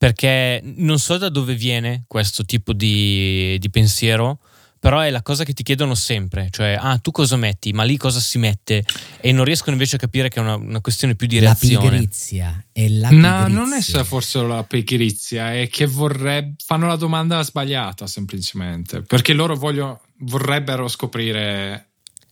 perché 0.00 0.62
non 0.62 0.98
so 0.98 1.18
da 1.18 1.28
dove 1.28 1.54
viene 1.54 2.04
questo 2.06 2.44
tipo 2.46 2.72
di, 2.72 3.58
di, 3.58 3.68
pensiero, 3.68 4.38
però 4.80 5.00
è 5.00 5.10
la 5.10 5.20
cosa 5.20 5.44
che 5.44 5.52
ti 5.52 5.62
chiedono 5.62 5.94
sempre, 5.94 6.48
cioè, 6.50 6.74
ah, 6.80 6.96
tu 6.96 7.10
cosa 7.10 7.36
metti, 7.36 7.70
ma 7.72 7.82
lì 7.82 7.98
cosa 7.98 8.18
si 8.18 8.38
mette? 8.38 8.82
E 9.20 9.30
non 9.30 9.44
riescono 9.44 9.72
invece 9.72 9.96
a 9.96 9.98
capire 9.98 10.30
che 10.30 10.40
è 10.40 10.42
una, 10.42 10.54
una 10.54 10.80
questione 10.80 11.14
più 11.14 11.26
di 11.26 11.38
reazione. 11.38 11.84
La 11.84 11.90
pigrizia. 11.90 12.64
È 12.72 12.88
la 12.88 13.08
pigrizia. 13.08 13.46
No, 13.46 13.48
non 13.48 13.72
è 13.74 13.82
forse 13.82 14.40
la 14.40 14.64
pigrizia, 14.64 15.52
è 15.52 15.68
che 15.68 15.84
vorreb- 15.84 16.54
fanno 16.64 16.86
la 16.86 16.96
domanda 16.96 17.42
sbagliata 17.42 18.06
semplicemente, 18.06 19.02
perché 19.02 19.34
loro 19.34 19.54
voglio, 19.54 20.00
vorrebbero 20.20 20.88
scoprire 20.88 21.90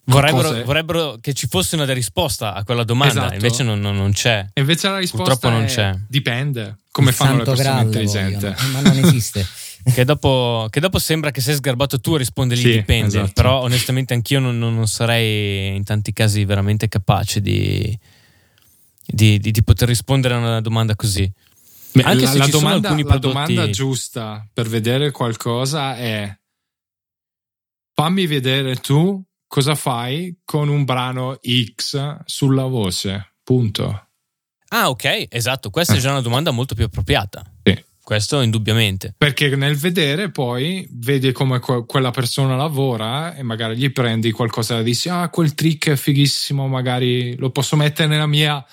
Vorrebbero, 0.09 0.65
vorrebbero, 0.65 1.19
che 1.21 1.35
ci 1.35 1.49
fosse 1.49 1.77
una 1.77 1.85
risposta 1.93 2.55
a 2.55 2.65
quella 2.65 2.83
domanda, 2.83 3.21
esatto. 3.21 3.35
invece 3.35 3.63
non, 3.63 3.79
non, 3.79 3.95
non, 3.95 4.13
c'è. 4.13 4.47
E 4.55 4.61
invece 4.61 4.89
la 4.89 4.97
risposta 4.97 5.33
Purtroppo 5.33 5.55
non 5.55 5.67
c'è. 5.67 5.95
dipende 6.09 6.79
come 6.91 7.11
Il 7.11 7.15
fanno 7.15 7.37
le 7.37 7.45
persone 7.45 7.83
intelligenti. 7.83 8.47
Ma 8.73 8.81
non 8.81 8.97
esiste. 9.05 9.47
che, 9.85 10.05
dopo, 10.05 10.67
che, 10.71 10.81
dopo, 10.81 10.99
sembra 10.99 11.31
che 11.31 11.41
sei 11.41 11.55
sgarbato 11.55 12.01
tu 12.01 12.14
a 12.14 12.19
rispondergli 12.19 12.62
sì, 12.62 12.73
dipende, 12.73 13.07
esatto. 13.07 13.33
però 13.33 13.61
onestamente 13.61 14.14
anch'io 14.14 14.41
non, 14.41 14.59
non, 14.59 14.87
sarei 14.87 15.75
in 15.75 15.85
tanti 15.85 16.12
casi 16.12 16.45
veramente 16.45 16.88
capace 16.88 17.41
di, 17.41 17.99
di, 19.07 19.38
di, 19.38 19.51
di 19.51 19.62
poter 19.62 19.88
rispondere 19.88 20.35
a 20.35 20.38
una 20.38 20.61
domanda 20.61 20.95
così. 20.97 21.31
Anche 22.03 22.25
la, 22.25 22.31
se 22.31 22.38
la, 22.38 22.47
domanda, 22.47 22.88
sono 22.88 23.03
la 23.03 23.19
domanda 23.19 23.71
giusta 23.71 24.47
per 24.53 24.69
vedere 24.69 25.11
qualcosa 25.11 25.97
è 25.97 26.33
fammi 27.95 28.27
vedere 28.27 28.77
tu 28.77 29.21
cosa 29.49 29.75
fai 29.75 30.38
con 30.45 30.69
un 30.69 30.85
brano 30.85 31.38
X 31.43 32.19
sulla 32.27 32.67
voce? 32.67 33.35
Punto. 33.43 34.09
Ah, 34.69 34.91
ok, 34.91 35.27
esatto. 35.31 35.71
Questa 35.71 35.95
è 35.95 35.99
già 35.99 36.11
una 36.11 36.21
domanda 36.21 36.51
molto 36.51 36.75
più 36.75 36.85
appropriata. 36.85 37.43
Questo 38.09 38.40
indubbiamente. 38.40 39.12
Perché 39.18 39.55
nel 39.55 39.77
vedere 39.77 40.31
poi 40.31 40.88
vedi 40.92 41.31
come 41.31 41.59
que- 41.59 41.85
quella 41.85 42.11
persona 42.11 42.57
lavora 42.57 43.35
e 43.35 43.42
magari 43.42 43.77
gli 43.77 43.92
prendi 43.92 44.31
qualcosa 44.31 44.79
e 44.79 44.83
dici 44.83 45.11
ah 45.11 45.29
quel 45.29 45.53
trick 45.53 45.90
è 45.90 45.94
fighissimo, 45.94 46.66
magari 46.68 47.37
lo 47.37 47.51
posso 47.51 47.77
mettere 47.77 48.09
nella 48.09 48.27
mia 48.27 48.64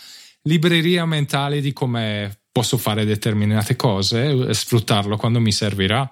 libreria 0.44 1.04
mentale 1.04 1.60
di 1.60 1.74
come 1.74 2.34
posso 2.50 2.78
fare 2.78 3.04
determinate 3.04 3.76
cose 3.76 4.48
e 4.48 4.54
sfruttarlo 4.54 5.18
quando 5.18 5.42
mi 5.42 5.52
servirà 5.52 6.10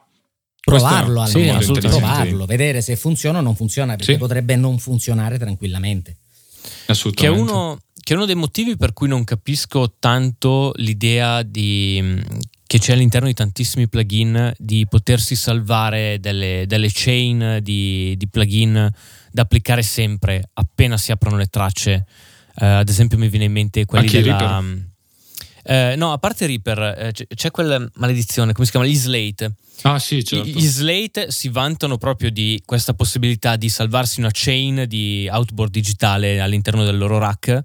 provarlo 0.60 1.22
almeno, 1.22 1.62
sì, 1.62 1.72
provarlo, 1.80 2.46
vedere 2.46 2.82
se 2.82 2.98
funziona 2.98 3.40
o 3.40 3.42
non 3.42 3.56
funziona, 3.56 3.96
perché 3.96 4.12
sì. 4.12 4.20
potrebbe 4.20 4.58
non 4.58 4.80
funzionare 4.80 5.38
tranquillamente. 5.38 6.18
Assolutamente. 6.88 7.42
Che 7.42 7.50
è, 7.50 7.56
uno, 7.56 7.80
che 8.02 8.12
è 8.12 8.18
uno 8.18 8.26
dei 8.26 8.36
motivi 8.36 8.76
per 8.76 8.92
cui 8.92 9.08
non 9.08 9.24
capisco 9.24 9.96
tanto 9.98 10.74
l'idea 10.76 11.42
di, 11.42 12.22
che 12.66 12.80
c'è 12.80 12.94
all'interno 12.94 13.28
di 13.28 13.34
tantissimi 13.34 13.88
plugin 13.88 14.54
di 14.58 14.88
potersi 14.88 15.36
salvare 15.36 16.20
delle, 16.20 16.66
delle 16.68 16.90
chain 16.92 17.60
di, 17.62 18.16
di, 18.18 18.28
plugin 18.28 18.92
da 19.32 19.42
applicare 19.42 19.84
sempre 19.84 20.50
appena 20.54 20.98
si 20.98 21.12
aprono 21.12 21.38
le 21.38 21.48
tracce. 21.48 22.06
Uh, 22.56 22.66
ad 22.66 22.90
esempio 22.90 23.18
mi 23.18 23.30
viene 23.30 23.46
in 23.46 23.52
mente 23.52 23.86
quelli 23.86 24.06
Anche 24.06 24.22
della... 24.22 24.64
Uh, 25.66 25.98
no, 25.98 26.12
a 26.12 26.18
parte 26.18 26.46
Reaper, 26.46 27.08
uh, 27.08 27.12
c'è, 27.12 27.26
c'è 27.28 27.52
quella 27.52 27.84
maledizione, 27.96 28.54
come 28.54 28.66
si 28.66 28.72
chiama? 28.72 28.86
Gli 28.86 28.96
Slate 28.96 29.54
Ah, 29.82 30.00
sì, 30.00 30.24
certo. 30.24 30.48
Gli 30.48 30.66
Slate 30.66 31.32
si 31.32 31.50
vantano 31.50 31.98
proprio 31.98 32.32
di 32.32 32.62
questa 32.66 32.94
possibilità 32.94 33.56
di 33.56 33.70
salvarsi 33.70 34.20
una 34.20 34.30
chain 34.32 34.86
di 34.88 35.28
outboard 35.30 35.72
digitale 35.72 36.40
all'interno 36.40 36.84
del 36.86 36.98
loro 36.98 37.18
rack. 37.18 37.62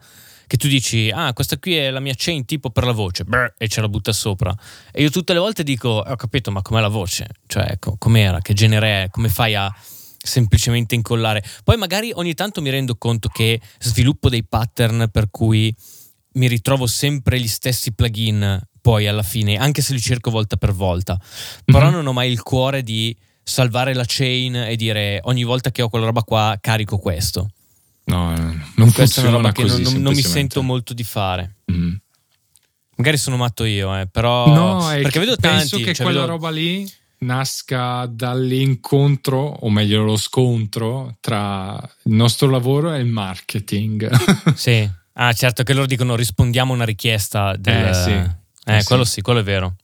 Che 0.49 0.57
tu 0.57 0.67
dici, 0.67 1.11
ah, 1.11 1.35
questa 1.35 1.59
qui 1.59 1.77
è 1.77 1.91
la 1.91 2.01
mia 2.01 2.15
chain 2.17 2.47
tipo 2.47 2.71
per 2.71 2.85
la 2.85 2.93
voce, 2.93 3.25
Brr, 3.25 3.53
e 3.59 3.69
ce 3.69 3.83
la 3.83 3.89
butta 3.89 4.13
sopra. 4.13 4.57
E 4.91 5.03
io 5.03 5.11
tutte 5.11 5.35
le 5.35 5.39
volte 5.39 5.63
dico, 5.63 6.03
eh, 6.07 6.13
ho 6.13 6.17
capito, 6.17 6.51
ma 6.51 6.63
com'è 6.63 6.81
la 6.81 6.89
voce? 6.89 7.27
Cioè, 7.47 7.67
ecco, 7.73 7.97
com'era? 7.99 8.41
Che 8.41 8.55
genere 8.55 9.05
è? 9.05 9.09
Come 9.11 9.29
fai 9.29 9.55
a 9.55 9.71
semplicemente 10.17 10.95
incollare? 10.95 11.45
Poi 11.63 11.77
magari 11.77 12.13
ogni 12.15 12.33
tanto 12.33 12.63
mi 12.63 12.71
rendo 12.71 12.97
conto 12.97 13.29
che 13.29 13.61
sviluppo 13.79 14.31
dei 14.31 14.43
pattern 14.43 15.11
per 15.13 15.29
cui 15.31 15.75
mi 16.33 16.49
ritrovo 16.49 16.87
sempre 16.87 17.39
gli 17.39 17.47
stessi 17.47 17.93
plugin 17.93 18.59
poi 18.81 19.07
alla 19.07 19.23
fine, 19.23 19.59
anche 19.59 19.83
se 19.83 19.93
li 19.93 20.01
cerco 20.01 20.31
volta 20.31 20.57
per 20.57 20.73
volta. 20.73 21.21
Però 21.63 21.79
mm-hmm. 21.79 21.93
non 21.93 22.07
ho 22.07 22.13
mai 22.15 22.31
il 22.31 22.43
cuore 22.43 22.83
di 22.83 23.15
salvare 23.43 23.93
la 23.93 24.05
chain 24.07 24.55
e 24.57 24.77
dire 24.77 25.21
ogni 25.25 25.45
volta 25.45 25.71
che 25.71 25.83
ho 25.83 25.91
quella 25.91 26.07
roba 26.07 26.23
qua 26.23 26.57
carico 26.59 26.97
questo. 26.97 27.51
No, 28.09 28.35
non 28.77 28.93
Questa 28.93 29.29
roba 29.29 29.53
che 29.53 29.65
non, 29.65 29.81
non, 29.83 30.03
non, 30.03 30.15
mi 30.15 30.23
sento 30.23 30.63
molto 30.63 30.95
di 30.95 31.05
fare. 31.05 31.57
Mm. 31.71 31.95
Magari 32.97 33.17
sono 33.17 33.37
matto 33.37 33.65
io, 33.65 33.97
eh, 33.97 34.07
però... 34.07 34.53
No, 34.53 34.87
perché 34.89 35.19
vedo 35.19 35.37
penso 35.37 35.77
tanti, 35.77 35.85
che 35.85 35.95
cioè 35.95 36.05
quella 36.07 36.23
vedo... 36.23 36.33
roba 36.33 36.51
lì 36.51 36.91
nasca 37.21 38.07
dall'incontro, 38.11 39.39
o 39.39 39.71
meglio 39.71 40.03
lo 40.03 40.17
scontro, 40.17 41.17
tra 41.21 41.79
il 42.05 42.15
nostro 42.15 42.49
lavoro 42.49 42.95
e 42.95 43.01
il 43.01 43.07
marketing. 43.07 44.11
sì. 44.55 44.91
Ah, 45.21 45.33
certo 45.33 45.65
che 45.65 45.73
loro 45.73 45.87
dicono 45.87 46.15
rispondiamo 46.15 46.71
a 46.71 46.77
una 46.77 46.85
richiesta 46.85 47.57
del... 47.57 47.87
Eh, 47.87 47.95
sì 47.95 48.37
eh, 48.69 48.85
quello 48.85 49.05
sì, 49.05 49.23
quello 49.23 49.41
è 49.41 49.43
vero. 49.43 49.77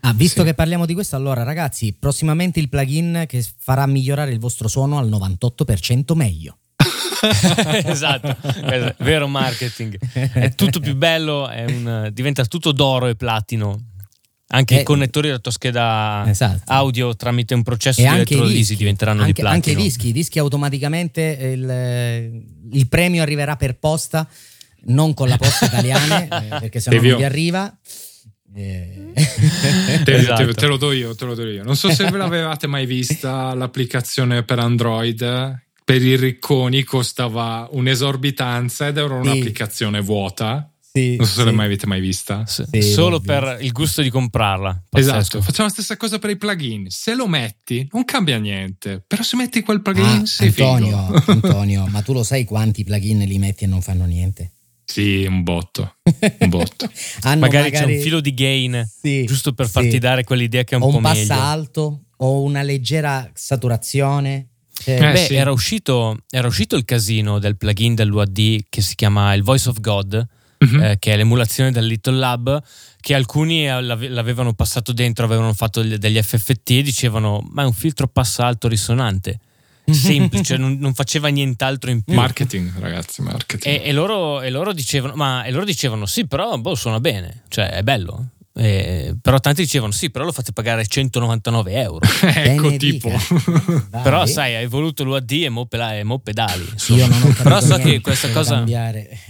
Ah, 0.00 0.12
visto 0.12 0.40
sì. 0.40 0.46
che 0.46 0.54
parliamo 0.54 0.86
di 0.86 0.94
questo, 0.94 1.16
allora 1.16 1.42
ragazzi, 1.42 1.92
prossimamente 1.92 2.60
il 2.60 2.68
plugin 2.68 3.24
che 3.26 3.44
farà 3.58 3.86
migliorare 3.86 4.30
il 4.30 4.38
vostro 4.38 4.68
suono 4.68 4.98
al 4.98 5.08
98% 5.08 6.14
meglio. 6.14 6.58
esatto, 7.84 8.36
vero 8.98 9.28
marketing. 9.28 9.98
È 10.12 10.54
tutto 10.54 10.80
più 10.80 10.94
bello, 10.94 11.48
un, 11.50 12.10
diventa 12.12 12.44
tutto 12.44 12.72
d'oro 12.72 13.06
e 13.06 13.14
platino. 13.14 13.82
Anche 14.50 14.78
eh, 14.78 14.80
i 14.80 14.82
connettori 14.82 15.26
della 15.26 15.40
tua 15.40 15.52
scheda 15.52 16.24
esatto. 16.26 16.62
audio 16.72 17.14
tramite 17.14 17.52
un 17.52 17.62
processo 17.62 18.00
e 18.00 18.04
di 18.04 18.14
elettrolisi 18.14 18.76
diventeranno 18.76 19.20
anche, 19.20 19.32
di 19.34 19.40
platino. 19.40 19.54
Anche 19.54 19.78
i 19.78 19.82
dischi, 19.84 20.08
i 20.08 20.12
dischi 20.12 20.38
automaticamente 20.38 21.20
il, 21.20 22.42
il 22.72 22.88
premio 22.88 23.20
arriverà 23.20 23.56
per 23.56 23.78
posta, 23.78 24.26
non 24.86 25.12
con 25.12 25.28
la 25.28 25.36
posta 25.36 25.66
italiana, 25.66 26.22
eh, 26.46 26.60
perché 26.60 26.80
se 26.80 26.88
no 26.88 26.96
non 26.96 27.16
vi 27.16 27.24
arriva. 27.24 27.76
Eh. 28.54 29.12
Te, 30.02 30.14
esatto. 30.14 30.46
te, 30.46 30.54
te, 30.54 30.66
lo 30.66 30.78
do 30.78 30.92
io, 30.92 31.14
te 31.14 31.26
lo 31.26 31.34
do 31.34 31.46
io. 31.46 31.62
Non 31.62 31.76
so 31.76 31.90
se 31.90 32.10
ve 32.10 32.16
l'avevate 32.16 32.66
mai 32.66 32.86
vista 32.86 33.52
l'applicazione 33.52 34.44
per 34.44 34.60
Android. 34.60 35.66
Per 35.88 36.04
i 36.04 36.16
ricconi 36.16 36.84
costava 36.84 37.66
un'esorbitanza 37.72 38.88
ed 38.88 38.98
era 38.98 39.14
un'applicazione 39.14 40.00
sì. 40.00 40.04
vuota. 40.04 40.70
Sì, 40.92 41.16
non 41.16 41.26
so 41.26 41.40
se 41.40 41.48
sì. 41.48 41.54
mai 41.54 41.64
avete 41.64 41.86
mai 41.86 42.00
vista. 42.00 42.44
Sì, 42.44 42.82
Solo 42.82 43.20
per 43.20 43.56
il 43.62 43.72
gusto 43.72 44.02
di 44.02 44.10
comprarla. 44.10 44.84
Pazzesco. 44.86 45.16
Esatto. 45.16 45.40
Facciamo 45.40 45.68
la 45.68 45.72
stessa 45.72 45.96
cosa 45.96 46.18
per 46.18 46.28
i 46.28 46.36
plugin. 46.36 46.90
Se 46.90 47.14
lo 47.14 47.26
metti, 47.26 47.88
non 47.92 48.04
cambia 48.04 48.36
niente. 48.36 49.02
Però 49.06 49.22
se 49.22 49.36
metti 49.36 49.62
quel 49.62 49.80
plugin, 49.80 50.04
ah, 50.04 50.26
sei 50.26 50.48
Antonio, 50.48 51.22
Antonio, 51.24 51.86
ma 51.86 52.02
tu 52.02 52.12
lo 52.12 52.22
sai 52.22 52.44
quanti 52.44 52.84
plugin 52.84 53.20
li 53.20 53.38
metti 53.38 53.64
e 53.64 53.66
non 53.66 53.80
fanno 53.80 54.04
niente? 54.04 54.52
Sì, 54.84 55.24
un 55.24 55.42
botto. 55.42 56.00
Un 56.40 56.48
botto. 56.50 56.90
magari, 57.22 57.40
magari, 57.40 57.70
c'è 57.70 57.84
un 57.84 58.00
filo 58.02 58.20
di 58.20 58.34
gain, 58.34 58.86
sì, 59.00 59.24
giusto 59.24 59.54
per 59.54 59.70
farti 59.70 59.96
dare 59.96 60.22
quell'idea 60.22 60.64
che 60.64 60.74
è 60.74 60.76
un 60.76 60.82
o 60.82 60.90
po' 60.90 60.96
un 60.96 61.02
meglio. 61.02 61.26
passa 61.26 61.42
alto 61.44 62.02
o 62.18 62.42
una 62.42 62.60
leggera 62.60 63.30
saturazione. 63.32 64.48
Cioè, 64.80 64.94
eh, 64.94 65.12
beh, 65.12 65.16
sì. 65.16 65.34
era, 65.34 65.50
uscito, 65.50 66.18
era, 66.30 66.46
uscito, 66.46 66.76
il 66.76 66.84
casino 66.84 67.38
del 67.38 67.56
plugin 67.56 67.94
dell'UAD 67.94 68.66
che 68.68 68.80
si 68.80 68.94
chiama 68.94 69.34
il 69.34 69.42
Voice 69.42 69.68
of 69.68 69.80
God, 69.80 70.26
uh-huh. 70.58 70.82
eh, 70.82 70.96
che 70.98 71.12
è 71.12 71.16
l'emulazione 71.16 71.72
del 71.72 71.86
Little 71.86 72.16
Lab, 72.16 72.62
che 73.00 73.14
alcuni 73.14 73.66
l'avevano 73.66 74.52
passato 74.54 74.92
dentro, 74.92 75.24
avevano 75.24 75.52
fatto 75.52 75.82
degli 75.82 76.20
FFT 76.20 76.70
e 76.70 76.82
dicevano 76.82 77.46
ma 77.50 77.62
è 77.62 77.66
un 77.66 77.72
filtro 77.72 78.06
passa 78.06 78.46
alto 78.46 78.68
risonante 78.68 79.40
semplice, 79.92 80.56
non, 80.56 80.76
non, 80.78 80.94
faceva 80.94 81.28
nient'altro 81.28 81.90
in 81.90 82.02
più. 82.02 82.14
Marketing, 82.14 82.70
ragazzi, 82.78 83.22
marketing. 83.22 83.74
E, 83.74 83.88
e, 83.88 83.92
loro, 83.92 84.40
e 84.42 84.50
loro, 84.50 84.72
dicevano, 84.72 85.14
ma, 85.14 85.44
e 85.44 85.50
loro 85.50 85.64
dicevano 85.64 86.06
sì, 86.06 86.26
però 86.26 86.56
boh, 86.58 86.74
suona 86.74 87.00
bene, 87.00 87.42
cioè 87.48 87.70
è 87.70 87.82
bello. 87.82 88.28
Eh, 88.58 89.14
però 89.22 89.38
tanti 89.38 89.62
dicevano 89.62 89.92
sì, 89.92 90.10
però 90.10 90.24
lo 90.24 90.32
fate 90.32 90.52
pagare 90.52 90.84
199 90.84 91.72
euro. 91.72 92.00
ecco 92.20 92.76
tipo. 92.76 93.10
però 94.02 94.26
sai, 94.26 94.56
hai 94.56 94.66
voluto 94.66 95.04
l'UAD 95.04 95.30
e 95.30 95.48
mo, 95.48 95.66
pedali. 95.66 96.66
Io 96.88 97.06
non 97.06 97.22
ho 97.22 97.34
però 97.42 97.60
so 97.60 97.76
che 97.76 98.00
questa 98.00 98.30
cosa... 98.30 98.56
Cambiare 98.56 99.20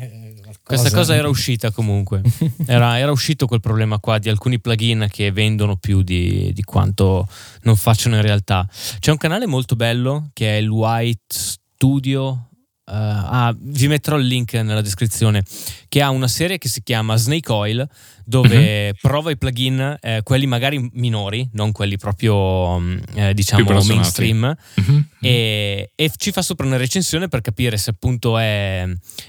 questa 0.63 0.91
cosa 0.91 1.15
era 1.15 1.29
uscita 1.29 1.71
comunque. 1.71 2.21
Era, 2.67 2.99
era, 2.99 3.11
uscito 3.11 3.47
quel 3.47 3.61
problema 3.61 3.99
qua 3.99 4.19
di 4.19 4.29
alcuni 4.29 4.61
plugin 4.61 5.09
che 5.11 5.33
vendono 5.33 5.77
più 5.77 6.03
di, 6.03 6.53
di, 6.53 6.63
quanto 6.63 7.27
non 7.63 7.75
facciano 7.75 8.17
in 8.17 8.23
realtà. 8.23 8.69
C'è 8.99 9.11
un 9.11 9.17
canale 9.17 9.47
molto 9.47 9.77
bello 9.77 10.29
che 10.35 10.57
è 10.57 10.61
il 10.61 10.69
White 10.69 11.25
Studio 11.29 12.48
Uh, 12.89 12.95
ah, 12.95 13.55
vi 13.59 13.87
metterò 13.87 14.17
il 14.17 14.27
link 14.27 14.55
nella 14.55 14.81
descrizione 14.81 15.45
che 15.89 16.01
ha 16.01 16.09
una 16.09 16.27
serie 16.27 16.57
che 16.57 16.71
si 16.71 16.83
chiama 16.83 17.17
Snake 17.17 17.53
Oil 17.53 17.87
dove 18.25 18.89
uh-huh. 18.89 18.95
prova 19.01 19.31
i 19.31 19.37
plugin 19.39 19.97
eh, 20.01 20.21
quelli 20.23 20.47
magari 20.47 20.91
minori 20.93 21.49
non 21.53 21.73
quelli 21.73 21.97
proprio 21.97 22.79
mm, 22.79 22.99
eh, 23.15 23.35
diciamo 23.35 23.83
mainstream 23.83 24.55
uh-huh. 24.77 25.05
e, 25.21 25.93
e, 25.95 26.13
ci 26.17 26.31
fa 26.31 26.43
sopra 26.43 26.67
una 26.67 26.77
recensione 26.77 27.29
per 27.29 27.41
capire 27.41 27.79
se 27.79 27.91
appunto 27.91 28.37
è 28.37 28.87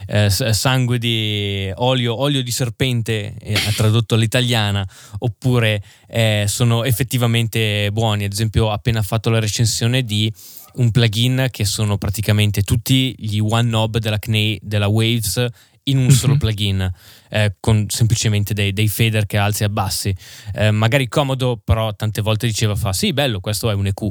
eh, 0.08 0.30
sangue 0.30 0.98
di 0.98 1.72
olio 1.76 2.20
olio 2.20 2.44
di 2.44 2.52
serpente 2.52 3.36
eh, 3.40 3.58
tradotto 3.76 4.16
all'italiana 4.16 4.86
oppure 5.20 5.82
eh, 6.08 6.44
sono 6.48 6.84
effettivamente 6.84 7.90
buoni 7.92 8.26
ad 8.26 8.34
esempio 8.34 8.70
ha 8.70 8.74
appena 8.74 9.02
fatto 9.02 9.30
la 9.30 9.40
recensione 9.40 10.04
di 10.04 10.32
un 10.80 10.92
plugin 10.92 11.48
che 11.52 11.66
sono 11.66 11.98
praticamente 11.98 12.62
tutti 12.62 13.14
gli 13.18 13.40
one 13.40 13.68
knob 13.68 13.98
della, 13.98 14.18
CNE, 14.18 14.60
della 14.62 14.88
Waves 14.88 15.46
in 15.84 15.98
un 15.98 16.12
solo 16.12 16.34
mhm. 16.34 16.40
plugin 16.40 16.92
eh, 17.30 17.56
con 17.60 17.86
semplicemente 17.90 18.54
dei, 18.54 18.74
dei, 18.74 18.88
fader 18.88 19.26
che 19.26 19.38
alzi 19.38 19.64
e 19.64 19.66
abbassi 19.66 20.16
eh, 20.54 20.72
magari 20.72 21.08
comodo 21.08 21.58
però 21.64 21.94
tante 21.96 22.22
volte 22.22 22.48
diceva 22.48 22.76
fa 22.76 22.94
sì 22.94 23.14
bello 23.14 23.40
questo 23.40 23.70
è 23.70 23.74
un 23.74 23.88
EQ 23.88 24.10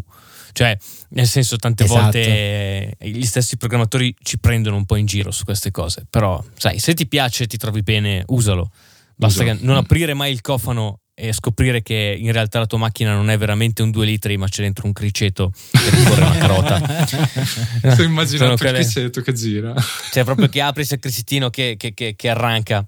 cioè 0.53 0.77
nel 1.11 1.27
senso 1.27 1.57
tante 1.57 1.85
esatto. 1.85 2.01
volte 2.01 2.97
eh, 2.97 3.11
gli 3.11 3.25
stessi 3.25 3.57
programmatori 3.57 4.15
ci 4.23 4.39
prendono 4.39 4.77
un 4.77 4.87
po' 4.87 4.97
in 4.97 5.07
giro 5.07 5.31
su 5.31 5.45
queste 5.45 5.71
cose 5.71 6.07
però 6.09 6.43
sai 6.55 6.79
se 6.79 6.95
ti 6.95 7.07
piace 7.07 7.47
ti 7.47 7.57
trovi 7.57 7.83
bene 7.83 8.25
usalo 8.29 8.71
basta 9.15 9.45
Uso. 9.45 9.53
che 9.53 9.59
non 9.65 9.77
aprire 9.77 10.15
mai 10.15 10.33
il 10.33 10.41
cofano 10.41 11.01
e 11.21 11.33
scoprire 11.33 11.83
che 11.83 12.17
in 12.17 12.31
realtà 12.31 12.61
la 12.61 12.67
tua 12.67 12.79
macchina 12.79 13.13
non 13.13 13.29
è 13.29 13.37
veramente 13.37 13.83
un 13.83 13.91
2 13.91 14.07
litri 14.07 14.37
ma 14.37 14.47
c'è 14.47 14.63
dentro 14.63 14.87
un 14.87 14.93
criceto 14.93 15.51
che 15.73 15.91
ricorre 15.91 16.23
una 16.23 16.37
carota 16.37 17.07
sto 17.91 18.03
immaginando 18.05 18.53
il 18.55 18.61
criceto 18.61 19.21
che 19.21 19.33
gira 19.33 19.75
cioè 20.13 20.23
proprio 20.23 20.49
che 20.49 20.61
apri 20.63 20.83
il 20.83 20.99
cricettino 21.01 21.51
che, 21.51 21.75
che, 21.77 21.93
che, 21.93 22.15
che 22.15 22.29
arranca 22.29 22.87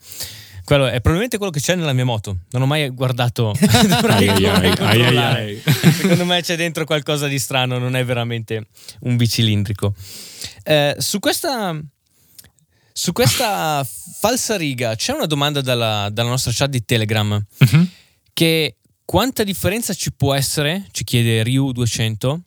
quello 0.63 0.87
è 0.87 1.01
probabilmente 1.01 1.37
quello 1.37 1.51
che 1.51 1.59
c'è 1.59 1.75
nella 1.75 1.93
mia 1.93 2.05
moto. 2.05 2.37
Non 2.51 2.63
ho 2.63 2.67
mai 2.67 2.89
guardato. 2.91 3.51
ai, 3.59 4.29
ai, 4.29 5.17
ai, 5.17 5.63
Secondo 5.65 6.25
me 6.25 6.43
c'è 6.43 6.55
dentro 6.55 6.85
qualcosa 6.85 7.27
di 7.27 7.41
strano, 7.41 7.79
non 7.79 7.97
è 7.97 8.05
veramente 8.05 8.67
un 9.01 9.17
bicilindrico. 9.17 9.93
Eh, 10.63 10.95
su 10.99 11.19
questa. 11.19 11.77
Su 12.93 13.13
questa 13.13 13.85
falsa 14.21 14.57
riga 14.57 14.95
c'è 14.95 15.13
una 15.13 15.27
domanda 15.27 15.61
dalla, 15.61 16.09
dalla 16.13 16.29
nostra 16.29 16.53
chat 16.55 16.69
di 16.69 16.85
Telegram. 16.85 17.45
Uh-huh 17.59 17.89
che 18.41 18.79
quanta 19.05 19.45
differenza 19.45 19.93
ci 19.93 20.15
può 20.15 20.33
essere, 20.33 20.87
ci 20.93 21.05
chiede 21.05 21.43
Ryu 21.43 21.73
200, 21.73 22.41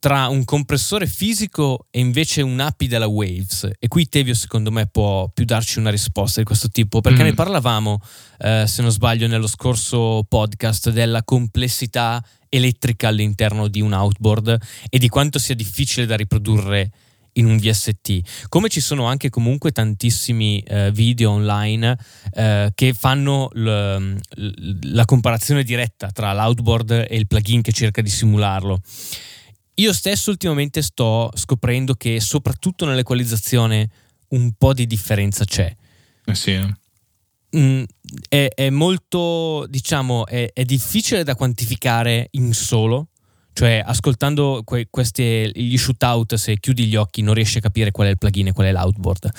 tra 0.00 0.26
un 0.26 0.44
compressore 0.44 1.06
fisico 1.06 1.86
e 1.92 2.00
invece 2.00 2.42
un'API 2.42 2.88
della 2.88 3.06
Waves. 3.06 3.70
E 3.78 3.86
qui 3.86 4.08
Tevio 4.08 4.34
secondo 4.34 4.72
me 4.72 4.88
può 4.88 5.28
più 5.28 5.44
darci 5.44 5.78
una 5.78 5.90
risposta 5.90 6.40
di 6.40 6.46
questo 6.46 6.68
tipo, 6.68 7.00
perché 7.00 7.22
mm. 7.22 7.26
ne 7.26 7.34
parlavamo, 7.34 8.00
eh, 8.38 8.64
se 8.66 8.82
non 8.82 8.90
sbaglio, 8.90 9.28
nello 9.28 9.46
scorso 9.46 10.24
podcast 10.28 10.90
della 10.90 11.22
complessità 11.22 12.20
elettrica 12.48 13.06
all'interno 13.06 13.68
di 13.68 13.80
un 13.80 13.92
outboard 13.92 14.58
e 14.88 14.98
di 14.98 15.08
quanto 15.08 15.38
sia 15.38 15.54
difficile 15.54 16.06
da 16.06 16.16
riprodurre 16.16 16.90
in 17.36 17.46
un 17.46 17.56
VST, 17.56 18.48
come 18.48 18.68
ci 18.68 18.80
sono 18.80 19.06
anche 19.06 19.30
comunque 19.30 19.72
tantissimi 19.72 20.60
eh, 20.60 20.90
video 20.92 21.30
online 21.32 21.98
eh, 22.32 22.70
che 22.74 22.92
fanno 22.92 23.48
l, 23.52 24.16
la 24.82 25.04
comparazione 25.04 25.62
diretta 25.62 26.10
tra 26.10 26.32
l'outboard 26.32 27.06
e 27.08 27.16
il 27.16 27.26
plugin 27.26 27.62
che 27.62 27.72
cerca 27.72 28.02
di 28.02 28.10
simularlo. 28.10 28.80
Io 29.78 29.92
stesso 29.92 30.30
ultimamente 30.30 30.80
sto 30.80 31.30
scoprendo 31.34 31.94
che 31.94 32.20
soprattutto 32.20 32.86
nell'equalizzazione 32.86 33.90
un 34.28 34.52
po' 34.56 34.72
di 34.72 34.86
differenza 34.86 35.44
c'è. 35.44 35.74
Eh 36.24 36.34
sì. 36.34 36.52
Eh. 36.52 36.74
Mm, 37.56 37.84
è, 38.28 38.48
è, 38.54 38.70
molto, 38.70 39.66
diciamo, 39.68 40.26
è, 40.26 40.50
è 40.52 40.64
difficile 40.64 41.24
da 41.24 41.34
quantificare 41.34 42.28
in 42.32 42.52
solo, 42.54 43.08
cioè, 43.56 43.82
ascoltando 43.82 44.60
que- 44.66 44.88
questi, 44.90 45.50
gli 45.54 45.78
shootout, 45.78 46.34
se 46.34 46.60
chiudi 46.60 46.84
gli 46.84 46.94
occhi 46.94 47.22
non 47.22 47.32
riesci 47.32 47.56
a 47.56 47.62
capire 47.62 47.90
qual 47.90 48.08
è 48.08 48.10
il 48.10 48.18
plugin 48.18 48.48
e 48.48 48.52
qual 48.52 48.66
è 48.66 48.70
l'outboard. 48.72 49.30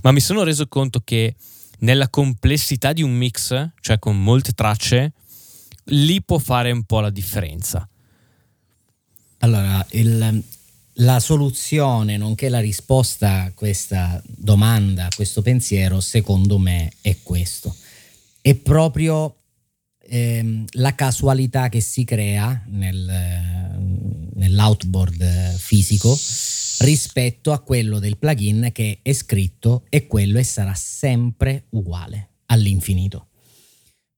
Ma 0.00 0.12
mi 0.12 0.20
sono 0.20 0.44
reso 0.44 0.66
conto 0.66 1.02
che 1.04 1.34
nella 1.80 2.08
complessità 2.08 2.94
di 2.94 3.02
un 3.02 3.12
mix, 3.12 3.72
cioè 3.82 3.98
con 3.98 4.18
molte 4.22 4.52
tracce, 4.52 5.12
lì 5.88 6.22
può 6.22 6.38
fare 6.38 6.70
un 6.70 6.84
po' 6.84 7.00
la 7.00 7.10
differenza. 7.10 7.86
Allora, 9.40 9.86
il, 9.90 10.42
la 10.94 11.20
soluzione, 11.20 12.16
nonché 12.16 12.48
la 12.48 12.60
risposta 12.60 13.42
a 13.42 13.52
questa 13.52 14.22
domanda, 14.24 15.04
a 15.04 15.14
questo 15.14 15.42
pensiero, 15.42 16.00
secondo 16.00 16.56
me 16.56 16.92
è 17.02 17.18
questo. 17.22 17.76
È 18.40 18.54
proprio 18.54 19.36
ehm, 20.08 20.64
la 20.72 20.94
casualità 20.94 21.68
che 21.68 21.80
si 21.80 22.04
crea 22.04 22.64
nel, 22.68 24.30
nell'outboard 24.34 25.56
fisico 25.56 26.16
rispetto 26.78 27.52
a 27.52 27.60
quello 27.60 27.98
del 27.98 28.18
plugin 28.18 28.70
che 28.72 28.98
è 29.02 29.12
scritto 29.12 29.84
e 29.88 30.06
quello 30.06 30.38
e 30.38 30.44
sarà 30.44 30.74
sempre 30.74 31.66
uguale 31.70 32.30
all'infinito. 32.46 33.28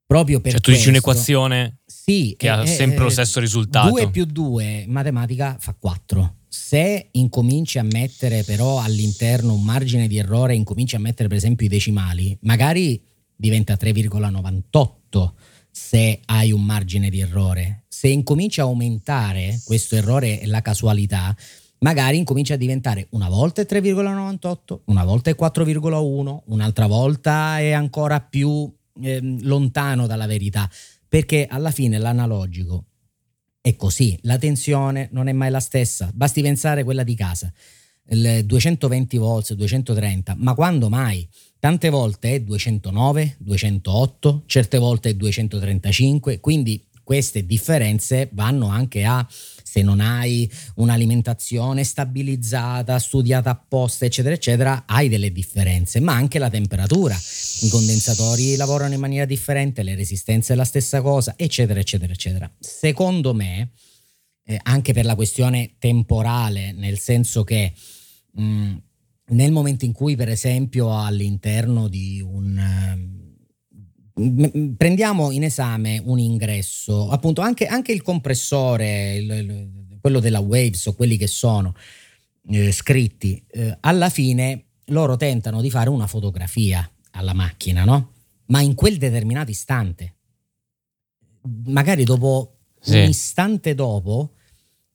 Proprio 0.06 0.40
per 0.40 0.52
cioè, 0.52 0.60
tu 0.60 0.70
questo, 0.70 0.80
dici 0.84 0.88
un'equazione 0.88 1.80
sì, 1.84 2.34
che 2.38 2.46
eh, 2.46 2.50
ha 2.50 2.66
sempre 2.66 3.00
eh, 3.00 3.02
lo 3.02 3.10
stesso 3.10 3.40
risultato. 3.40 3.90
2 3.90 4.10
più 4.10 4.24
2 4.24 4.86
matematica 4.88 5.56
fa 5.60 5.74
4. 5.78 6.36
Se 6.48 7.08
incominci 7.12 7.78
a 7.78 7.82
mettere 7.82 8.42
però 8.42 8.80
all'interno 8.80 9.52
un 9.52 9.62
margine 9.62 10.08
di 10.08 10.16
errore, 10.16 10.54
incominci 10.54 10.96
a 10.96 10.98
mettere 10.98 11.28
per 11.28 11.36
esempio 11.36 11.66
i 11.66 11.68
decimali, 11.68 12.36
magari 12.40 13.00
diventa 13.36 13.76
3,98 13.78 15.30
se 15.78 16.20
hai 16.26 16.50
un 16.50 16.64
margine 16.64 17.08
di 17.08 17.20
errore. 17.20 17.84
Se 17.86 18.08
incomincia 18.08 18.62
a 18.62 18.64
aumentare 18.64 19.60
questo 19.64 19.94
errore 19.94 20.40
e 20.40 20.46
la 20.46 20.60
casualità, 20.60 21.34
magari 21.78 22.18
incomincia 22.18 22.54
a 22.54 22.56
diventare 22.56 23.06
una 23.10 23.28
volta 23.28 23.62
è 23.62 23.66
3,98, 23.68 24.80
una 24.86 25.04
volta 25.04 25.30
è 25.30 25.36
4,1, 25.38 26.40
un'altra 26.46 26.86
volta 26.86 27.60
è 27.60 27.70
ancora 27.70 28.20
più 28.20 28.70
eh, 29.00 29.20
lontano 29.40 30.06
dalla 30.08 30.26
verità, 30.26 30.68
perché 31.08 31.46
alla 31.48 31.70
fine 31.70 31.96
l'analogico 31.98 32.84
è 33.60 33.76
così, 33.76 34.18
la 34.22 34.36
tensione 34.36 35.08
non 35.12 35.28
è 35.28 35.32
mai 35.32 35.50
la 35.50 35.60
stessa, 35.60 36.10
basti 36.12 36.42
pensare 36.42 36.80
a 36.80 36.84
quella 36.84 37.04
di 37.04 37.14
casa, 37.14 37.52
il 38.08 38.44
220 38.44 39.16
volts, 39.16 39.52
230, 39.54 40.34
ma 40.38 40.54
quando 40.54 40.88
mai? 40.88 41.26
Tante 41.60 41.90
volte 41.90 42.34
è 42.34 42.40
209, 42.40 43.36
208, 43.38 44.44
certe 44.46 44.78
volte 44.78 45.10
è 45.10 45.14
235, 45.14 46.38
quindi 46.38 46.86
queste 47.02 47.46
differenze 47.46 48.28
vanno 48.32 48.68
anche 48.68 49.04
a 49.04 49.26
se 49.30 49.82
non 49.82 49.98
hai 49.98 50.50
un'alimentazione 50.76 51.82
stabilizzata, 51.82 52.98
studiata 52.98 53.50
apposta, 53.50 54.04
eccetera, 54.04 54.34
eccetera, 54.34 54.84
hai 54.86 55.08
delle 55.08 55.32
differenze, 55.32 56.00
ma 56.00 56.12
anche 56.12 56.38
la 56.38 56.48
temperatura. 56.48 57.18
I 57.62 57.68
condensatori 57.70 58.54
lavorano 58.56 58.94
in 58.94 59.00
maniera 59.00 59.24
differente, 59.24 59.82
le 59.82 59.94
resistenze 59.94 60.52
è 60.52 60.56
la 60.56 60.64
stessa 60.64 61.00
cosa, 61.00 61.34
eccetera, 61.36 61.80
eccetera, 61.80 62.12
eccetera. 62.12 62.50
Secondo 62.60 63.34
me, 63.34 63.70
eh, 64.44 64.60
anche 64.62 64.92
per 64.92 65.04
la 65.04 65.14
questione 65.14 65.76
temporale, 65.78 66.72
nel 66.72 66.98
senso 66.98 67.42
che 67.42 67.72
mh, 68.32 68.42
mm, 68.42 68.76
nel 69.28 69.52
momento 69.52 69.84
in 69.84 69.92
cui, 69.92 70.16
per 70.16 70.28
esempio, 70.28 70.96
all'interno 70.96 71.88
di 71.88 72.20
un 72.20 73.16
prendiamo 74.76 75.30
in 75.30 75.44
esame 75.44 76.02
un 76.04 76.18
ingresso, 76.18 77.08
appunto 77.10 77.40
anche, 77.40 77.66
anche 77.66 77.92
il 77.92 78.02
compressore, 78.02 79.14
il, 79.14 79.30
il, 79.30 79.98
quello 80.00 80.20
della 80.20 80.40
Waves 80.40 80.86
o 80.86 80.94
quelli 80.94 81.16
che 81.16 81.28
sono 81.28 81.74
eh, 82.48 82.72
scritti, 82.72 83.42
eh, 83.48 83.76
alla 83.80 84.08
fine 84.08 84.64
loro 84.86 85.16
tentano 85.16 85.60
di 85.60 85.70
fare 85.70 85.88
una 85.88 86.06
fotografia 86.06 86.90
alla 87.12 87.34
macchina, 87.34 87.84
no? 87.84 88.12
Ma 88.46 88.60
in 88.60 88.74
quel 88.74 88.96
determinato 88.96 89.50
istante. 89.50 90.14
Magari 91.66 92.04
dopo 92.04 92.56
sì. 92.80 92.98
un 92.98 93.08
istante 93.08 93.74
dopo 93.74 94.32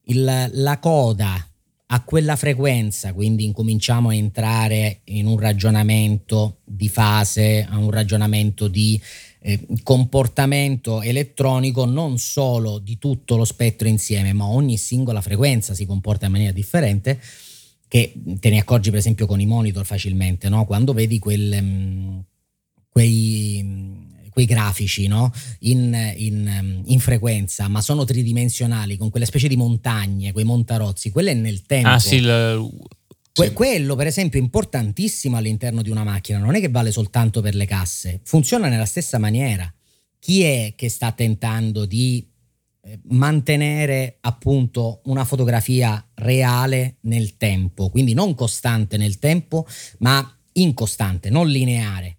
il, 0.06 0.50
la 0.52 0.80
coda 0.80 1.48
a 1.94 2.02
quella 2.02 2.36
frequenza, 2.36 3.14
quindi 3.14 3.46
incominciamo 3.46 4.10
a 4.10 4.16
entrare 4.16 5.02
in 5.06 5.28
un 5.28 5.38
ragionamento 5.38 6.58
di 6.64 6.90
fase, 6.90 7.68
a 7.70 7.78
un 7.78 7.92
ragionamento 7.92 8.68
di 8.68 9.00
eh, 9.42 9.60
comportamento 9.84 11.04
elettronico 11.04 11.86
non 11.86 12.18
solo 12.18 12.80
di 12.80 12.98
tutto 12.98 13.36
lo 13.36 13.46
spettro 13.46 13.88
insieme, 13.88 14.34
ma 14.34 14.48
ogni 14.48 14.76
singola 14.76 15.22
frequenza 15.22 15.76
si 15.76 15.86
comporta 15.86 16.26
in 16.26 16.32
maniera 16.32 16.52
differente 16.52 17.22
che 17.88 18.12
te 18.40 18.50
ne 18.50 18.58
accorgi 18.58 18.90
per 18.90 18.98
esempio 18.98 19.28
con 19.28 19.40
i 19.40 19.46
monitor 19.46 19.86
facilmente, 19.86 20.50
no? 20.50 20.66
quando 20.66 20.94
vedi 20.94 21.20
quel, 21.20 21.58
um, 21.62 22.24
quei 22.90 23.64
quei 24.34 24.46
grafici 24.46 25.08
no? 25.08 25.32
in, 25.60 26.14
in, 26.18 26.82
in, 26.86 27.00
frequenza, 27.00 27.68
ma 27.70 27.82
sono 27.82 28.04
tridimensionali, 28.04 28.98
con 28.98 29.10
quelle 29.10 29.26
specie 29.26 29.48
di 29.48 29.56
montagne, 29.56 30.34
quei 30.34 30.44
montarozzi, 30.44 31.12
quello 31.12 31.30
è 31.30 31.34
nel 31.34 31.62
tempo. 31.62 31.90
Ah 31.90 32.00
sì, 32.00 32.16
il, 32.16 32.70
Que-. 33.34 33.52
Quello, 33.52 33.96
per 33.96 34.06
esempio, 34.06 34.40
è 34.40 34.44
importantissimo 34.44 35.38
all'interno 35.38 35.82
di 35.82 35.90
una 35.90 36.04
macchina, 36.04 36.38
non 36.38 36.54
è 36.54 36.60
che 36.60 36.70
vale 36.70 36.92
soltanto 36.92 37.42
per 37.42 37.56
le 37.56 37.66
casse, 37.66 38.20
funziona 38.24 38.68
nella 38.68 38.86
stessa 38.86 39.18
maniera. 39.18 39.72
Chi 40.20 40.44
è 40.44 40.74
che 40.76 40.88
sta 40.88 41.12
tentando 41.12 41.86
di 41.86 42.26
eh, 42.84 43.00
mantenere 43.10 44.18
appunto 44.22 45.02
una 45.06 45.26
fotografia 45.26 46.06
reale 46.14 46.98
nel 47.02 47.36
tempo, 47.38 47.90
quindi 47.90 48.14
non 48.14 48.36
costante 48.36 48.98
nel 48.98 49.18
tempo, 49.18 49.66
ma 50.00 50.38
incostante, 50.54 51.32
non 51.32 51.48
lineare 51.48 52.18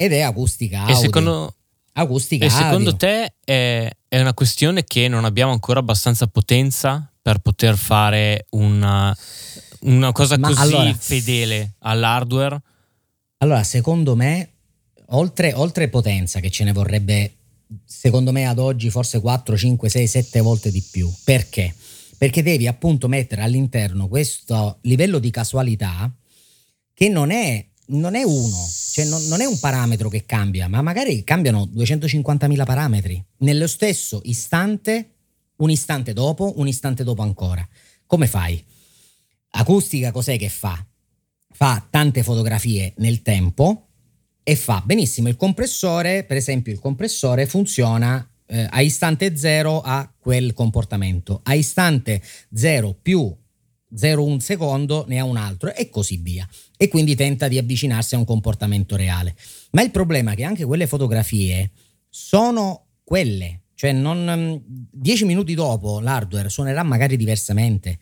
ed 0.00 0.12
è 0.12 0.20
acustica 0.20 0.82
audio. 0.82 0.94
E 0.94 0.96
secondo, 0.96 1.54
acustica 1.94 2.44
e 2.44 2.50
secondo 2.50 2.94
te 2.94 3.34
è, 3.42 3.90
è, 4.06 4.20
una 4.20 4.32
questione 4.32 4.84
che 4.84 5.08
non 5.08 5.24
abbiamo 5.24 5.50
ancora 5.50 5.80
abbastanza 5.80 6.28
potenza 6.28 7.12
per 7.20 7.38
poter 7.38 7.76
fare 7.76 8.46
una, 8.50 9.16
una 9.80 10.12
cosa 10.12 10.38
Ma 10.38 10.50
così 10.50 10.60
allora, 10.60 10.94
fedele 10.94 11.74
all'hardware? 11.80 12.62
Allora, 13.38 13.64
secondo 13.64 14.14
me, 14.14 14.50
oltre, 15.06 15.52
oltre 15.52 15.88
potenza 15.88 16.38
che 16.38 16.50
ce 16.52 16.62
ne 16.62 16.70
vorrebbe, 16.70 17.34
secondo 17.84 18.30
me 18.30 18.46
ad 18.46 18.60
oggi 18.60 18.90
forse 18.90 19.20
4, 19.20 19.56
5, 19.56 19.88
6, 19.88 20.06
7 20.06 20.40
volte 20.40 20.70
di 20.70 20.84
più. 20.92 21.12
Perché? 21.24 21.74
Perché 22.16 22.44
devi 22.44 22.68
appunto 22.68 23.08
mettere 23.08 23.42
all'interno 23.42 24.06
questo 24.06 24.78
livello 24.82 25.18
di 25.18 25.30
casualità 25.30 26.08
che 26.94 27.08
non 27.08 27.32
è 27.32 27.66
non 27.88 28.14
è 28.14 28.22
uno, 28.22 28.68
cioè 28.92 29.04
non, 29.04 29.22
non, 29.26 29.40
è 29.40 29.44
un 29.44 29.58
parametro 29.58 30.08
che 30.08 30.24
cambia, 30.24 30.68
ma 30.68 30.82
magari 30.82 31.24
cambiano 31.24 31.64
250.000 31.74 32.64
parametri 32.64 33.24
nello 33.38 33.66
stesso 33.66 34.20
istante, 34.24 35.14
un 35.56 35.70
istante 35.70 36.12
dopo, 36.12 36.54
un 36.56 36.68
istante 36.68 37.04
dopo 37.04 37.22
ancora. 37.22 37.66
Come 38.06 38.26
fai? 38.26 38.62
Acustica 39.50 40.12
cos'è 40.12 40.36
che 40.38 40.48
fa? 40.48 40.84
Fa 41.50 41.86
tante 41.88 42.22
fotografie 42.22 42.92
nel 42.98 43.22
tempo 43.22 43.88
e 44.42 44.56
fa 44.56 44.82
benissimo 44.84 45.28
il 45.28 45.36
compressore, 45.36 46.24
per 46.24 46.36
esempio 46.36 46.72
il 46.72 46.78
compressore 46.78 47.46
funziona 47.46 48.26
eh, 48.46 48.66
a 48.68 48.80
istante 48.80 49.36
0 49.36 49.80
a 49.80 50.10
quel 50.18 50.52
comportamento, 50.52 51.40
a 51.42 51.54
istante 51.54 52.22
0 52.52 52.94
più 53.00 53.34
0,1 53.94 54.36
secondo 54.38 55.04
ne 55.08 55.18
ha 55.18 55.24
un 55.24 55.36
altro 55.36 55.74
e 55.74 55.88
così 55.88 56.16
via. 56.18 56.46
E 56.76 56.88
quindi 56.88 57.14
tenta 57.14 57.48
di 57.48 57.58
avvicinarsi 57.58 58.14
a 58.14 58.18
un 58.18 58.24
comportamento 58.24 58.96
reale. 58.96 59.34
Ma 59.72 59.82
il 59.82 59.90
problema 59.90 60.32
è 60.32 60.36
che 60.36 60.44
anche 60.44 60.64
quelle 60.64 60.86
fotografie 60.86 61.70
sono 62.08 62.86
quelle, 63.04 63.62
cioè 63.74 63.92
non, 63.92 64.62
10 64.64 65.24
mm, 65.24 65.26
minuti 65.26 65.54
dopo 65.54 66.00
l'hardware 66.00 66.48
suonerà 66.48 66.82
magari 66.82 67.16
diversamente 67.16 67.98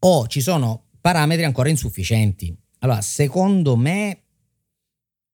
o 0.00 0.26
ci 0.26 0.40
sono 0.40 0.86
parametri 1.00 1.44
ancora 1.44 1.68
insufficienti. 1.68 2.56
Allora, 2.80 3.00
secondo 3.00 3.76
me 3.76 4.22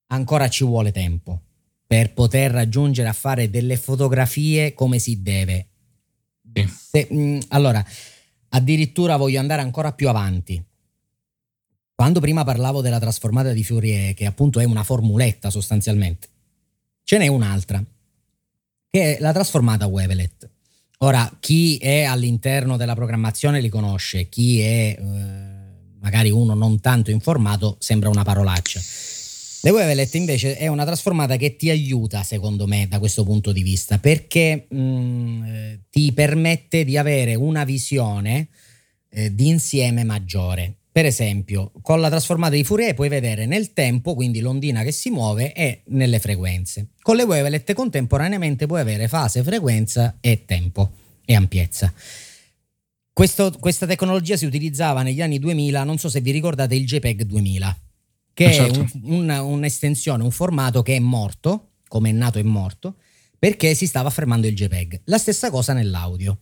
ancora 0.08 0.48
ci 0.48 0.64
vuole 0.64 0.92
tempo 0.92 1.42
per 1.86 2.12
poter 2.12 2.50
raggiungere 2.50 3.08
a 3.08 3.12
fare 3.12 3.48
delle 3.48 3.76
fotografie 3.76 4.74
come 4.74 4.98
si 4.98 5.22
deve. 5.22 5.68
Se, 6.52 7.06
mh, 7.10 7.18
mm, 7.18 7.38
allora, 7.48 7.84
Addirittura 8.50 9.16
voglio 9.16 9.40
andare 9.40 9.62
ancora 9.62 9.92
più 9.92 10.08
avanti. 10.08 10.62
Quando 11.94 12.20
prima 12.20 12.44
parlavo 12.44 12.82
della 12.82 13.00
trasformata 13.00 13.52
di 13.52 13.64
Fourier, 13.64 14.14
che 14.14 14.26
appunto 14.26 14.60
è 14.60 14.64
una 14.64 14.84
formuletta 14.84 15.48
sostanzialmente, 15.50 16.28
ce 17.04 17.18
n'è 17.18 17.26
un'altra, 17.26 17.82
che 18.90 19.16
è 19.16 19.20
la 19.20 19.32
trasformata 19.32 19.86
Wavelet. 19.86 20.50
Ora, 20.98 21.30
chi 21.40 21.76
è 21.78 22.04
all'interno 22.04 22.76
della 22.76 22.94
programmazione 22.94 23.60
li 23.60 23.68
conosce, 23.68 24.28
chi 24.28 24.60
è 24.60 24.96
eh, 24.98 25.56
magari 26.00 26.30
uno 26.30 26.54
non 26.54 26.80
tanto 26.80 27.10
informato 27.10 27.76
sembra 27.78 28.08
una 28.08 28.22
parolaccia. 28.22 28.80
Le 29.66 29.72
Wavelet 29.72 30.14
invece 30.14 30.56
è 30.56 30.68
una 30.68 30.84
trasformata 30.84 31.34
che 31.34 31.56
ti 31.56 31.70
aiuta, 31.70 32.22
secondo 32.22 32.68
me, 32.68 32.86
da 32.88 33.00
questo 33.00 33.24
punto 33.24 33.50
di 33.50 33.64
vista, 33.64 33.98
perché 33.98 34.66
mh, 34.68 34.78
mm, 34.78 35.44
eh, 35.44 35.80
ti 35.90 36.12
permette 36.12 36.84
di 36.84 36.96
avere 36.96 37.34
una 37.34 37.64
visione 37.64 38.46
eh, 39.10 39.34
di 39.34 39.48
insieme 39.48 40.04
maggiore. 40.04 40.72
Per 40.92 41.04
esempio, 41.04 41.72
con 41.82 42.00
la 42.00 42.08
trasformata 42.08 42.54
di 42.54 42.62
Fourier 42.62 42.94
puoi 42.94 43.08
vedere 43.08 43.44
nel 43.46 43.72
tempo, 43.72 44.14
quindi 44.14 44.38
l'ondina 44.38 44.84
che 44.84 44.92
si 44.92 45.10
muove, 45.10 45.52
e 45.52 45.82
nelle 45.86 46.20
frequenze. 46.20 46.90
Con 47.02 47.16
le 47.16 47.24
wavelet 47.24 47.72
contemporaneamente 47.72 48.66
puoi 48.66 48.82
avere 48.82 49.08
fase, 49.08 49.42
frequenza 49.42 50.18
e 50.20 50.44
tempo 50.44 50.92
e 51.24 51.34
ampiezza. 51.34 51.92
Questo, 53.12 53.52
questa 53.58 53.86
tecnologia 53.86 54.36
si 54.36 54.46
utilizzava 54.46 55.02
negli 55.02 55.22
anni 55.22 55.40
2000, 55.40 55.82
non 55.82 55.98
so 55.98 56.08
se 56.08 56.20
vi 56.20 56.30
ricordate 56.30 56.76
il 56.76 56.86
JPEG 56.86 57.22
2000 57.22 57.80
che 58.36 58.52
certo. 58.52 58.80
è 58.80 58.86
un, 59.04 59.30
un, 59.30 59.30
un'estensione, 59.30 60.22
un 60.22 60.30
formato 60.30 60.82
che 60.82 60.94
è 60.94 60.98
morto, 60.98 61.70
come 61.88 62.10
è 62.10 62.12
nato 62.12 62.38
è 62.38 62.42
morto, 62.42 62.96
perché 63.38 63.74
si 63.74 63.86
stava 63.86 64.10
fermando 64.10 64.46
il 64.46 64.54
JPEG. 64.54 65.00
La 65.04 65.16
stessa 65.16 65.48
cosa 65.48 65.72
nell'audio. 65.72 66.40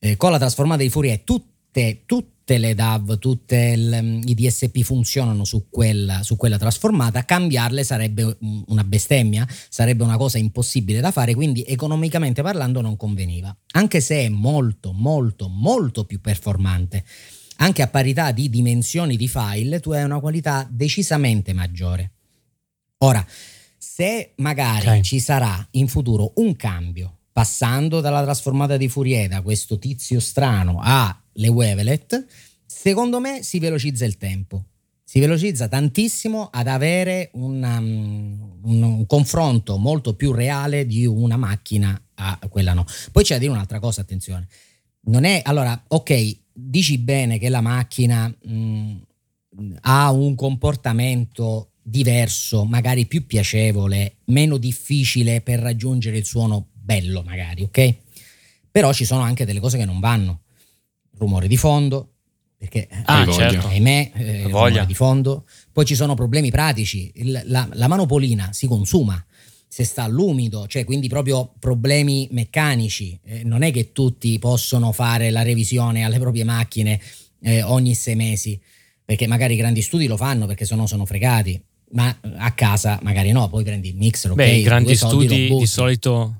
Eh, 0.00 0.16
con 0.16 0.32
la 0.32 0.38
trasformata 0.38 0.82
di 0.82 0.88
Fourier 0.88 1.20
tutte, 1.20 2.02
tutte 2.04 2.58
le 2.58 2.74
DAV, 2.74 3.20
tutti 3.20 3.54
i 3.54 4.34
DSP 4.34 4.80
funzionano 4.80 5.44
su 5.44 5.68
quella, 5.70 6.24
su 6.24 6.34
quella 6.34 6.58
trasformata, 6.58 7.24
cambiarle 7.24 7.84
sarebbe 7.84 8.36
una 8.66 8.82
bestemmia, 8.82 9.46
sarebbe 9.68 10.02
una 10.02 10.16
cosa 10.16 10.38
impossibile 10.38 10.98
da 10.98 11.12
fare, 11.12 11.36
quindi 11.36 11.62
economicamente 11.62 12.42
parlando 12.42 12.80
non 12.80 12.96
conveniva, 12.96 13.56
anche 13.74 14.00
se 14.00 14.24
è 14.24 14.28
molto, 14.28 14.90
molto, 14.90 15.46
molto 15.46 16.04
più 16.04 16.20
performante 16.20 17.04
anche 17.60 17.82
a 17.82 17.88
parità 17.88 18.32
di 18.32 18.48
dimensioni 18.48 19.16
di 19.16 19.28
file, 19.28 19.80
tu 19.80 19.90
hai 19.92 20.02
una 20.02 20.20
qualità 20.20 20.66
decisamente 20.70 21.52
maggiore. 21.52 22.12
Ora, 22.98 23.24
se 23.76 24.32
magari 24.36 24.86
okay. 24.86 25.02
ci 25.02 25.20
sarà 25.20 25.66
in 25.72 25.86
futuro 25.86 26.32
un 26.36 26.56
cambio, 26.56 27.18
passando 27.32 28.00
dalla 28.00 28.22
trasformata 28.22 28.76
di 28.76 28.88
Fourier 28.88 29.28
da 29.28 29.42
questo 29.42 29.78
tizio 29.78 30.20
strano 30.20 30.80
alle 30.82 31.48
wavelet, 31.48 32.26
secondo 32.66 33.20
me 33.20 33.42
si 33.42 33.58
velocizza 33.58 34.04
il 34.04 34.16
tempo. 34.16 34.64
Si 35.04 35.18
velocizza 35.18 35.66
tantissimo 35.66 36.48
ad 36.52 36.68
avere 36.68 37.30
una, 37.34 37.78
um, 37.78 38.58
un, 38.62 38.82
un, 38.82 39.06
confronto 39.06 39.76
molto 39.76 40.14
più 40.14 40.30
reale 40.30 40.86
di 40.86 41.04
una 41.04 41.36
macchina 41.36 42.00
a 42.14 42.38
quella 42.48 42.74
no. 42.74 42.86
Poi 43.10 43.24
c'è 43.24 43.34
da 43.34 43.40
dire 43.40 43.50
un'altra 43.50 43.80
cosa, 43.80 44.02
attenzione. 44.02 44.46
Non 45.06 45.24
è 45.24 45.42
allora, 45.44 45.82
ok, 45.88 46.38
dici 46.68 46.98
bene 46.98 47.38
che 47.38 47.48
la 47.48 47.60
macchina 47.60 48.28
mh, 48.28 48.96
ha 49.82 50.10
un 50.10 50.34
comportamento 50.34 51.72
diverso, 51.82 52.64
magari 52.64 53.06
più 53.06 53.26
piacevole, 53.26 54.16
meno 54.26 54.56
difficile 54.56 55.40
per 55.40 55.60
raggiungere 55.60 56.18
il 56.18 56.24
suono 56.24 56.68
bello, 56.72 57.22
magari, 57.22 57.62
ok? 57.62 57.94
Però 58.70 58.92
ci 58.92 59.04
sono 59.04 59.22
anche 59.22 59.44
delle 59.44 59.60
cose 59.60 59.78
che 59.78 59.84
non 59.84 59.98
vanno. 59.98 60.42
Rumore 61.18 61.48
di 61.48 61.56
fondo, 61.56 62.12
perché 62.56 62.88
ah, 63.04 63.22
eh, 63.22 63.32
certo. 63.32 63.66
ahimè, 63.66 64.12
eh, 64.14 64.42
rumore 64.44 64.86
di 64.86 64.94
fondo. 64.94 65.46
Poi 65.72 65.84
ci 65.84 65.94
sono 65.94 66.14
problemi 66.14 66.50
pratici. 66.50 67.10
Il, 67.16 67.42
la, 67.46 67.68
la 67.72 67.88
manopolina 67.88 68.52
si 68.52 68.66
consuma 68.66 69.22
se 69.72 69.84
sta 69.84 70.02
all'umido, 70.02 70.66
cioè 70.66 70.82
quindi 70.82 71.06
proprio 71.06 71.52
problemi 71.60 72.26
meccanici. 72.32 73.16
Eh, 73.24 73.44
non 73.44 73.62
è 73.62 73.70
che 73.70 73.92
tutti 73.92 74.36
possono 74.40 74.90
fare 74.90 75.30
la 75.30 75.42
revisione 75.42 76.02
alle 76.02 76.18
proprie 76.18 76.42
macchine 76.42 77.00
eh, 77.40 77.62
ogni 77.62 77.94
sei 77.94 78.16
mesi, 78.16 78.60
perché 79.04 79.28
magari 79.28 79.54
i 79.54 79.56
grandi 79.56 79.80
studi 79.80 80.08
lo 80.08 80.16
fanno 80.16 80.46
perché 80.46 80.64
sennò 80.64 80.86
sono 80.86 81.06
fregati, 81.06 81.62
ma 81.92 82.12
a 82.38 82.50
casa 82.50 82.98
magari 83.02 83.30
no, 83.30 83.48
poi 83.48 83.62
prendi 83.62 83.90
il 83.90 83.96
mixer, 83.96 84.32
ok? 84.32 84.36
Beh, 84.38 84.56
i 84.56 84.62
grandi 84.62 84.96
studi 84.96 85.46
di 85.46 85.66
solito 85.66 86.34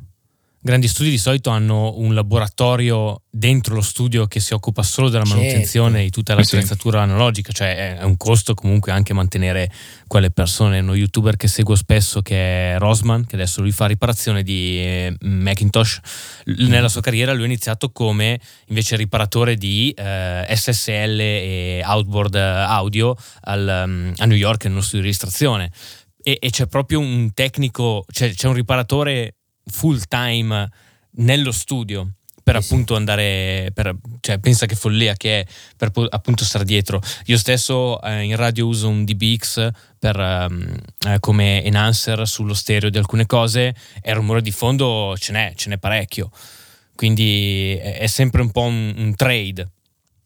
grandi 0.63 0.89
studi 0.89 1.09
di 1.09 1.17
solito 1.17 1.49
hanno 1.49 1.95
un 1.97 2.13
laboratorio 2.13 3.23
dentro 3.31 3.75
lo 3.75 3.81
studio 3.81 4.27
che 4.27 4.41
si 4.41 4.53
occupa 4.53 4.83
solo 4.83 5.09
della 5.09 5.25
certo. 5.25 5.41
manutenzione 5.41 5.91
certo. 5.91 6.05
di 6.05 6.11
tutta 6.11 6.35
l'attrezzatura 6.35 6.99
sì. 6.99 7.05
analogica, 7.05 7.53
cioè 7.53 7.99
è 7.99 8.05
un 8.05 8.19
costo 8.19 8.53
comunque 8.53 8.93
anche 8.93 9.15
mantenere 9.15 9.71
quelle 10.07 10.31
persone. 10.31 10.81
Uno 10.81 10.95
youtuber 10.95 11.37
che 11.37 11.49
seguo 11.49 11.75
spesso 11.77 12.21
che 12.21 12.75
è 12.75 12.79
Rosman, 12.79 13.25
che 13.25 13.37
adesso 13.37 13.63
lui 13.63 13.71
fa 13.71 13.87
riparazione 13.87 14.43
di 14.43 14.79
eh, 14.79 15.17
Macintosh, 15.21 16.01
nella 16.45 16.89
sua 16.89 17.01
carriera 17.01 17.33
lui 17.33 17.45
ha 17.45 17.47
iniziato 17.47 17.91
come 17.91 18.39
invece 18.67 18.97
riparatore 18.97 19.57
di 19.57 19.95
eh, 19.97 20.47
SSL 20.55 21.21
e 21.21 21.83
outboard 21.85 22.35
audio 22.35 23.17
al, 23.43 23.83
um, 23.87 24.13
a 24.15 24.27
New 24.27 24.37
York 24.37 24.65
in 24.65 24.73
uno 24.73 24.83
studio 24.83 25.01
di 25.01 25.07
registrazione. 25.07 25.71
E, 26.23 26.37
e 26.39 26.51
c'è 26.51 26.67
proprio 26.67 26.99
un 26.99 27.33
tecnico, 27.33 28.05
cioè, 28.13 28.35
c'è 28.35 28.47
un 28.47 28.53
riparatore 28.53 29.37
full 29.65 30.01
time 30.09 30.69
nello 31.13 31.53
studio 31.53 32.13
per 32.43 32.57
eh 32.57 32.59
appunto 32.59 32.97
andare, 32.97 33.71
per, 33.73 33.97
cioè 34.21 34.39
pensa 34.39 34.67
che 34.67 34.75
follia 34.75 35.15
che 35.15 35.41
è 35.41 35.47
per 35.77 35.91
appunto 36.09 36.45
stare 36.45 36.65
dietro. 36.65 37.01
Io 37.27 37.39
stesso 37.39 38.01
eh, 38.03 38.23
in 38.23 38.37
radio 38.37 38.67
uso 38.67 38.89
un 38.89 39.05
DBX 39.05 39.71
per, 39.99 40.17
um, 40.19 40.77
eh, 41.07 41.19
come 41.21 41.63
enhancer 41.63 42.27
sullo 42.27 42.55
stereo 42.55 42.91
di 42.91 42.99
alcune 42.99 43.27
cose 43.27 43.75
e 44.03 44.11
il 44.11 44.17
rumore 44.17 44.43
di 44.43 44.51
fondo 44.51 45.15
ce 45.19 45.33
n'è, 45.33 45.53
ce 45.55 45.69
n'è 45.69 45.79
parecchio. 45.79 46.31
Quindi 46.95 47.79
è, 47.81 48.07
sempre 48.09 48.43
un 48.43 48.51
po' 48.51 48.63
un, 48.63 48.93
un, 48.95 49.15
trade. 49.15 49.67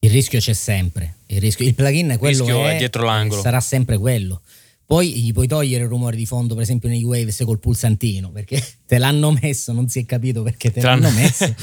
Il 0.01 0.11
rischio 0.11 0.41
c'è 0.41 0.55
sempre. 0.55 1.19
Il, 1.27 1.41
rischio, 1.41 1.65
il 1.65 1.75
plugin 1.75 2.09
è 2.09 2.19
quello 2.19 2.45
il 2.45 2.51
è, 2.51 2.75
è 2.75 2.77
dietro 2.79 3.05
l'angolo. 3.05 3.41
Sarà 3.41 3.61
sempre 3.61 3.97
quello. 3.97 4.41
Poi 4.87 5.13
gli 5.15 5.33
puoi 5.33 5.47
togliere 5.47 5.85
il 5.85 5.89
rumore 5.89 6.17
di 6.17 6.27
fondo, 6.27 6.55
per 6.55 6.63
esempio 6.63 6.89
nei 6.89 7.03
Waves 7.03 7.43
col 7.45 7.59
pulsantino, 7.59 8.31
perché 8.31 8.63
te 8.87 8.99
l'hanno 8.99 9.33
messo, 9.33 9.73
non 9.73 9.89
si 9.89 10.01
è 10.01 10.05
capito 10.05 10.43
perché 10.43 10.71
te, 10.71 10.81
te 10.81 10.87
l'hanno 10.87 11.11
messo. 11.11 11.55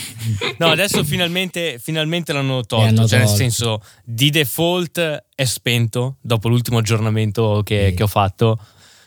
no, 0.58 0.68
adesso 0.68 1.04
finalmente, 1.04 1.78
finalmente 1.80 2.32
l'hanno 2.32 2.64
tolto, 2.64 2.86
hanno 2.86 3.06
cioè 3.06 3.18
tolto. 3.18 3.24
nel 3.24 3.28
senso 3.28 3.82
di 4.04 4.30
default 4.30 5.24
è 5.34 5.44
spento 5.44 6.16
dopo 6.20 6.48
l'ultimo 6.48 6.78
aggiornamento 6.78 7.62
che, 7.64 7.88
sì. 7.90 7.94
che 7.94 8.02
ho 8.02 8.08
fatto. 8.08 8.58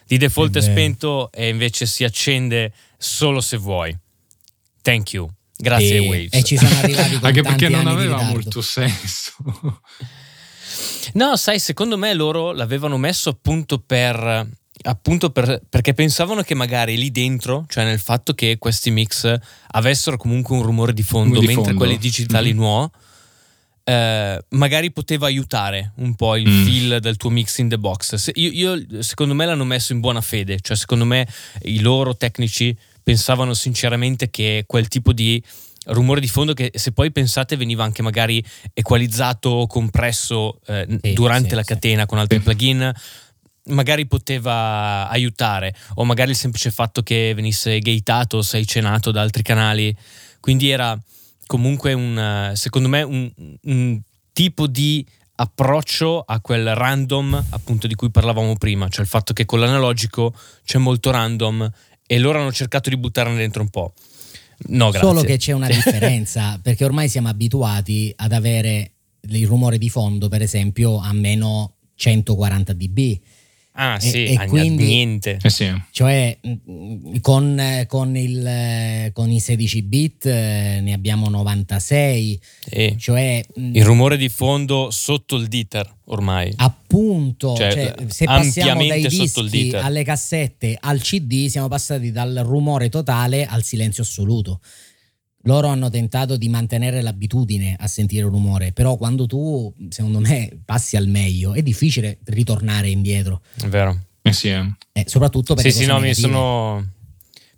Di 0.05 0.17
default 0.17 0.55
è, 0.55 0.59
è 0.59 0.61
spento 0.61 1.32
e 1.32 1.47
invece 1.47 1.86
si 1.86 2.03
accende 2.03 2.74
solo 2.97 3.41
se 3.41 3.57
vuoi. 3.57 3.97
Thank 4.82 5.13
you. 5.13 5.30
Grazie 5.55 5.95
e, 5.95 5.99
Waves. 5.99 6.34
E 6.34 6.43
ci 6.43 6.57
sono 6.57 6.78
arrivati 6.78 7.17
Anche 7.21 7.41
perché 7.41 7.69
non 7.69 7.88
aveva 7.88 8.21
molto 8.21 8.61
senso. 8.61 9.34
No, 11.14 11.36
sai, 11.36 11.60
secondo 11.60 11.97
me 11.97 12.14
loro 12.14 12.51
l'avevano 12.51 12.97
messo 12.97 13.30
appunto 13.30 13.80
per 13.80 14.47
appunto 14.86 15.30
per, 15.30 15.62
perché 15.70 15.93
pensavano 15.93 16.41
che 16.41 16.56
magari 16.56 16.97
lì 16.97 17.12
dentro, 17.12 17.66
cioè 17.70 17.86
nel 17.86 17.99
fatto 17.99 18.34
che 18.34 18.58
questi 18.58 18.91
mix 18.91 19.34
avessero 19.68 20.18
comunque 20.18 20.56
un 20.56 20.64
rumore 20.64 20.93
di 20.93 21.04
fondo, 21.04 21.39
di 21.39 21.45
mentre 21.45 21.66
fondo. 21.66 21.80
quelli 21.80 21.97
digitali 21.97 22.54
mm-hmm. 22.54 22.62
no, 22.62 22.91
eh, 23.84 24.43
magari 24.49 24.91
poteva 24.91 25.28
aiutare 25.28 25.91
un 25.97 26.16
po' 26.16 26.36
il 26.36 26.49
mm. 26.49 26.66
feel 26.66 26.99
del 26.99 27.18
tuo 27.18 27.30
mix 27.30 27.58
in 27.58 27.70
the 27.70 27.78
box. 27.78 28.16
Se, 28.16 28.32
io, 28.36 28.51
io, 28.51 29.04
secondo 29.04 29.34
me 29.34 29.45
l'hanno 29.45 29.66
messo 29.66 29.93
in 29.93 29.99
buona 29.99 30.22
fede, 30.22 30.60
cioè 30.62 30.76
secondo 30.76 31.06
me 31.06 31.28
i 31.64 31.80
loro 31.80 32.16
tecnici 32.16 32.76
pensavano 33.01 33.54
sinceramente 33.54 34.30
che 34.30 34.64
quel 34.66 34.88
tipo 34.88 35.12
di 35.12 35.41
rumore 35.86 36.19
di 36.19 36.27
fondo 36.27 36.53
che 36.53 36.71
se 36.73 36.91
poi 36.91 37.11
pensate 37.11 37.57
veniva 37.57 37.84
anche 37.84 38.01
magari 38.01 38.43
equalizzato 38.73 39.49
o 39.49 39.67
compresso 39.67 40.59
eh, 40.65 40.99
sì, 41.01 41.13
durante 41.13 41.49
sì, 41.49 41.55
la 41.55 41.63
catena 41.63 42.01
sì. 42.01 42.07
con 42.07 42.17
altri 42.17 42.39
plugin 42.39 42.93
magari 43.65 44.05
poteva 44.07 45.07
aiutare. 45.09 45.73
O 45.95 46.05
magari 46.05 46.31
il 46.31 46.38
semplice 46.38 46.71
fatto 46.71 47.01
che 47.01 47.34
venisse 47.36 47.79
gateato 47.79 48.38
o 48.38 48.41
sei 48.41 48.65
cenato 48.65 49.11
da 49.11 49.21
altri 49.21 49.43
canali. 49.43 49.95
Quindi 50.39 50.69
era 50.69 50.97
comunque 51.45 51.93
un 51.93 52.51
secondo 52.55 52.88
me 52.88 53.01
un, 53.01 53.31
un 53.63 54.01
tipo 54.34 54.67
di 54.67 55.05
approccio 55.36 56.21
a 56.21 56.39
quel 56.39 56.75
random 56.75 57.45
appunto 57.49 57.88
di 57.88 57.95
cui 57.95 58.11
parlavamo 58.11 58.55
prima. 58.57 58.88
Cioè 58.88 59.01
il 59.01 59.09
fatto 59.09 59.34
che 59.34 59.45
con 59.45 59.59
l'analogico 59.59 60.34
c'è 60.65 60.77
molto 60.77 61.11
random 61.11 61.69
e 62.05 62.19
loro 62.19 62.39
hanno 62.39 62.51
cercato 62.51 62.89
di 62.89 62.97
buttarne 62.97 63.36
dentro 63.36 63.61
un 63.61 63.69
po' 63.69 63.93
No, 64.68 64.89
grazie. 64.89 65.08
Solo 65.08 65.22
che 65.22 65.38
c'è 65.38 65.51
una 65.51 65.68
differenza, 65.72 66.60
perché 66.62 66.86
ormai 66.86 67.10
siamo 67.10 67.28
abituati 67.28 68.14
ad 68.16 68.32
avere 68.32 68.91
il 69.22 69.47
rumore 69.47 69.78
di 69.78 69.89
fondo, 69.89 70.28
per 70.28 70.41
esempio, 70.41 70.97
a 70.97 71.14
meno 71.14 71.76
140 71.95 72.74
dB. 72.74 73.20
Ah, 73.76 73.99
sì, 73.99 74.26
e, 74.26 74.45
quindi, 74.47 74.86
niente. 74.86 75.39
Eh 75.41 75.49
sì. 75.49 75.71
Cioè, 75.89 76.38
mm, 76.47 77.15
con, 77.21 77.86
con, 77.88 78.15
il, 78.15 79.09
con, 79.13 79.32
i 79.32 79.39
16 79.39 79.82
bit 79.82 80.26
eh, 80.28 80.80
ne 80.82 80.93
abbiamo 80.93 81.28
96. 81.30 82.39
Sì. 82.59 82.95
Cioè, 82.99 83.43
mm, 83.59 83.76
il 83.76 83.84
rumore 83.84 84.17
di 84.17 84.30
fondo 84.30 84.91
sotto 84.91 85.38
il 85.38 85.47
diter 85.47 85.91
ormai. 86.05 86.53
Appunto, 86.57 87.55
cioè, 87.55 87.71
cioè, 87.71 87.95
se 88.07 88.26
passiamo 88.26 88.86
dai 88.86 89.07
dischi 89.07 89.76
alle 89.76 90.03
cassette 90.03 90.78
al 90.80 91.01
CD, 91.01 91.47
siamo 91.47 91.67
passati 91.67 92.11
dal 92.11 92.41
rumore 92.45 92.89
totale 92.89 93.45
al 93.45 93.63
silenzio 93.63 94.03
assoluto 94.03 94.59
loro 95.44 95.68
hanno 95.68 95.89
tentato 95.89 96.38
di 96.38 96.50
mantenere 96.50 97.02
l'abitudine 97.02 97.76
a 97.80 97.88
sentire 97.88 98.26
rumore, 98.28 98.72
però 98.72 98.96
quando 98.96 99.26
tu, 99.26 99.74
secondo 99.89 100.20
me, 100.20 100.60
passi 100.64 100.96
al 100.96 101.08
meglio, 101.08 101.54
è 101.54 101.62
difficile 101.62 102.20
ritornare 102.26 102.89
indietro. 102.89 103.41
È 103.56 103.68
vero. 103.68 104.00
Eh 104.22 104.32
sì, 104.32 104.50
eh. 104.50 104.74
Eh, 104.94 105.06
soprattutto 105.08 105.54
perché... 105.54 105.72
Sì, 105.72 105.80
sì, 105.80 105.86
no, 105.86 106.00
mi 106.00 106.14
sono, 106.14 106.86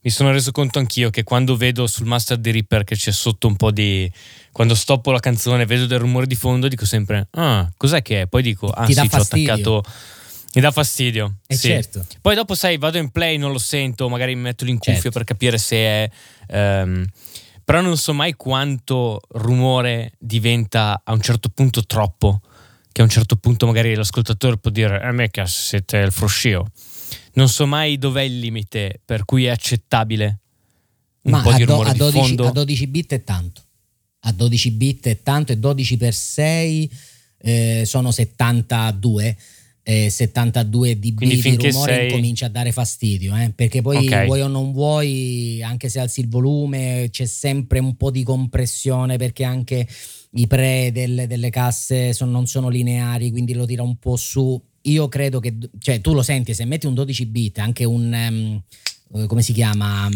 mi 0.02 0.10
sono, 0.10 0.32
reso 0.32 0.52
conto 0.52 0.80
anch'io 0.80 1.12
che 1.12 1.24
quando 1.24 1.56
vedo 1.56 1.86
sul 1.86 2.08
Master 2.08 2.38
di 2.38 2.52
Reaper 2.52 2.84
che 2.84 2.96
c'è 2.96 3.12
sotto 3.12 3.48
un 3.48 3.56
po' 3.56 3.72
di... 3.72 4.12
Quando 4.52 4.74
stoppo 4.74 5.12
la 5.12 5.20
canzone 5.20 5.66
vedo 5.66 5.86
del 5.86 6.00
rumore 6.00 6.26
di 6.26 6.36
fondo, 6.36 6.68
dico 6.68 6.86
sempre, 6.86 7.28
ah, 7.32 7.70
cos'è 7.78 8.02
che 8.02 8.22
è? 8.22 8.28
Poi 8.28 8.42
dico, 8.42 8.70
ah 8.70 8.86
Ti 8.86 8.94
sì, 8.94 9.08
ci 9.08 9.16
ho 9.16 9.18
attaccato... 9.18 9.84
Mi 10.56 10.62
dà 10.62 10.72
fastidio. 10.72 11.40
Eh 11.48 11.56
sì. 11.56 11.68
certo. 11.68 12.06
Poi 12.22 12.34
dopo, 12.34 12.56
sai, 12.56 12.78
vado 12.78 12.98
in 12.98 13.10
play, 13.10 13.36
non 13.36 13.52
lo 13.52 13.58
sento, 13.58 14.08
magari 14.08 14.36
mi 14.36 14.42
metto 14.42 14.64
in 14.66 14.78
cuffia 14.78 14.94
certo. 14.94 15.12
per 15.12 15.24
capire 15.26 15.58
se 15.58 15.76
è... 15.76 16.10
Um, 16.48 17.06
però 17.66 17.82
non 17.82 17.98
so 17.98 18.14
mai 18.14 18.34
quanto 18.34 19.20
rumore 19.30 20.14
diventa 20.20 21.02
a 21.04 21.12
un 21.14 21.20
certo 21.20 21.50
punto 21.50 21.84
troppo, 21.86 22.40
che 22.92 23.02
a 23.02 23.04
un 23.04 23.10
certo 23.10 23.36
punto 23.36 23.66
magari 23.66 23.96
l'ascoltatore 23.96 24.58
può 24.58 24.70
dire, 24.70 25.02
eh 25.02 25.12
me 25.12 25.32
che 25.32 25.44
siete 25.48 25.98
il 25.98 26.12
fruscio. 26.12 26.68
Non 27.34 27.50
so 27.50 27.66
mai 27.66 27.98
dov'è 27.98 28.22
il 28.22 28.40
limite 28.40 29.02
per 29.04 29.26
cui 29.26 29.46
è 29.46 29.50
accettabile 29.50 30.40
un 31.24 31.32
Ma 31.32 31.42
po' 31.42 31.54
di 31.54 31.64
rumore 31.64 31.92
do, 31.94 32.06
a 32.06 32.10
12, 32.12 32.22
di 32.22 32.28
fondo. 32.28 32.48
A 32.48 32.52
12 32.52 32.88
bit 32.88 33.14
è 33.14 33.24
tanto. 33.24 33.62
A 34.22 34.32
12 34.32 34.72
bit 34.72 35.08
è 35.08 35.22
tanto 35.24 35.52
e 35.52 35.58
12 35.58 35.98
per 35.98 36.14
6 36.14 36.92
eh, 37.40 37.84
sono 37.86 38.12
72 38.12 39.38
eh, 39.88 40.10
72 40.10 40.98
dB 40.98 41.16
Quindi 41.16 41.40
di 41.40 41.70
rumore 41.70 41.94
sei... 41.94 42.06
incomincia 42.06 42.48
a 42.48 42.50
dare 42.50 42.72
fastidio, 42.72 43.36
eh? 43.36 43.52
perché 43.54 43.84
poi 43.84 43.98
okay. 43.98 44.26
vuoi 44.26 44.42
o 44.42 44.48
non 44.48 44.72
vuoi, 44.72 45.62
anche 45.62 45.90
se 45.90 46.00
alzi 46.00 46.22
il 46.22 46.28
volume, 46.28 47.10
c'è 47.12 47.26
sempre 47.26 47.78
un 47.78 47.96
po' 47.96 48.10
di 48.10 48.24
compressione 48.24 49.18
perché 49.18 49.44
anche 49.44 49.88
i 50.32 50.48
pre 50.48 50.90
delle, 50.92 51.28
delle 51.28 51.52
casse 51.52 52.14
son, 52.14 52.32
non 52.32 52.48
sono 52.48 52.68
lineari, 52.68 53.30
quindi 53.30 53.54
lo 53.54 53.66
tira 53.66 53.84
un 53.84 53.98
po' 53.98 54.16
su. 54.16 54.60
Io 54.82 55.08
credo 55.08 55.40
che, 55.40 55.56
cioè 55.78 56.02
tu 56.02 56.14
lo 56.14 56.24
senti, 56.24 56.56
se 56.56 56.66
metti 56.66 56.88
un 56.88 56.96
12 56.96 57.26
bit, 57.28 57.60
anche 57.60 57.84
un... 57.84 58.12
Um, 58.30 59.28
come 59.28 59.44
si 59.44 59.54
chiama 59.54 60.08
um, 60.08 60.14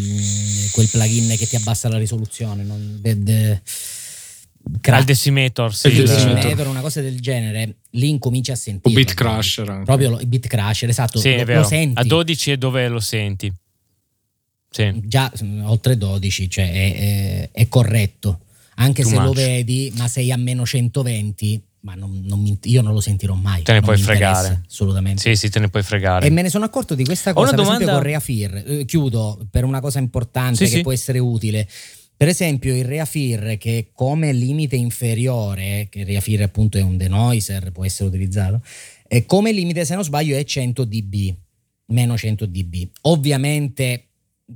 quel 0.72 0.90
plugin 0.90 1.36
che 1.38 1.46
ti 1.48 1.56
abbassa 1.56 1.88
la 1.90 1.98
risoluzione? 1.98 2.64
Non, 2.64 2.98
de, 3.00 3.24
de, 3.24 3.62
cra- 4.82 4.98
Al 4.98 5.04
decimeter, 5.04 5.74
sì, 5.74 5.88
Il 5.88 5.98
il 6.00 6.06
decimeter. 6.08 6.68
una 6.68 6.82
cosa 6.82 7.02
del 7.02 7.20
genere, 7.20 7.76
lì 7.92 8.10
incominci 8.10 8.52
a 8.52 8.54
O 8.54 8.58
sentire. 8.58 8.96
Bit 8.96 9.14
Crusher 9.14 9.70
anche. 9.70 9.86
Proprio 9.86 10.10
lo- 10.12 10.20
il 10.20 10.28
bit 10.28 10.48
crusher, 10.48 10.90
esatto, 10.90 11.20
Sì, 11.20 11.44
lo, 11.44 11.56
lo 11.56 11.64
senti. 11.64 12.00
A 12.00 12.04
12 12.04 12.52
è 12.52 12.58
dove 12.58 12.88
lo 12.88 13.00
senti. 13.00 13.52
Sì. 14.72 15.02
Già 15.06 15.32
oltre 15.64 15.98
12, 15.98 16.50
cioè 16.50 16.72
è, 16.72 16.96
è- 16.96 17.50
è 17.52 17.68
corretto. 17.68 18.42
Anche 18.76 19.02
Too 19.02 19.12
se 19.12 19.18
lo 19.18 19.24
much. 19.24 19.36
vedi, 19.36 19.92
ma 19.98 20.08
sei 20.08 20.32
a 20.32 20.38
meno 20.38 20.66
120, 20.66 21.62
ma 21.82 21.96
non- 21.96 22.22
non 22.26 22.40
mi- 22.40 22.58
io 22.64 22.82
non 22.82 22.94
lo 22.94 23.02
sentirò 23.02 23.34
mai. 23.34 23.64
Te 23.64 23.72
ne 23.74 23.80
non 23.80 23.88
puoi 23.88 23.98
fregare. 24.02 24.62
Assolutamente. 24.68 25.22
Sì, 25.22 25.36
sì, 25.36 25.50
te 25.50 25.60
ne 25.60 25.70
puoi 25.70 25.82
fregare. 25.84 26.28
E 26.28 26.30
me 26.30 26.42
ne 26.44 26.50
sono 26.50 26.66
accorto 26.66 26.94
di 26.96 27.04
questa 27.04 27.32
Ho 27.32 27.34
cosa, 27.34 27.48
una 27.54 27.56
per 27.58 27.66
esempio 27.66 27.86
domanda- 27.88 28.02
con 28.04 28.12
Reafir. 28.12 28.64
Eh, 28.66 28.86
chiudo 28.86 29.40
per 29.50 29.64
una 29.64 29.82
cosa 29.82 30.00
importante 30.00 30.66
Sì, 30.66 30.72
che 30.72 30.78
sì. 30.78 30.82
può 30.82 30.92
essere 30.94 31.20
utile. 31.20 31.68
Per 32.20 32.28
esempio 32.28 32.76
il 32.76 32.84
Reafir 32.84 33.58
che 33.58 33.92
come 33.94 34.34
limite 34.34 34.76
inferiore, 34.76 35.88
che 35.90 36.00
il 36.00 36.06
Reafir 36.06 36.42
appunto 36.42 36.78
è 36.78 36.82
un 36.82 36.98
denoiser, 36.98 37.72
può 37.72 37.86
essere 37.86 38.10
utilizzato, 38.10 38.62
e 39.08 39.26
come 39.26 39.54
limite 39.54 39.86
se 39.86 39.94
non 39.96 40.04
sbaglio 40.04 40.36
è 40.36 40.44
100 40.44 40.84
dB, 40.84 41.34
meno 41.86 42.18
100 42.18 42.46
dB. 42.46 42.90
Ovviamente 43.04 44.08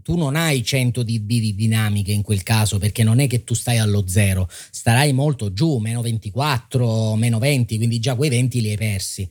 tu 0.01 0.17
non 0.17 0.35
hai 0.35 0.61
100 0.61 1.03
dB 1.03 1.25
di 1.25 1.55
dinamiche 1.55 2.11
in 2.11 2.21
quel 2.21 2.43
caso 2.43 2.79
perché 2.79 3.01
non 3.03 3.21
è 3.21 3.27
che 3.27 3.45
tu 3.45 3.53
stai 3.53 3.77
allo 3.77 4.05
zero, 4.09 4.49
starai 4.49 5.13
molto 5.13 5.53
giù, 5.53 5.77
meno 5.77 6.01
24, 6.01 7.15
meno 7.15 7.39
20, 7.39 7.77
quindi 7.77 7.99
già 7.99 8.15
quei 8.15 8.29
20 8.29 8.59
li 8.59 8.71
hai 8.71 8.77
persi. 8.77 9.29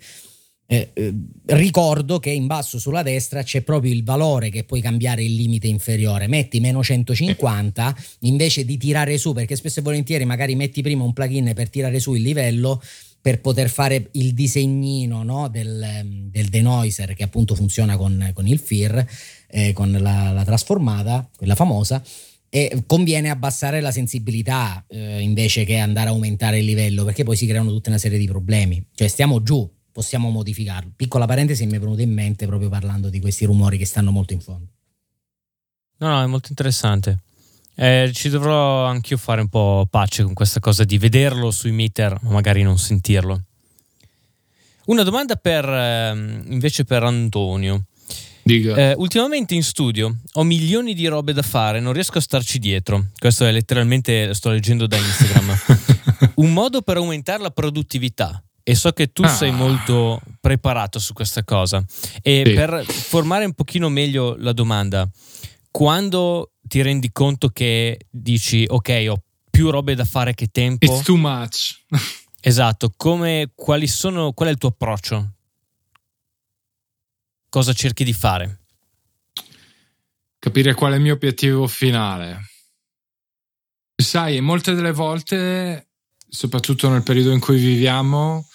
Eh, 0.73 0.89
eh, 0.95 1.15
ricordo 1.49 2.19
che 2.19 2.31
in 2.31 2.47
basso 2.47 2.79
sulla 2.79 3.03
destra 3.03 3.43
c'è 3.43 3.61
proprio 3.61 3.93
il 3.93 4.05
valore 4.05 4.49
che 4.49 4.65
puoi 4.65 4.81
cambiare 4.81 5.23
il 5.23 5.35
limite 5.35 5.67
inferiore. 5.67 6.29
Metti 6.29 6.61
meno 6.61 6.83
150 6.83 7.95
invece 8.21 8.65
di 8.65 8.79
tirare 8.79 9.19
su, 9.19 9.35
perché 9.35 9.55
spesso 9.55 9.81
e 9.81 9.83
volentieri 9.83 10.25
magari 10.25 10.55
metti 10.55 10.81
prima 10.81 11.05
un 11.05 11.13
plugin 11.13 11.53
per 11.55 11.69
tirare 11.69 12.01
su 12.01 12.15
il 12.15 12.23
livello 12.23 12.81
per 13.21 13.43
poter 13.43 13.69
fare 13.69 14.09
il 14.13 14.33
disegnino 14.33 15.23
no, 15.23 15.49
del, 15.49 15.81
ehm, 15.81 16.31
del 16.31 16.49
denoiser 16.49 17.13
che 17.13 17.23
appunto 17.23 17.55
funziona 17.55 17.99
con, 17.99 18.31
con 18.33 18.47
il 18.47 18.59
FIR, 18.59 19.07
eh, 19.49 19.75
con 19.75 19.93
la, 19.93 20.33
la 20.33 20.45
trasformata, 20.45 21.29
quella 21.37 21.55
famosa. 21.55 22.03
E 22.49 22.83
conviene 22.87 23.29
abbassare 23.29 23.83
la 23.83 23.91
sensibilità 23.91 24.85
eh, 24.89 25.21
invece 25.21 25.65
che 25.65 25.77
andare 25.77 26.09
a 26.09 26.13
aumentare 26.13 26.59
il 26.61 26.65
livello 26.65 27.05
perché 27.05 27.25
poi 27.25 27.37
si 27.37 27.47
creano 27.47 27.71
tutta 27.71 27.91
una 27.91 27.99
serie 27.99 28.19
di 28.19 28.27
problemi. 28.27 28.83
Cioè 28.95 29.09
stiamo 29.09 29.43
giù, 29.43 29.71
possiamo 29.93 30.31
modificarlo. 30.31 30.93
Piccola 30.97 31.27
parentesi 31.27 31.67
mi 31.67 31.77
è 31.77 31.79
venuta 31.79 32.03
in 32.03 32.13
mente 32.13 32.47
proprio 32.47 32.69
parlando 32.69 33.09
di 33.11 33.21
questi 33.21 33.45
rumori 33.45 33.79
che 33.79 33.87
stanno 33.87 34.11
molto 34.11 34.33
in 34.33 34.41
fondo. 34.41 34.67
No, 35.99 36.09
no, 36.09 36.23
è 36.23 36.27
molto 36.27 36.49
interessante. 36.49 37.19
Eh, 37.75 38.11
ci 38.13 38.29
dovrò 38.29 38.87
anch'io 38.87 39.17
fare 39.17 39.41
un 39.41 39.49
po' 39.49 39.87
pace 39.89 40.25
con 40.25 40.35
questa 40.35 40.61
cosa 40.61 40.85
di 40.85 40.99
vederlo 40.99 41.51
sui 41.51 41.71
meter, 41.71 42.19
ma 42.23 42.31
magari 42.31 42.63
non 42.63 42.79
sentirlo. 42.79 43.43
Una 44.87 45.05
domanda 45.05 45.37
per 45.37 45.65
ehm, 45.65 46.45
invece 46.49 46.85
per 46.85 47.05
Antonio. 47.05 47.85
Eh, 48.45 48.95
ultimamente 48.97 49.55
in 49.55 49.63
studio 49.63 50.17
ho 50.33 50.43
milioni 50.43 50.95
di 50.95 51.07
robe 51.07 51.33
da 51.33 51.43
fare, 51.43 51.79
non 51.79 51.93
riesco 51.93 52.19
a 52.19 52.21
starci 52.21 52.59
dietro. 52.59 53.07
Questo 53.17 53.47
è 53.47 53.53
letteralmente, 53.53 54.35
sto 54.35 54.51
leggendo 54.51 54.89
da 54.89 54.97
Instagram. 54.97 55.57
Un 56.37 56.53
modo 56.53 56.83
per 56.83 56.97
aumentare 56.97 57.41
la 57.41 57.51
produttività. 57.51 58.43
E 58.65 58.75
so 58.75 58.93
che 58.93 59.11
tu 59.13 59.23
Ah. 59.25 59.29
sei 59.29 59.51
molto 59.51 60.21
preparato 60.41 60.99
su 60.99 61.13
questa 61.13 61.43
cosa. 61.45 61.85
E 62.23 62.43
Sì. 62.47 62.53
per 62.55 62.85
formare 62.85 63.45
un 63.45 63.55
pochino 63.55 63.89
meglio 63.89 64.37
la 64.39 64.53
domanda, 64.53 65.09
quando 65.71 66.53
ti 66.63 66.81
rendi 66.83 67.11
conto 67.13 67.49
che 67.49 68.07
dici 68.11 68.65
ok, 68.69 69.07
ho 69.09 69.23
più 69.51 69.71
robe 69.71 69.95
da 69.95 70.05
fare 70.05 70.35
che 70.35 70.47
tempo, 70.47 70.85
It's 70.87 71.03
too 71.03 71.17
much. 71.17 71.83
esatto, 72.41 72.93
come, 72.97 73.51
quali 73.55 73.87
sono, 73.87 74.33
qual 74.33 74.49
è 74.49 74.53
il 74.53 74.59
tuo 74.59 74.69
approccio? 74.71 75.33
Cosa 77.49 77.73
cerchi 77.75 78.05
di 78.05 78.13
fare? 78.15 78.61
Capire 80.39 80.75
qual 80.75 80.93
è 80.93 80.97
il 80.97 81.03
mio 81.03 81.13
obiettivo 81.15 81.67
finale. 81.67 82.41
Sai, 83.95 84.41
molte 84.41 84.73
delle 84.75 84.93
volte, 84.93 85.91
soprattutto 86.29 86.89
nel 86.89 87.03
periodo 87.03 87.31
in 87.31 87.39
cui 87.41 87.59
viviamo, 87.59 88.49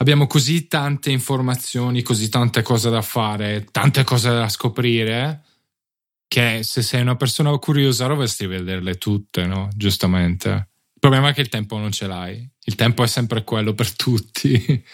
abbiamo 0.00 0.26
così 0.26 0.66
tante 0.66 1.10
informazioni, 1.10 2.02
così 2.02 2.28
tante 2.28 2.62
cose 2.62 2.90
da 2.90 3.02
fare, 3.02 3.66
tante 3.70 4.02
cose 4.02 4.30
da 4.30 4.48
scoprire, 4.48 5.44
che 6.26 6.60
se 6.62 6.82
sei 6.82 7.02
una 7.02 7.16
persona 7.16 7.56
curiosa 7.58 8.06
dovresti 8.06 8.46
vederle 8.46 8.96
tutte, 8.96 9.46
no? 9.46 9.68
Giustamente. 9.74 10.48
Il 10.48 11.08
problema 11.08 11.30
è 11.30 11.34
che 11.34 11.42
il 11.42 11.48
tempo 11.48 11.76
non 11.76 11.92
ce 11.92 12.06
l'hai. 12.06 12.48
Il 12.64 12.74
tempo 12.76 13.02
è 13.02 13.06
sempre 13.06 13.44
quello 13.44 13.74
per 13.74 13.94
tutti. 13.94 14.84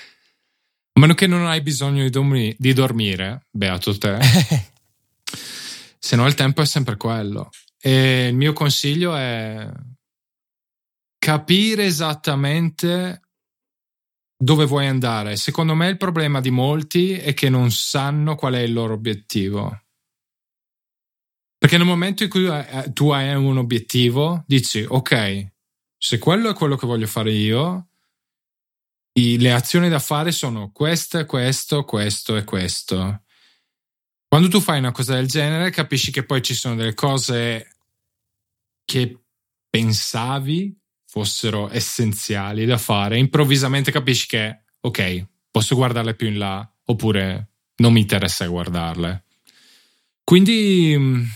A 0.93 1.01
meno 1.01 1.15
che 1.15 1.27
non 1.27 1.47
hai 1.47 1.61
bisogno 1.61 2.03
di, 2.03 2.11
dormi- 2.11 2.55
di 2.59 2.73
dormire, 2.73 3.47
beato 3.51 3.97
te, 3.99 4.19
se 5.99 6.17
no 6.17 6.27
il 6.27 6.35
tempo 6.35 6.63
è 6.63 6.67
sempre 6.67 6.97
quello. 6.97 7.51
E 7.79 8.29
il 8.29 8.35
mio 8.35 8.53
consiglio 8.53 9.15
è 9.15 9.71
capire 11.19 11.85
esattamente 11.85 13.21
dove 14.37 14.67
vuoi 14.67 14.87
andare. 14.87 15.37
Secondo 15.37 15.75
me 15.75 15.89
il 15.89 15.97
problema 15.97 16.41
di 16.41 16.51
molti 16.51 17.13
è 17.13 17.35
che 17.35 17.49
non 17.49 17.71
sanno 17.71 18.35
qual 18.35 18.55
è 18.55 18.61
il 18.61 18.73
loro 18.73 18.95
obiettivo. 18.95 19.81
Perché 21.59 21.79
nel 21.79 21.87
momento 21.87 22.23
in 22.23 22.29
cui 22.29 22.47
eh, 22.47 22.93
tu 22.93 23.11
hai 23.11 23.35
un 23.35 23.57
obiettivo, 23.57 24.45
dici 24.47 24.85
ok, 24.87 25.47
se 25.97 26.19
quello 26.19 26.51
è 26.51 26.55
quello 26.55 26.77
che 26.77 26.87
voglio 26.87 27.07
fare 27.07 27.33
io, 27.33 27.89
le 29.19 29.53
azioni 29.53 29.89
da 29.89 29.99
fare 29.99 30.31
sono 30.31 30.71
questo, 30.71 31.25
questo, 31.25 31.85
questo 31.85 32.37
e 32.37 32.45
questo. 32.45 33.23
Quando 34.29 34.49
tu 34.49 34.61
fai 34.61 34.79
una 34.79 34.93
cosa 34.93 35.15
del 35.15 35.27
genere, 35.27 35.71
capisci 35.71 36.11
che 36.13 36.25
poi 36.25 36.43
ci 36.43 36.55
sono 36.55 36.75
delle 36.75 36.93
cose 36.93 37.77
che 38.85 39.19
pensavi 39.71 40.79
fossero 41.17 41.71
essenziali 41.71 42.67
da 42.67 42.77
fare. 42.77 43.17
Improvvisamente 43.17 43.91
capisci 43.91 44.27
che, 44.27 44.65
ok, 44.81 45.27
posso 45.51 45.75
guardarle 45.75 46.13
più 46.15 46.27
in 46.27 46.37
là, 46.37 46.71
oppure 46.85 47.53
non 47.77 47.95
mi 47.95 48.01
interessa 48.01 48.47
guardarle. 48.47 49.25
Quindi 50.23 50.95
mh, 50.95 51.27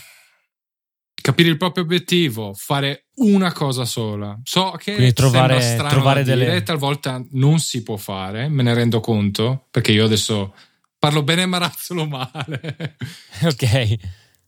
capire 1.14 1.48
il 1.48 1.56
proprio 1.56 1.84
obiettivo, 1.84 2.52
fare 2.52 3.06
una 3.20 3.54
cosa 3.54 3.86
sola. 3.86 4.38
So 4.44 4.72
che 4.72 4.92
Quindi 4.96 5.14
trovare- 5.14 5.62
strano 5.62 5.88
trovare 5.88 6.24
dire, 6.24 6.36
delle- 6.36 6.62
talvolta 6.62 7.24
non 7.30 7.58
si 7.58 7.82
può 7.82 7.96
fare, 7.96 8.48
me 8.50 8.62
ne 8.62 8.74
rendo 8.74 9.00
conto, 9.00 9.66
perché 9.70 9.92
io 9.92 10.04
adesso 10.04 10.54
parlo 10.98 11.22
bene 11.22 11.46
ma 11.46 11.56
razzolo 11.56 12.04
male. 12.04 12.96
ok. 13.44 13.96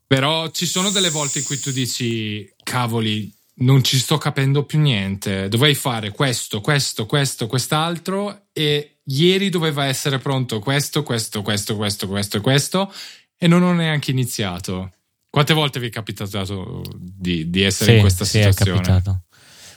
Però 0.06 0.50
ci 0.50 0.66
sono 0.66 0.90
delle 0.90 1.08
volte 1.08 1.38
in 1.38 1.46
cui 1.46 1.58
tu 1.58 1.70
dici, 1.70 2.46
cavoli, 2.62 3.34
non 3.54 3.82
ci 3.84 3.98
sto 3.98 4.18
capendo 4.18 4.64
più 4.64 4.80
niente. 4.80 5.48
Dovrei 5.48 5.74
fare 5.74 6.10
questo, 6.10 6.60
questo, 6.60 7.06
questo, 7.06 7.46
quest'altro 7.46 8.46
e 8.52 8.98
ieri 9.04 9.48
doveva 9.50 9.84
essere 9.86 10.18
pronto 10.18 10.58
questo, 10.58 11.02
questo, 11.02 11.42
questo, 11.42 11.76
questo, 11.76 12.06
questo 12.08 12.36
e 12.36 12.40
questo 12.40 12.92
e 13.36 13.46
non 13.46 13.62
ho 13.62 13.72
neanche 13.72 14.10
iniziato. 14.10 14.92
Quante 15.28 15.54
volte 15.54 15.80
vi 15.80 15.86
è 15.86 15.90
capitato 15.90 16.82
di, 16.96 17.48
di 17.50 17.62
essere 17.62 17.90
Sì, 17.90 17.94
in 17.96 18.00
questa 18.02 18.24
sì, 18.24 18.38
è 18.38 18.42
situazione? 18.50 18.80
capitato. 18.80 19.22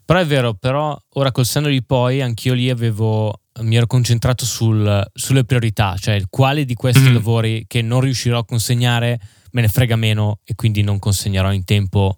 Però 0.06 0.20
è 0.20 0.26
vero, 0.26 0.54
però 0.54 0.98
ora 1.14 1.32
col 1.32 1.46
senno 1.46 1.68
di 1.68 1.84
poi 1.84 2.22
anch'io 2.22 2.54
lì 2.54 2.70
avevo, 2.70 3.42
mi 3.62 3.76
ero 3.76 3.88
concentrato 3.88 4.46
sul- 4.46 5.04
sulle 5.14 5.46
priorità, 5.46 5.96
cioè 6.00 6.22
quale 6.30 6.64
di 6.66 6.76
questi 6.76 7.08
Mhm. 7.08 7.14
lavori 7.14 7.66
che 7.68 7.82
non 7.82 8.02
riuscirò 8.02 8.40
a 8.40 8.46
consegnare 8.46 9.20
me 9.52 9.62
ne 9.62 9.68
frega 9.70 9.96
meno 9.96 10.40
e 10.44 10.54
quindi 10.54 10.84
non 10.84 11.00
consegnerò 11.00 11.52
in 11.54 11.64
tempo 11.64 12.18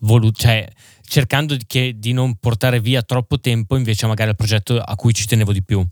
voluto, 0.00 0.38
cioè 0.42 0.68
cercando 1.14 1.54
di, 1.54 1.64
che- 1.64 1.94
di 1.96 2.12
non 2.12 2.34
portare 2.40 2.80
via 2.80 3.02
troppo 3.02 3.38
tempo 3.38 3.76
invece 3.76 4.08
magari 4.08 4.30
al 4.30 4.36
progetto 4.36 4.80
a 4.80 4.96
cui 4.96 5.14
ci 5.14 5.26
tenevo 5.26 5.52
di 5.52 5.62
più. 5.62 5.86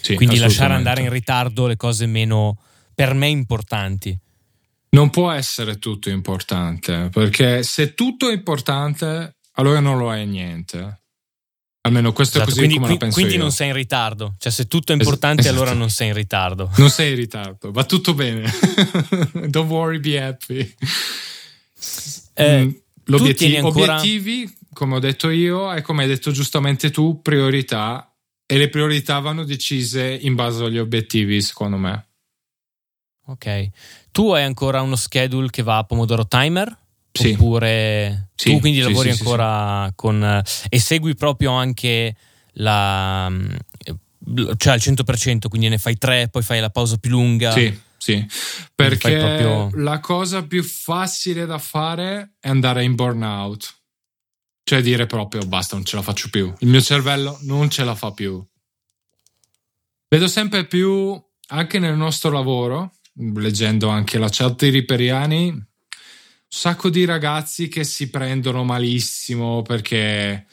Sì, 0.00 0.14
quindi 0.14 0.38
lasciare 0.38 0.72
andare 0.74 1.02
in 1.02 1.10
ritardo 1.10 1.66
le 1.66 1.76
cose 1.76 2.06
meno 2.06 2.56
per 2.94 3.12
me 3.14 3.26
importanti. 3.26 4.16
Non 4.90 5.10
può 5.10 5.32
essere 5.32 5.78
tutto 5.80 6.10
importante, 6.10 7.08
perché 7.12 7.64
se 7.64 7.94
tutto 7.94 8.28
è 8.30 8.32
importante, 8.34 9.36
allora 9.54 9.80
non 9.80 9.98
lo 9.98 10.14
è 10.14 10.24
niente. 10.24 11.00
Almeno 11.80 12.12
questo 12.12 12.38
Esatto, 12.38 12.52
è 12.52 12.54
così 12.54 12.66
quindi 12.66 12.76
come 12.76 12.88
qui- 12.88 12.98
penso 12.98 13.14
quindi 13.16 13.34
io. 13.34 13.40
non 13.42 13.50
sei 13.52 13.68
in 13.68 13.74
ritardo, 13.74 14.34
cioè 14.38 14.52
se 14.52 14.66
tutto 14.68 14.92
è 14.92 14.94
importante 14.96 15.40
esatto. 15.42 15.56
allora 15.56 15.72
non 15.74 15.90
sei 15.90 16.08
in 16.08 16.14
ritardo. 16.14 16.70
Non 16.78 16.90
sei 16.90 17.10
in 17.10 17.16
ritardo, 17.16 17.72
va 17.72 17.84
tutto 17.84 18.14
bene. 18.14 18.48
Don't 19.50 19.68
worry, 19.70 19.98
be 19.98 20.20
happy. 20.22 20.74
Eh, 22.34 22.64
Mm, 22.64 22.70
l'obiettivo- 23.06 23.66
ancora- 23.66 23.98
Obiettivi, 23.98 24.54
come 24.72 24.94
ho 24.96 24.98
detto 24.98 25.30
io, 25.30 25.72
e 25.72 25.82
come 25.82 26.02
hai 26.02 26.08
detto 26.08 26.30
giustamente 26.30 26.90
tu, 26.90 27.20
priorità. 27.22 28.10
E 28.46 28.58
le 28.58 28.68
priorità 28.68 29.18
vanno 29.18 29.44
decise 29.44 30.06
in 30.20 30.34
base 30.34 30.64
agli 30.64 30.78
obiettivi, 30.78 31.40
secondo 31.42 31.76
me. 31.76 32.06
Ok. 33.26 33.70
Tu 34.12 34.30
hai 34.30 34.44
ancora 34.44 34.82
uno 34.82 34.94
schedule 34.94 35.50
che 35.50 35.62
va 35.62 35.78
a 35.78 35.84
Pomodoro 35.84 36.26
Timer? 36.28 36.76
Sì. 37.12 37.32
Oppure 37.32 38.28
sì, 38.34 38.52
tu 38.52 38.60
quindi 38.60 38.80
sì, 38.80 38.86
lavori 38.86 39.12
sì, 39.12 39.18
ancora 39.20 39.90
con... 39.94 40.42
e 40.68 40.78
segui 40.78 41.14
proprio 41.14 41.50
anche 41.52 42.14
la... 42.52 43.32
cioè 44.56 44.72
al 44.74 44.78
100%, 44.78 45.48
quindi 45.48 45.68
ne 45.68 45.78
fai 45.78 45.96
tre, 45.98 46.28
poi 46.28 46.42
fai 46.42 46.60
la 46.60 46.70
pausa 46.70 46.98
più 46.98 47.10
lunga. 47.10 47.50
Sì, 47.52 47.76
sì, 48.06 48.24
perché 48.72 49.18
proprio... 49.18 49.82
la 49.82 49.98
cosa 49.98 50.46
più 50.46 50.62
facile 50.62 51.44
da 51.44 51.58
fare 51.58 52.34
è 52.38 52.48
andare 52.48 52.84
in 52.84 52.94
burnout. 52.94 53.80
Cioè 54.62 54.80
dire 54.80 55.06
proprio 55.06 55.42
basta, 55.42 55.74
non 55.74 55.84
ce 55.84 55.96
la 55.96 56.02
faccio 56.02 56.28
più. 56.30 56.52
Il 56.60 56.68
mio 56.68 56.80
cervello 56.80 57.36
non 57.42 57.68
ce 57.68 57.82
la 57.82 57.96
fa 57.96 58.12
più. 58.12 58.44
Vedo 60.08 60.28
sempre 60.28 60.66
più, 60.66 61.20
anche 61.48 61.80
nel 61.80 61.96
nostro 61.96 62.30
lavoro, 62.30 62.94
leggendo 63.14 63.88
anche 63.88 64.18
la 64.18 64.28
chat 64.30 64.54
di 64.54 64.68
Riperiani, 64.68 65.48
un 65.48 65.64
sacco 66.46 66.88
di 66.90 67.04
ragazzi 67.04 67.66
che 67.66 67.82
si 67.82 68.08
prendono 68.08 68.62
malissimo 68.62 69.62
perché 69.62 70.46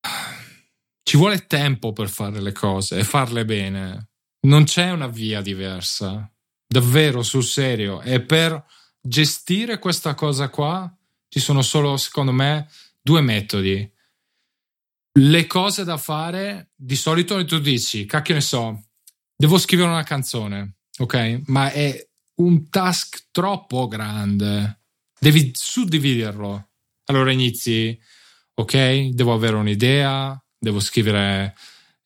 ci 1.02 1.16
vuole 1.16 1.46
tempo 1.46 1.94
per 1.94 2.10
fare 2.10 2.42
le 2.42 2.52
cose 2.52 2.98
e 2.98 3.04
farle 3.04 3.46
bene. 3.46 4.08
Non 4.44 4.64
c'è 4.64 4.90
una 4.90 5.06
via 5.06 5.40
diversa, 5.40 6.31
davvero 6.72 7.22
sul 7.22 7.44
serio. 7.44 8.00
E 8.02 8.20
per 8.20 8.64
gestire 9.00 9.78
questa 9.78 10.14
cosa 10.14 10.48
qua 10.48 10.92
ci 11.28 11.38
sono 11.38 11.62
solo, 11.62 11.96
secondo 11.96 12.32
me, 12.32 12.68
due 13.00 13.20
metodi. 13.20 13.90
Le 15.14 15.46
cose 15.46 15.84
da 15.84 15.96
fare, 15.96 16.72
di 16.74 16.96
solito 16.96 17.44
tu 17.44 17.58
dici, 17.58 18.06
cacchio 18.06 18.34
ne 18.34 18.40
so, 18.40 18.82
devo 19.36 19.58
scrivere 19.58 19.90
una 19.90 20.02
canzone 20.02 20.76
ok? 20.98 21.42
Ma 21.46 21.70
è 21.70 22.08
un 22.36 22.68
task 22.68 23.28
troppo 23.30 23.88
grande. 23.88 24.80
Devi 25.18 25.50
suddividerlo. 25.54 26.70
Allora 27.06 27.32
inizi, 27.32 27.98
ok, 28.54 29.08
devo 29.08 29.32
avere 29.32 29.56
un'idea, 29.56 30.40
devo 30.58 30.80
scrivere 30.80 31.54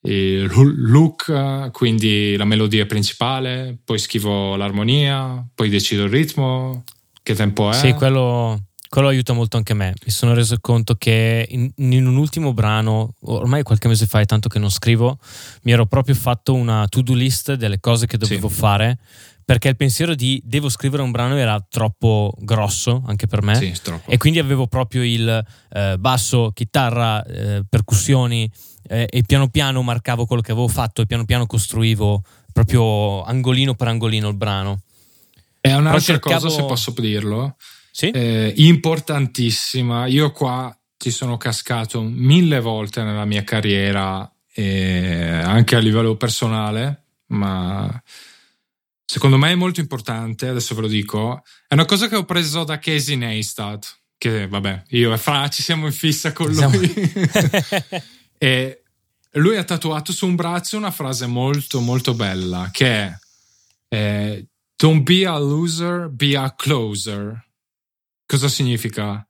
look, 0.07 1.70
quindi 1.72 2.36
la 2.36 2.44
melodia 2.44 2.86
principale, 2.86 3.76
poi 3.84 3.98
scrivo 3.98 4.57
l'armonia, 4.57 5.44
poi 5.54 5.68
decido 5.68 6.04
il 6.04 6.11
ritmo, 6.11 6.84
che 7.22 7.34
tempo 7.34 7.70
è. 7.70 7.74
Sì, 7.74 7.92
quello, 7.92 8.66
quello 8.88 9.09
aiuta 9.09 9.32
molto 9.32 9.57
anche 9.57 9.74
me. 9.74 9.94
Mi 10.04 10.11
sono 10.12 10.32
reso 10.32 10.57
conto 10.61 10.94
che 10.94 11.46
in, 11.50 11.70
in, 11.76 12.07
un 12.07 12.16
ultimo 12.16 12.52
brano, 12.52 13.14
ormai 13.22 13.62
qualche 13.62 13.88
mese 13.88 14.07
fa, 14.07 14.20
è 14.20 14.26
tanto 14.26 14.48
che 14.48 14.59
non 14.59 14.70
scrivo, 14.70 15.18
mi 15.62 15.72
ero 15.72 15.86
proprio 15.86 16.14
fatto 16.14 16.54
una 16.54 16.86
to-do 16.88 17.14
list 17.14 17.54
delle 17.54 17.80
cose 17.80 18.07
che 18.07 18.16
dovevo 18.16 18.48
sì. 18.48 18.54
fare 18.54 18.98
perché 19.47 19.68
il 19.68 19.76
pensiero 19.76 20.16
di 20.16 20.42
devo 20.44 20.68
scrivere 20.68 21.03
un 21.05 21.12
brano 21.12 21.36
era 21.36 21.64
troppo 21.68 22.34
grosso 22.36 23.05
anche 23.07 23.28
per 23.28 23.42
me 23.42 23.55
sì, 23.55 23.72
e 24.07 24.16
quindi 24.16 24.40
avevo 24.40 24.66
proprio 24.66 25.05
il 25.05 25.47
eh, 25.70 25.97
basso, 25.99 26.51
chitarra, 26.53 27.24
eh, 27.24 27.62
percussioni 27.66 28.51
eh, 28.88 29.07
e 29.09 29.22
piano 29.24 29.49
piano 29.49 29.82
marcavo 29.82 30.26
quello 30.26 30.42
che 30.42 30.51
avevo 30.51 30.66
fatto 30.66 31.01
e 31.01 31.07
piano 31.07 31.24
piano 31.24 31.47
costruivo 31.47 32.24
proprio 32.53 33.22
angolino 33.22 33.74
per 33.74 33.86
angolino 33.86 34.28
il 34.28 34.34
brano. 34.34 34.80
È 35.61 35.72
un'altra 35.72 36.01
cercavo... 36.01 36.40
cosa, 36.40 36.49
se 36.49 36.64
posso 36.64 36.92
dirlo, 36.97 37.55
sì? 37.92 38.11
eh, 38.11 38.53
importantissima. 38.57 40.07
Io 40.07 40.32
qua 40.32 40.76
ci 40.97 41.11
sono 41.12 41.36
cascato 41.36 42.03
mille 42.03 42.59
volte 42.59 43.05
nella 43.05 43.24
mia 43.24 43.44
carriera, 43.44 44.28
eh, 44.53 45.40
anche 45.44 45.76
a 45.76 45.78
livello 45.78 46.16
personale, 46.16 47.03
ma 47.26 48.03
secondo 49.07 49.38
me 49.38 49.52
è 49.52 49.54
molto 49.54 49.80
importante, 49.80 50.48
adesso 50.48 50.74
ve 50.74 50.82
lo 50.82 50.88
dico, 50.88 51.42
è 51.66 51.74
una 51.74 51.84
cosa 51.84 52.09
che 52.09 52.16
ho 52.16 52.24
preso 52.24 52.64
da 52.64 52.78
Casey 52.78 53.16
Neistat, 53.16 54.00
che 54.18 54.48
vabbè, 54.48 54.82
io 54.88 55.12
e 55.12 55.18
Fra 55.18 55.48
ci 55.48 55.62
siamo 55.62 55.86
in 55.86 55.92
fissa 55.92 56.32
con 56.32 56.50
lui. 56.50 56.92
e 58.36 58.82
lui 59.32 59.57
ha 59.57 59.64
tatuato 59.64 60.12
su 60.12 60.26
un 60.26 60.34
braccio 60.34 60.76
una 60.76 60.90
frase 60.90 61.26
molto 61.26 61.80
molto 61.80 62.14
bella 62.14 62.70
che 62.72 62.86
è 62.86 63.18
eh, 63.88 64.46
Don't 64.76 65.02
be 65.04 65.24
a 65.24 65.38
loser, 65.38 66.11
be 66.11 66.36
a 66.36 66.54
closer. 66.54 67.42
Cosa 68.26 68.48
significa? 68.48 69.26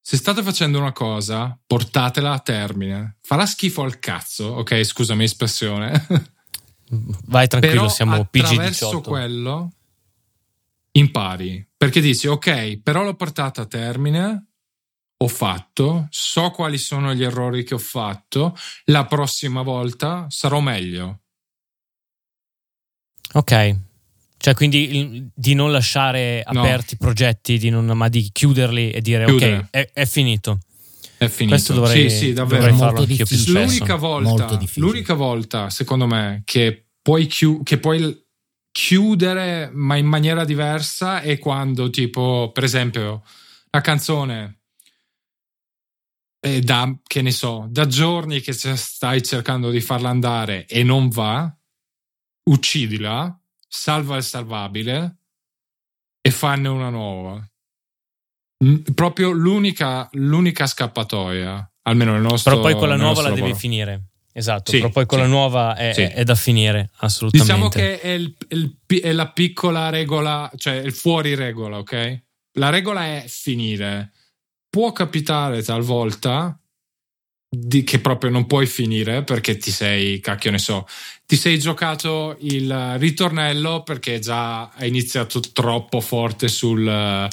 Se 0.00 0.16
state 0.16 0.42
facendo 0.42 0.80
una 0.80 0.90
cosa, 0.90 1.56
portatela 1.64 2.32
a 2.32 2.40
termine. 2.40 3.18
Farà 3.22 3.46
schifo 3.46 3.82
al 3.82 4.00
cazzo, 4.00 4.46
ok? 4.46 4.82
Scusami 4.82 5.20
l'espressione. 5.20 6.06
Vai 7.26 7.46
tranquillo, 7.46 7.82
però 7.82 7.88
siamo 7.88 8.28
PG18. 8.32 8.42
Attraverso 8.42 9.00
quello 9.00 9.72
impari, 10.92 11.66
perché 11.76 12.00
dici 12.00 12.26
ok, 12.26 12.78
però 12.78 13.04
l'ho 13.04 13.14
portata 13.14 13.62
a 13.62 13.66
termine, 13.66 14.46
ho 15.16 15.28
fatto, 15.28 16.08
so 16.10 16.50
quali 16.50 16.78
sono 16.78 17.14
gli 17.14 17.22
errori 17.22 17.62
che 17.62 17.74
ho 17.74 17.78
fatto, 17.78 18.56
la 18.86 19.04
prossima 19.04 19.62
volta 19.62 20.26
sarò 20.28 20.60
meglio. 20.60 21.20
Ok, 23.32 23.76
cioè, 24.42 24.54
quindi 24.54 25.30
di 25.34 25.52
non 25.52 25.70
lasciare 25.70 26.42
aperti 26.42 26.94
i 26.94 26.96
no. 26.98 27.06
progetti, 27.06 27.68
non, 27.68 27.84
ma 27.84 28.08
di 28.08 28.30
chiuderli 28.32 28.90
e 28.90 29.02
dire 29.02 29.26
Chiudere. 29.26 29.56
ok, 29.56 29.66
è, 29.68 29.90
è, 29.92 30.06
finito. 30.06 30.60
È 31.20 31.28
finito. 31.28 31.56
Questo 31.56 31.74
dovrei, 31.74 32.08
sì, 32.08 32.16
sì, 32.16 32.32
davvero. 32.32 32.74
Molto 32.74 33.04
difficile. 33.04 33.62
L'unica 33.64 33.94
volta, 33.96 34.58
l'unica 34.76 35.12
volta, 35.12 35.68
secondo 35.68 36.06
me, 36.06 36.40
che 36.46 36.86
puoi, 37.02 37.26
chi- 37.26 37.60
che 37.62 37.76
puoi 37.76 38.26
chiudere, 38.72 39.68
ma 39.70 39.96
in 39.96 40.06
maniera 40.06 40.46
diversa, 40.46 41.20
è 41.20 41.38
quando, 41.38 41.90
tipo, 41.90 42.50
per 42.54 42.64
esempio, 42.64 43.22
la 43.68 43.82
canzone 43.82 44.62
è 46.40 46.60
da, 46.60 46.98
che 47.06 47.20
ne 47.20 47.32
so, 47.32 47.66
da 47.68 47.86
giorni 47.86 48.40
che 48.40 48.54
stai 48.54 49.22
cercando 49.22 49.68
di 49.68 49.82
farla 49.82 50.08
andare 50.08 50.64
e 50.64 50.82
non 50.82 51.10
va, 51.10 51.54
uccidila 52.44 53.38
salva 53.68 54.16
il 54.16 54.22
salvabile 54.22 55.18
e 56.22 56.30
fanne 56.30 56.68
una 56.68 56.88
nuova. 56.88 57.46
Proprio 58.94 59.30
l'unica, 59.30 60.08
l'unica 60.12 60.66
scappatoia, 60.66 61.72
almeno 61.82 62.12
nel 62.12 62.20
nostro 62.20 62.50
Però 62.50 62.62
poi 62.62 62.74
quella 62.74 62.96
nuova 62.96 63.22
la 63.22 63.30
devi 63.30 63.54
finire. 63.54 64.10
Esatto, 64.32 64.70
sì, 64.70 64.78
però 64.78 64.90
poi 64.90 65.06
quella 65.06 65.24
sì, 65.24 65.30
nuova 65.30 65.74
è, 65.74 65.92
sì. 65.92 66.02
è, 66.02 66.22
da 66.24 66.34
finire, 66.34 66.90
assolutamente. 66.98 67.52
Diciamo 67.52 67.68
che 67.68 68.00
è, 68.00 68.10
il, 68.10 68.34
il, 68.48 68.76
è, 69.00 69.12
la 69.12 69.28
piccola 69.30 69.88
regola, 69.88 70.50
cioè 70.56 70.74
il 70.74 70.92
fuori 70.92 71.34
regola, 71.34 71.78
ok? 71.78 72.22
La 72.58 72.68
regola 72.68 73.04
è 73.06 73.24
finire. 73.26 74.12
Può 74.68 74.92
capitare 74.92 75.62
talvolta 75.62 76.56
di, 77.48 77.82
che 77.82 77.98
proprio 77.98 78.30
non 78.30 78.46
puoi 78.46 78.66
finire 78.66 79.24
perché 79.24 79.56
ti 79.56 79.72
sei, 79.72 80.20
cacchio 80.20 80.52
ne 80.52 80.58
so, 80.58 80.86
ti 81.26 81.36
sei 81.36 81.58
giocato 81.58 82.36
il 82.40 82.98
ritornello 82.98 83.82
perché 83.82 84.20
già 84.20 84.68
hai 84.68 84.88
iniziato 84.88 85.40
troppo 85.40 86.00
forte 86.00 86.46
sul, 86.46 87.28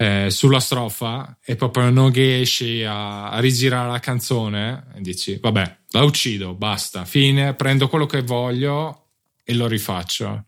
eh, 0.00 0.30
sulla 0.30 0.60
strofa 0.60 1.36
e 1.44 1.56
proprio 1.56 1.90
non 1.90 2.10
riesci 2.10 2.82
a, 2.84 3.28
a, 3.28 3.38
rigirare 3.38 3.90
la 3.90 3.98
canzone 3.98 4.86
dici 4.96 5.38
vabbè 5.38 5.78
la 5.90 6.04
uccido, 6.04 6.54
basta, 6.54 7.04
fine, 7.04 7.54
prendo 7.54 7.86
quello 7.88 8.06
che 8.06 8.22
voglio 8.22 9.10
e 9.44 9.54
lo 9.54 9.66
rifaccio. 9.66 10.46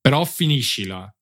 Però 0.00 0.24
finiscila. 0.24 1.12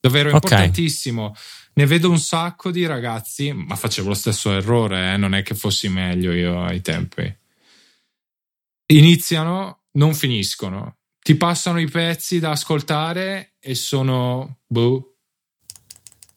Davvero 0.00 0.28
okay. 0.28 0.40
importantissimo 0.40 1.34
ne 1.74 1.86
vedo 1.86 2.08
un 2.08 2.18
sacco 2.18 2.70
di 2.70 2.86
ragazzi, 2.86 3.52
ma 3.52 3.74
facevo 3.74 4.08
lo 4.08 4.14
stesso 4.14 4.52
errore, 4.52 5.12
eh? 5.12 5.16
non 5.16 5.34
è 5.34 5.42
che 5.42 5.54
fossi 5.54 5.88
meglio 5.88 6.32
io 6.32 6.62
ai 6.62 6.80
tempi. 6.80 7.36
Iniziano, 8.92 9.82
non 9.92 10.14
finiscono. 10.14 10.98
Ti 11.18 11.34
passano 11.34 11.80
i 11.80 11.88
pezzi 11.88 12.38
da 12.38 12.50
ascoltare 12.52 13.56
e 13.58 13.74
sono 13.74 14.60
boh, 14.66 15.13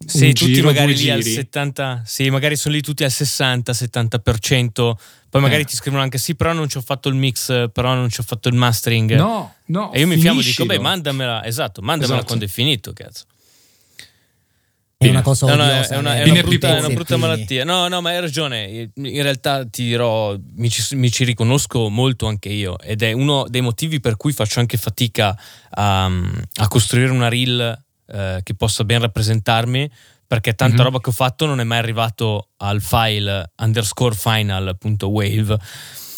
sì, 0.05 0.33
tutti 0.33 0.53
giro, 0.53 0.67
magari 0.67 0.95
lì 0.95 1.09
al 1.09 1.23
70, 1.23 2.03
sì, 2.05 2.29
magari 2.29 2.55
sono 2.55 2.75
lì 2.75 2.81
tutti 2.81 3.03
al 3.03 3.09
60-70%, 3.09 4.93
poi 5.29 5.41
magari 5.41 5.63
eh. 5.63 5.65
ti 5.65 5.75
scrivono 5.75 6.03
anche 6.03 6.17
sì, 6.17 6.35
però 6.35 6.53
non 6.53 6.69
ci 6.69 6.77
ho 6.77 6.81
fatto 6.81 7.09
il 7.09 7.15
mix, 7.15 7.71
però 7.71 7.93
non 7.95 8.09
ci 8.09 8.19
ho 8.19 8.23
fatto 8.23 8.47
il 8.47 8.55
mastering. 8.55 9.15
No, 9.15 9.55
no. 9.65 9.91
E 9.91 10.01
io 10.01 10.07
mi 10.07 10.17
fiamo 10.17 10.39
e 10.39 10.43
dico, 10.43 10.65
beh, 10.65 10.79
mandamela, 10.79 11.43
esatto, 11.45 11.81
mandamela 11.81 12.17
esatto. 12.17 12.27
quando 12.27 12.45
è 12.45 12.47
finito, 12.47 12.93
cazzo. 12.93 13.25
È 14.99 15.09
una 15.09 15.21
cosa 15.21 15.45
no, 15.45 15.55
no, 15.55 15.63
è, 15.63 15.95
una, 15.95 16.15
è, 16.15 16.27
una 16.27 16.41
brutta, 16.41 16.75
è, 16.75 16.79
una, 16.79 16.89
brutta, 16.89 17.17
malattia. 17.17 17.63
No, 17.63 17.87
no, 17.87 18.01
ma 18.01 18.09
hai 18.09 18.19
ragione. 18.19 18.89
In 18.95 19.21
realtà 19.21 19.63
ti 19.63 19.83
dirò, 19.83 20.35
mi 20.55 20.71
ci, 20.71 20.95
mi 20.95 21.11
ci, 21.11 21.23
riconosco 21.23 21.87
molto 21.89 22.25
anche 22.25 22.49
io. 22.49 22.79
Ed 22.79 23.03
è 23.03 23.11
uno 23.11 23.45
dei 23.47 23.61
motivi 23.61 23.99
per 23.99 24.17
cui 24.17 24.31
faccio 24.31 24.59
anche 24.59 24.75
fatica 24.77 25.37
a, 25.69 26.05
a 26.05 26.67
costruire 26.67 27.11
una 27.11 27.29
reel 27.29 27.79
eh, 28.07 28.39
che 28.43 28.55
possa 28.55 28.83
ben 28.83 29.01
rappresentarmi. 29.01 29.89
Perché 30.27 30.55
tanta 30.55 30.75
mm-hmm. 30.75 30.83
roba 30.83 30.99
che 30.99 31.09
ho 31.09 31.13
fatto 31.13 31.45
non 31.45 31.61
è 31.61 31.63
mai 31.63 31.77
arrivato 31.77 32.49
al 32.57 32.81
file 32.81 33.51
underscore 33.55 34.13
final.wave 34.13 35.57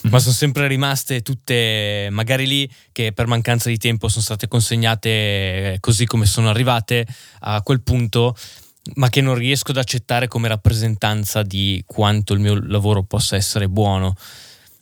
ma 0.04 0.18
sono 0.18 0.34
sempre 0.34 0.66
rimaste 0.68 1.22
tutte 1.22 2.08
magari 2.10 2.48
lì 2.48 2.72
che 2.94 3.12
per 3.12 3.28
mancanza 3.28 3.68
di 3.68 3.78
tempo 3.78 4.08
sono 4.08 4.24
state 4.24 4.48
consegnate 4.48 5.76
così 5.82 6.06
come 6.06 6.26
sono 6.26 6.50
arrivate 6.50 7.06
a 7.40 7.62
quel 7.62 7.82
punto 7.82 8.34
ma 8.96 9.10
che 9.10 9.22
non 9.22 9.36
riesco 9.36 9.72
ad 9.72 9.78
accettare 9.78 10.28
come 10.28 10.48
rappresentanza 10.48 11.44
di 11.44 11.84
quanto 11.86 12.34
il 12.34 12.40
mio 12.40 12.60
lavoro 12.66 13.04
possa 13.04 13.36
essere 13.36 13.68
buono. 13.68 14.16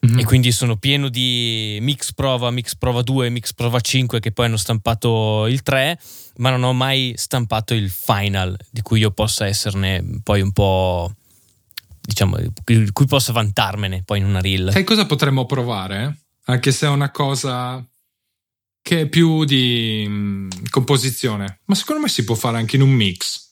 Mm-hmm. 0.06 0.20
E 0.20 0.26
quindi 0.26 0.52
sono 0.52 0.78
pieno 0.78 1.10
di 1.10 1.80
mix 1.82 2.14
prova, 2.14 2.52
mix 2.52 2.76
prova 2.76 3.02
2, 3.02 3.30
mix 3.30 3.54
prova 3.54 3.80
5 3.80 4.20
che 4.20 4.32
poi 4.32 4.46
hanno 4.46 4.58
stampato 4.58 5.48
il 5.48 5.64
3, 5.64 6.00
ma 6.38 6.52
non 6.52 6.64
ho 6.64 6.74
mai 6.74 7.14
stampato 7.18 7.74
il 7.74 7.90
final 7.90 8.56
di 8.70 8.82
cui 8.82 9.00
io 9.00 9.12
possa 9.12 9.48
esserne 9.48 10.04
poi 10.24 10.42
un 10.42 10.52
po' 10.52 11.12
diciamo, 12.00 12.38
di 12.64 12.92
cui 12.94 13.06
possa 13.06 13.34
vantarmene 13.34 14.04
poi 14.06 14.20
in 14.20 14.26
una 14.26 14.40
reel. 14.40 14.72
Sai 14.72 14.84
cosa 14.84 15.06
potremmo 15.06 15.46
provare? 15.46 16.20
Anche 16.46 16.72
se 16.72 16.86
è 16.86 16.90
una 16.90 17.12
cosa 17.12 17.84
che 18.82 19.02
è 19.02 19.08
più 19.08 19.44
di 19.44 20.06
mh, 20.08 20.14
mm, 20.14 20.50
composizione, 20.70 21.60
ma 21.66 21.76
secondo 21.76 22.04
me 22.04 22.08
si 22.08 22.24
può 22.24 22.36
fare 22.36 22.58
anche 22.58 22.76
in 22.76 22.84
un 22.84 22.92
mix. 22.92 23.46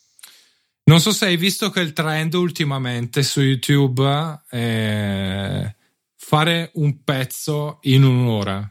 Non 0.86 1.02
so 1.02 1.12
se 1.12 1.26
hai 1.26 1.36
visto 1.36 1.72
che 1.72 1.80
il 1.80 1.92
trend 1.92 2.36
ultimamente 2.36 3.24
su 3.24 3.42
YouTube 3.42 4.42
è 4.48 5.76
fare 6.28 6.72
un 6.76 7.04
pezzo 7.04 7.78
in 7.84 8.04
un'ora. 8.04 8.68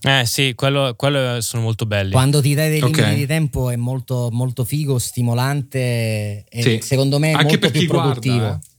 Eh 0.00 0.26
sì, 0.26 0.52
quello, 0.56 0.94
quello, 0.96 1.40
sono 1.40 1.62
molto 1.62 1.86
belli. 1.86 2.10
Quando 2.10 2.42
ti 2.42 2.52
dai 2.52 2.68
dei 2.68 2.80
limiti 2.80 3.00
okay. 3.00 3.14
di 3.14 3.26
tempo 3.26 3.70
è 3.70 3.76
molto, 3.76 4.28
molto 4.32 4.64
figo, 4.64 4.98
stimolante 4.98 6.44
e 6.48 6.62
sì. 6.62 6.80
secondo 6.82 7.18
me 7.20 7.30
è 7.30 7.34
Anche 7.34 7.58
molto 7.58 7.70
più 7.70 7.86
produttivo. 7.86 8.36
Guarda, 8.36 8.56
eh. 8.56 8.72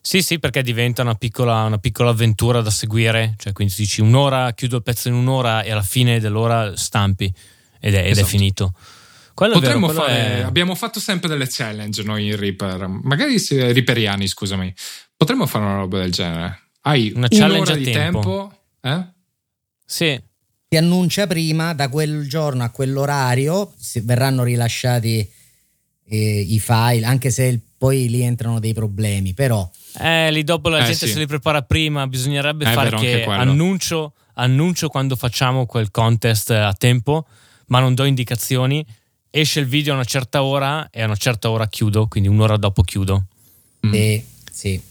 Sì, 0.00 0.22
sì, 0.22 0.38
perché 0.40 0.62
diventa 0.62 1.02
una 1.02 1.14
piccola, 1.14 1.62
una 1.62 1.78
piccola, 1.78 2.10
avventura 2.10 2.60
da 2.60 2.70
seguire. 2.70 3.34
Cioè, 3.38 3.52
quindi 3.52 3.72
dici 3.76 4.00
un'ora, 4.00 4.52
chiudo 4.54 4.76
il 4.76 4.82
pezzo 4.82 5.06
in 5.08 5.14
un'ora 5.14 5.62
e 5.62 5.70
alla 5.70 5.82
fine 5.82 6.18
dell'ora 6.18 6.76
stampi 6.76 7.32
ed 7.80 7.94
è, 7.94 8.00
ed 8.00 8.06
esatto. 8.10 8.26
è 8.26 8.28
finito. 8.28 8.74
Quello 9.36 9.52
Potremmo 9.52 9.88
vero, 9.88 10.00
fare, 10.00 10.38
è... 10.38 10.40
abbiamo 10.40 10.74
fatto 10.74 10.98
sempre 10.98 11.28
delle 11.28 11.46
challenge 11.46 12.02
noi 12.02 12.28
in 12.28 12.36
Reaper, 12.36 12.86
magari 12.86 13.36
Reaperiani, 13.50 14.26
scusami. 14.26 14.74
Potremmo 15.16 15.46
fare 15.46 15.64
una 15.64 15.76
roba 15.76 15.98
del 15.98 16.12
genere. 16.12 16.60
Hai 16.82 17.12
una 17.14 17.26
challenge 17.28 17.72
a 17.72 17.76
di 17.76 17.90
tempo, 17.90 18.20
tempo 18.20 18.52
eh? 18.82 19.06
Sì. 19.84 20.20
Si 20.68 20.76
annuncia 20.76 21.26
prima, 21.26 21.72
da 21.72 21.88
quel 21.88 22.28
giorno 22.28 22.64
a 22.64 22.70
quell'orario 22.70 23.72
verranno 24.02 24.42
rilasciati 24.42 25.28
eh, 26.08 26.40
i 26.40 26.58
file, 26.58 27.06
anche 27.06 27.30
se 27.30 27.44
il, 27.44 27.60
poi 27.78 28.08
lì 28.08 28.22
entrano 28.22 28.60
dei 28.60 28.74
problemi, 28.74 29.32
però... 29.32 29.68
Eh, 29.98 30.30
lì 30.30 30.44
dopo 30.44 30.68
la 30.68 30.78
eh, 30.78 30.84
gente 30.84 31.06
sì. 31.06 31.12
se 31.12 31.18
li 31.18 31.26
prepara 31.26 31.62
prima, 31.62 32.06
bisognerebbe 32.06 32.66
fare 32.66 32.90
che 32.96 33.24
annuncio, 33.24 34.12
annuncio 34.34 34.88
quando 34.88 35.16
facciamo 35.16 35.66
quel 35.66 35.90
contest 35.90 36.50
a 36.50 36.74
tempo, 36.74 37.26
ma 37.66 37.80
non 37.80 37.94
do 37.94 38.04
indicazioni. 38.04 38.84
Esce 39.30 39.60
il 39.60 39.66
video 39.66 39.92
a 39.92 39.96
una 39.96 40.04
certa 40.04 40.42
ora 40.42 40.88
e 40.90 41.02
a 41.02 41.06
una 41.06 41.16
certa 41.16 41.50
ora 41.50 41.66
chiudo, 41.68 42.06
quindi 42.06 42.28
un'ora 42.28 42.56
dopo 42.56 42.82
chiudo. 42.82 43.26
Mm. 43.86 43.92
Sì, 43.92 44.24
sì. 44.50 44.85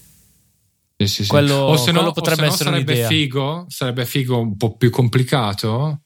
Sì, 0.98 1.06
sì, 1.06 1.24
sì. 1.24 1.28
Quello, 1.28 1.54
o 1.54 1.76
se 1.76 1.92
no, 1.92 2.10
potrebbe 2.12 2.46
essere 2.46 2.70
sarebbe 2.70 2.92
un'idea. 2.92 3.08
figo, 3.08 3.66
sarebbe 3.68 4.06
figo 4.06 4.38
un 4.38 4.56
po' 4.56 4.76
più 4.76 4.90
complicato 4.90 6.02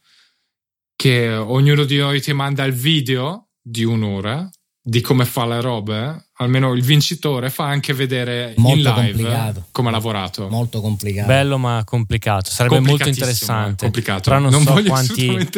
che 0.97 1.33
ognuno 1.33 1.85
di 1.85 1.97
noi 1.97 2.21
ti 2.21 2.33
manda 2.33 2.65
il 2.65 2.73
video 2.73 3.51
di 3.63 3.85
un'ora 3.85 4.51
di 4.83 5.01
come 5.03 5.25
fa 5.27 5.47
le 5.47 5.61
robe, 5.61 6.31
almeno 6.39 6.73
il 6.73 6.83
vincitore 6.83 7.51
fa 7.51 7.67
anche 7.67 7.93
vedere 7.93 8.55
molto 8.57 8.89
in 8.89 8.95
live 8.95 9.13
complicato. 9.13 9.67
come 9.71 9.89
ha 9.89 9.93
lavorato. 9.93 10.49
Molto 10.49 10.81
complicato. 10.81 11.27
Bello 11.29 11.59
ma 11.59 11.83
complicato, 11.85 12.51
sarebbe 12.51 12.81
molto 12.81 13.09
interessante. 13.09 13.85
Complicato. 13.85 14.31
Però 14.31 14.39
non, 14.41 14.51
non 14.51 14.65
so 14.65 14.83
quanti 14.83 15.49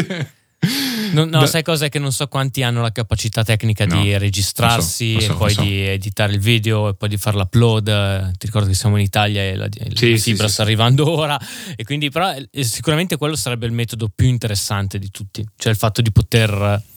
assolutamente... 1.13 1.37
No, 1.37 1.41
no 1.41 1.47
sai 1.47 1.63
cosa? 1.63 1.87
È 1.87 1.89
che 1.89 1.99
non 1.99 2.13
so 2.13 2.27
quanti 2.29 2.63
hanno 2.63 2.81
la 2.81 2.93
capacità 2.93 3.45
tecnica 3.45 3.87
no, 3.87 4.01
di 4.01 4.17
registrarsi 4.17 5.15
so, 5.15 5.21
so, 5.21 5.33
e 5.33 5.37
poi 5.37 5.53
so. 5.53 5.63
di 5.63 5.81
editare 5.87 6.33
il 6.33 6.41
video 6.41 6.89
e 6.89 6.95
poi 6.95 7.09
di 7.09 7.17
fare 7.17 7.37
l'upload. 7.37 8.37
Ti 8.37 8.47
ricordo 8.47 8.69
che 8.69 8.75
siamo 8.75 8.97
in 8.97 9.05
Italia 9.05 9.43
e 9.43 9.57
la, 9.57 9.69
sì, 9.71 10.11
la 10.11 10.17
fibra 10.19 10.19
sì, 10.19 10.35
sta 10.35 10.49
sì. 10.49 10.61
arrivando 10.63 11.11
ora. 11.11 11.39
E 11.77 11.85
quindi, 11.85 12.11
però, 12.11 12.33
eh, 12.33 12.65
sicuramente 12.65 13.17
quello 13.17 13.37
sarebbe 13.37 13.67
il 13.67 13.73
metodo 13.73 14.11
più 14.15 14.27
interessante 14.27 14.99
di 14.99 15.11
tutti. 15.11 15.47
Cioè 15.57 15.73
il 15.73 15.79
fatto 15.79 16.03
di 16.03 16.13
poter 16.13 16.91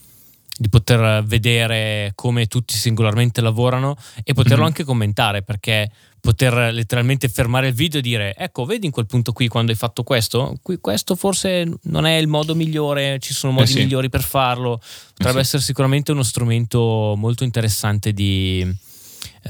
di 0.57 0.69
poter 0.69 1.23
vedere 1.25 2.13
come 2.15 2.45
tutti 2.47 2.75
singolarmente 2.75 3.41
lavorano 3.41 3.97
e 4.23 4.33
poterlo 4.33 4.59
mm-hmm. 4.59 4.65
anche 4.65 4.83
commentare 4.85 5.43
perché 5.43 5.91
poter 6.21 6.73
letteralmente 6.73 7.27
fermare 7.27 7.67
il 7.67 7.73
video 7.73 7.99
e 7.99 8.01
dire 8.01 8.35
ecco 8.37 8.63
vedi 8.63 8.85
in 8.85 8.91
quel 8.91 9.05
punto 9.05 9.33
qui 9.33 9.49
quando 9.49 9.71
hai 9.71 9.77
fatto 9.77 10.03
questo 10.03 10.57
qui, 10.61 10.79
questo 10.79 11.15
forse 11.15 11.69
non 11.83 12.05
è 12.05 12.15
il 12.15 12.27
modo 12.27 12.55
migliore 12.55 13.19
ci 13.19 13.33
sono 13.33 13.51
modi 13.51 13.65
eh 13.65 13.73
sì. 13.73 13.79
migliori 13.79 14.07
per 14.07 14.23
farlo 14.23 14.79
potrebbe 15.13 15.39
eh 15.39 15.43
sì. 15.43 15.47
essere 15.47 15.61
sicuramente 15.61 16.13
uno 16.13 16.23
strumento 16.23 17.15
molto 17.17 17.43
interessante 17.43 18.13
di, 18.13 18.65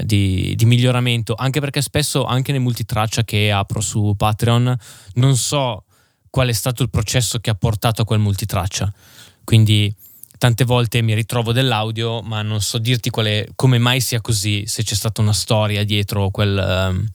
di, 0.02 0.54
di, 0.56 0.64
miglioramento 0.64 1.34
anche 1.34 1.60
perché 1.60 1.82
spesso 1.82 2.24
anche 2.24 2.50
nei 2.50 2.60
multitraccia 2.60 3.22
che 3.22 3.52
apro 3.52 3.80
su 3.80 4.14
Patreon 4.16 4.76
non 5.14 5.36
so 5.36 5.84
qual 6.28 6.48
è 6.48 6.52
stato 6.52 6.82
il 6.82 6.90
processo 6.90 7.38
che 7.38 7.50
ha 7.50 7.54
portato 7.54 8.02
a 8.02 8.04
quel 8.04 8.18
multitraccia 8.18 8.92
quindi 9.44 9.94
tante 10.38 10.64
volte 10.64 11.02
mi 11.02 11.14
ritrovo 11.14 11.52
dell'audio, 11.52 12.22
ma 12.22 12.42
non 12.42 12.60
so 12.60 12.78
dirti 12.78 13.10
quale, 13.10 13.48
come 13.54 13.78
mai 13.78 14.00
sia 14.00 14.20
così, 14.20 14.66
se 14.66 14.82
c'è 14.82 14.94
stata 14.94 15.20
una 15.20 15.32
storia 15.32 15.84
dietro 15.84 16.30
quel, 16.30 16.88
um, 16.90 17.06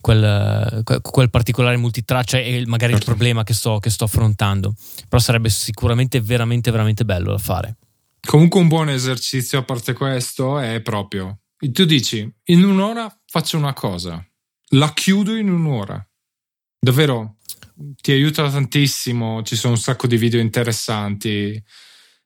quel, 0.00 0.82
quel 1.02 1.30
particolare 1.30 1.76
multitraccia 1.76 2.38
e 2.38 2.64
magari 2.66 2.92
certo. 2.92 3.10
il 3.10 3.16
problema 3.16 3.44
che 3.44 3.54
sto, 3.54 3.78
che 3.78 3.90
sto 3.90 4.04
affrontando. 4.04 4.74
Però 5.08 5.20
sarebbe 5.20 5.48
sicuramente 5.48 6.20
veramente, 6.20 6.70
veramente 6.70 7.04
bello 7.04 7.32
da 7.32 7.38
fare. 7.38 7.76
Comunque 8.26 8.60
un 8.60 8.68
buon 8.68 8.88
esercizio 8.90 9.58
a 9.58 9.64
parte 9.64 9.92
questo 9.94 10.58
è 10.58 10.80
proprio, 10.82 11.40
tu 11.56 11.84
dici, 11.84 12.30
in 12.44 12.64
un'ora 12.64 13.12
faccio 13.26 13.56
una 13.56 13.72
cosa, 13.72 14.24
la 14.70 14.92
chiudo 14.92 15.36
in 15.36 15.50
un'ora. 15.50 16.04
Davvero, 16.78 17.36
ti 18.00 18.12
aiuta 18.12 18.50
tantissimo, 18.50 19.42
ci 19.42 19.56
sono 19.56 19.74
un 19.74 19.78
sacco 19.78 20.06
di 20.06 20.16
video 20.16 20.40
interessanti 20.40 21.62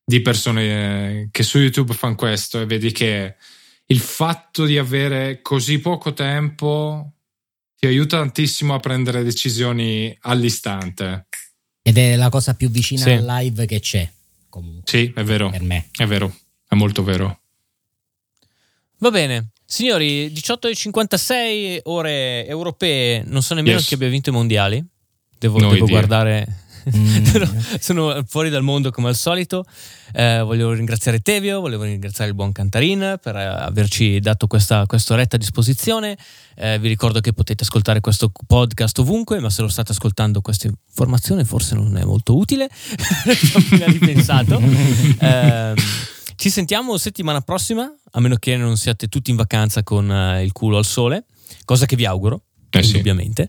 di 0.05 0.21
persone 0.21 1.29
che 1.31 1.43
su 1.43 1.59
YouTube 1.59 1.95
fanno 1.95 2.15
questo 2.15 2.61
e 2.61 2.67
vedi 2.67 2.93
che 2.93 3.37
il 3.87 3.99
fatto 3.99 4.65
di 4.65 4.79
avere 4.79 5.41
così 5.41 5.79
poco 5.79 6.13
tempo 6.13 7.13
ti 7.77 7.87
aiuta 7.87 8.19
tantissimo 8.19 8.75
a 8.75 8.81
prendere 8.81 9.23
decisioni 9.23 10.17
all'istante. 10.23 11.27
Ed 11.83 11.99
è 11.99 12.17
la 12.17 12.29
cosa 12.29 12.55
più 12.55 12.71
vicina 12.71 13.03
sì. 13.03 13.11
al 13.11 13.25
live 13.25 13.67
che 13.67 13.81
c'è. 13.81 14.11
Comunque, 14.49 14.83
sì, 14.85 15.13
è 15.15 15.23
vero. 15.23 15.51
Per 15.51 15.63
me. 15.63 15.89
È 15.95 16.07
vero, 16.07 16.35
è 16.69 16.75
molto 16.75 17.03
vero. 17.03 17.41
Va 18.99 19.11
bene. 19.11 19.49
Signori, 19.67 20.29
18.56 20.29 21.81
ore 21.85 22.47
europee, 22.47 23.23
non 23.27 23.43
so 23.43 23.55
nemmeno 23.55 23.77
yes. 23.77 23.87
chi 23.87 23.95
abbia 23.95 24.09
vinto 24.09 24.31
i 24.31 24.33
mondiali. 24.33 24.85
Devo, 25.39 25.59
devo 25.59 25.87
guardare 25.87 26.64
Mm. 26.97 27.49
sono 27.81 28.23
fuori 28.27 28.51
dal 28.51 28.63
mondo 28.63 28.91
come 28.91 29.09
al 29.09 29.17
solito. 29.17 29.65
Eh, 30.13 30.41
voglio 30.41 30.73
ringraziare 30.73 31.21
Tevio, 31.21 31.61
volevo 31.61 31.85
ringraziare 31.85 32.31
il 32.31 32.37
buon 32.37 32.53
Cantarin 32.53 33.19
per 33.21 33.37
eh, 33.37 33.45
averci 33.45 34.21
dato 34.21 34.47
questa, 34.47 34.87
questa 34.87 35.15
oretta 35.15 35.37
a 35.37 35.39
disposizione. 35.39 36.17
Eh, 36.57 36.79
vi 36.79 36.89
ricordo 36.89 37.21
che 37.21 37.33
potete 37.33 37.65
ascoltare 37.65 38.01
questo 38.01 38.31
podcast 38.47 38.99
ovunque, 38.99 39.41
ma 39.41 39.51
se 39.51 39.63
lo 39.63 39.69
state 39.69 39.93
ascoltando 39.93 40.41
questa 40.41 40.69
informazione 40.69 41.45
forse 41.45 41.75
non 41.75 41.97
è 41.97 42.05
molto 42.05 42.37
utile. 42.37 42.69
Appena 43.55 43.87
ripensato. 43.87 44.63
Eh, 45.25 45.75
ci 46.37 46.51
sentiamo 46.51 46.99
settimana 46.99 47.41
prossima, 47.41 47.91
a 48.13 48.21
meno 48.21 48.37
che 48.37 48.57
non 48.57 48.77
siate 48.77 49.09
tutti 49.09 49.31
in 49.31 49.37
vacanza 49.37 49.83
con 49.83 50.09
uh, 50.09 50.43
il 50.43 50.53
culo 50.53 50.77
al 50.77 50.85
sole, 50.85 51.25
cosa 51.65 51.87
che 51.87 51.97
vi 51.97 52.05
auguro. 52.05 52.43
Eh 52.71 52.83
sì. 52.83 52.91
Indubbiamente. 52.91 53.49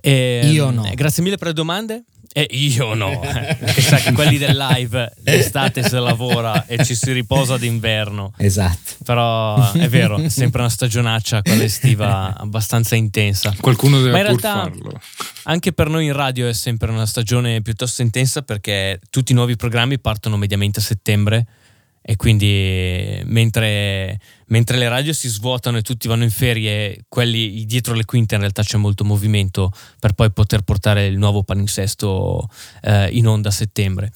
E, 0.00 0.50
Io 0.52 0.70
no. 0.70 0.90
Grazie 0.94 1.22
mille 1.22 1.36
per 1.36 1.48
le 1.48 1.54
domande. 1.54 2.04
E 2.32 2.46
io 2.50 2.94
no, 2.94 3.20
perché 3.20 3.80
sai 3.80 4.02
che 4.02 4.12
quelli 4.12 4.38
del 4.38 4.56
live 4.56 5.12
d'estate 5.18 5.82
si 5.82 5.94
lavora 5.96 6.66
e 6.66 6.84
ci 6.84 6.94
si 6.94 7.12
riposa 7.12 7.56
d'inverno. 7.56 8.32
Esatto. 8.36 8.96
Però 9.04 9.72
è 9.72 9.88
vero, 9.88 10.18
è 10.18 10.28
sempre 10.28 10.60
una 10.60 10.70
stagionaccia 10.70 11.42
quella 11.42 11.64
estiva 11.64 12.36
abbastanza 12.36 12.94
intensa. 12.94 13.54
Qualcuno 13.60 13.98
deve 13.98 14.10
Ma 14.10 14.18
in 14.18 14.24
realtà, 14.24 14.52
farlo. 14.62 15.00
Anche 15.44 15.72
per 15.72 15.88
noi 15.88 16.06
in 16.06 16.12
radio 16.12 16.46
è 16.46 16.52
sempre 16.52 16.90
una 16.90 17.06
stagione 17.06 17.62
piuttosto 17.62 18.02
intensa 18.02 18.42
perché 18.42 19.00
tutti 19.10 19.32
i 19.32 19.34
nuovi 19.34 19.56
programmi 19.56 19.98
partono 19.98 20.36
mediamente 20.36 20.80
a 20.80 20.82
settembre 20.82 21.46
e 22.02 22.16
quindi 22.16 23.20
mentre, 23.26 24.18
mentre, 24.46 24.76
le 24.78 24.88
radio 24.88 25.12
si 25.12 25.28
svuotano 25.28 25.76
e 25.78 25.82
tutti 25.82 26.08
vanno 26.08 26.24
in 26.24 26.30
ferie, 26.30 27.04
quelli 27.08 27.64
dietro 27.66 27.94
le 27.94 28.04
quinte 28.04 28.34
in 28.34 28.40
realtà 28.40 28.62
c'è 28.62 28.78
molto 28.78 29.04
movimento 29.04 29.72
per 29.98 30.12
poi 30.12 30.30
poter 30.32 30.62
portare 30.62 31.06
il 31.06 31.18
nuovo 31.18 31.42
palinsesto 31.42 32.48
eh, 32.82 33.08
in 33.10 33.26
onda 33.26 33.48
a 33.48 33.52
settembre. 33.52 34.12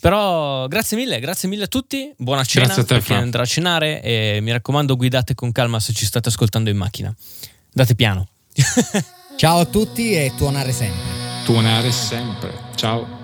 Però 0.00 0.66
grazie 0.66 0.96
mille, 0.96 1.20
grazie 1.20 1.48
mille 1.48 1.64
a 1.64 1.68
tutti, 1.68 2.12
buona 2.16 2.42
cena 2.42 2.66
grazie 2.66 2.82
a 2.82 2.84
te, 2.86 2.94
per 2.94 3.02
chi 3.02 3.12
andrà 3.12 3.42
a 3.42 3.46
cenare 3.46 4.02
e 4.02 4.38
mi 4.40 4.50
raccomando 4.50 4.96
guidate 4.96 5.34
con 5.34 5.52
calma 5.52 5.78
se 5.78 5.92
ci 5.92 6.06
state 6.06 6.30
ascoltando 6.30 6.70
in 6.70 6.76
macchina. 6.76 7.14
Date 7.72 7.94
piano. 7.94 8.26
Ciao 9.36 9.60
a 9.60 9.64
tutti 9.66 10.12
e 10.12 10.32
tuonare 10.36 10.72
sempre. 10.72 11.00
Tuonare 11.44 11.90
sempre. 11.92 12.52
Ciao. 12.74 13.18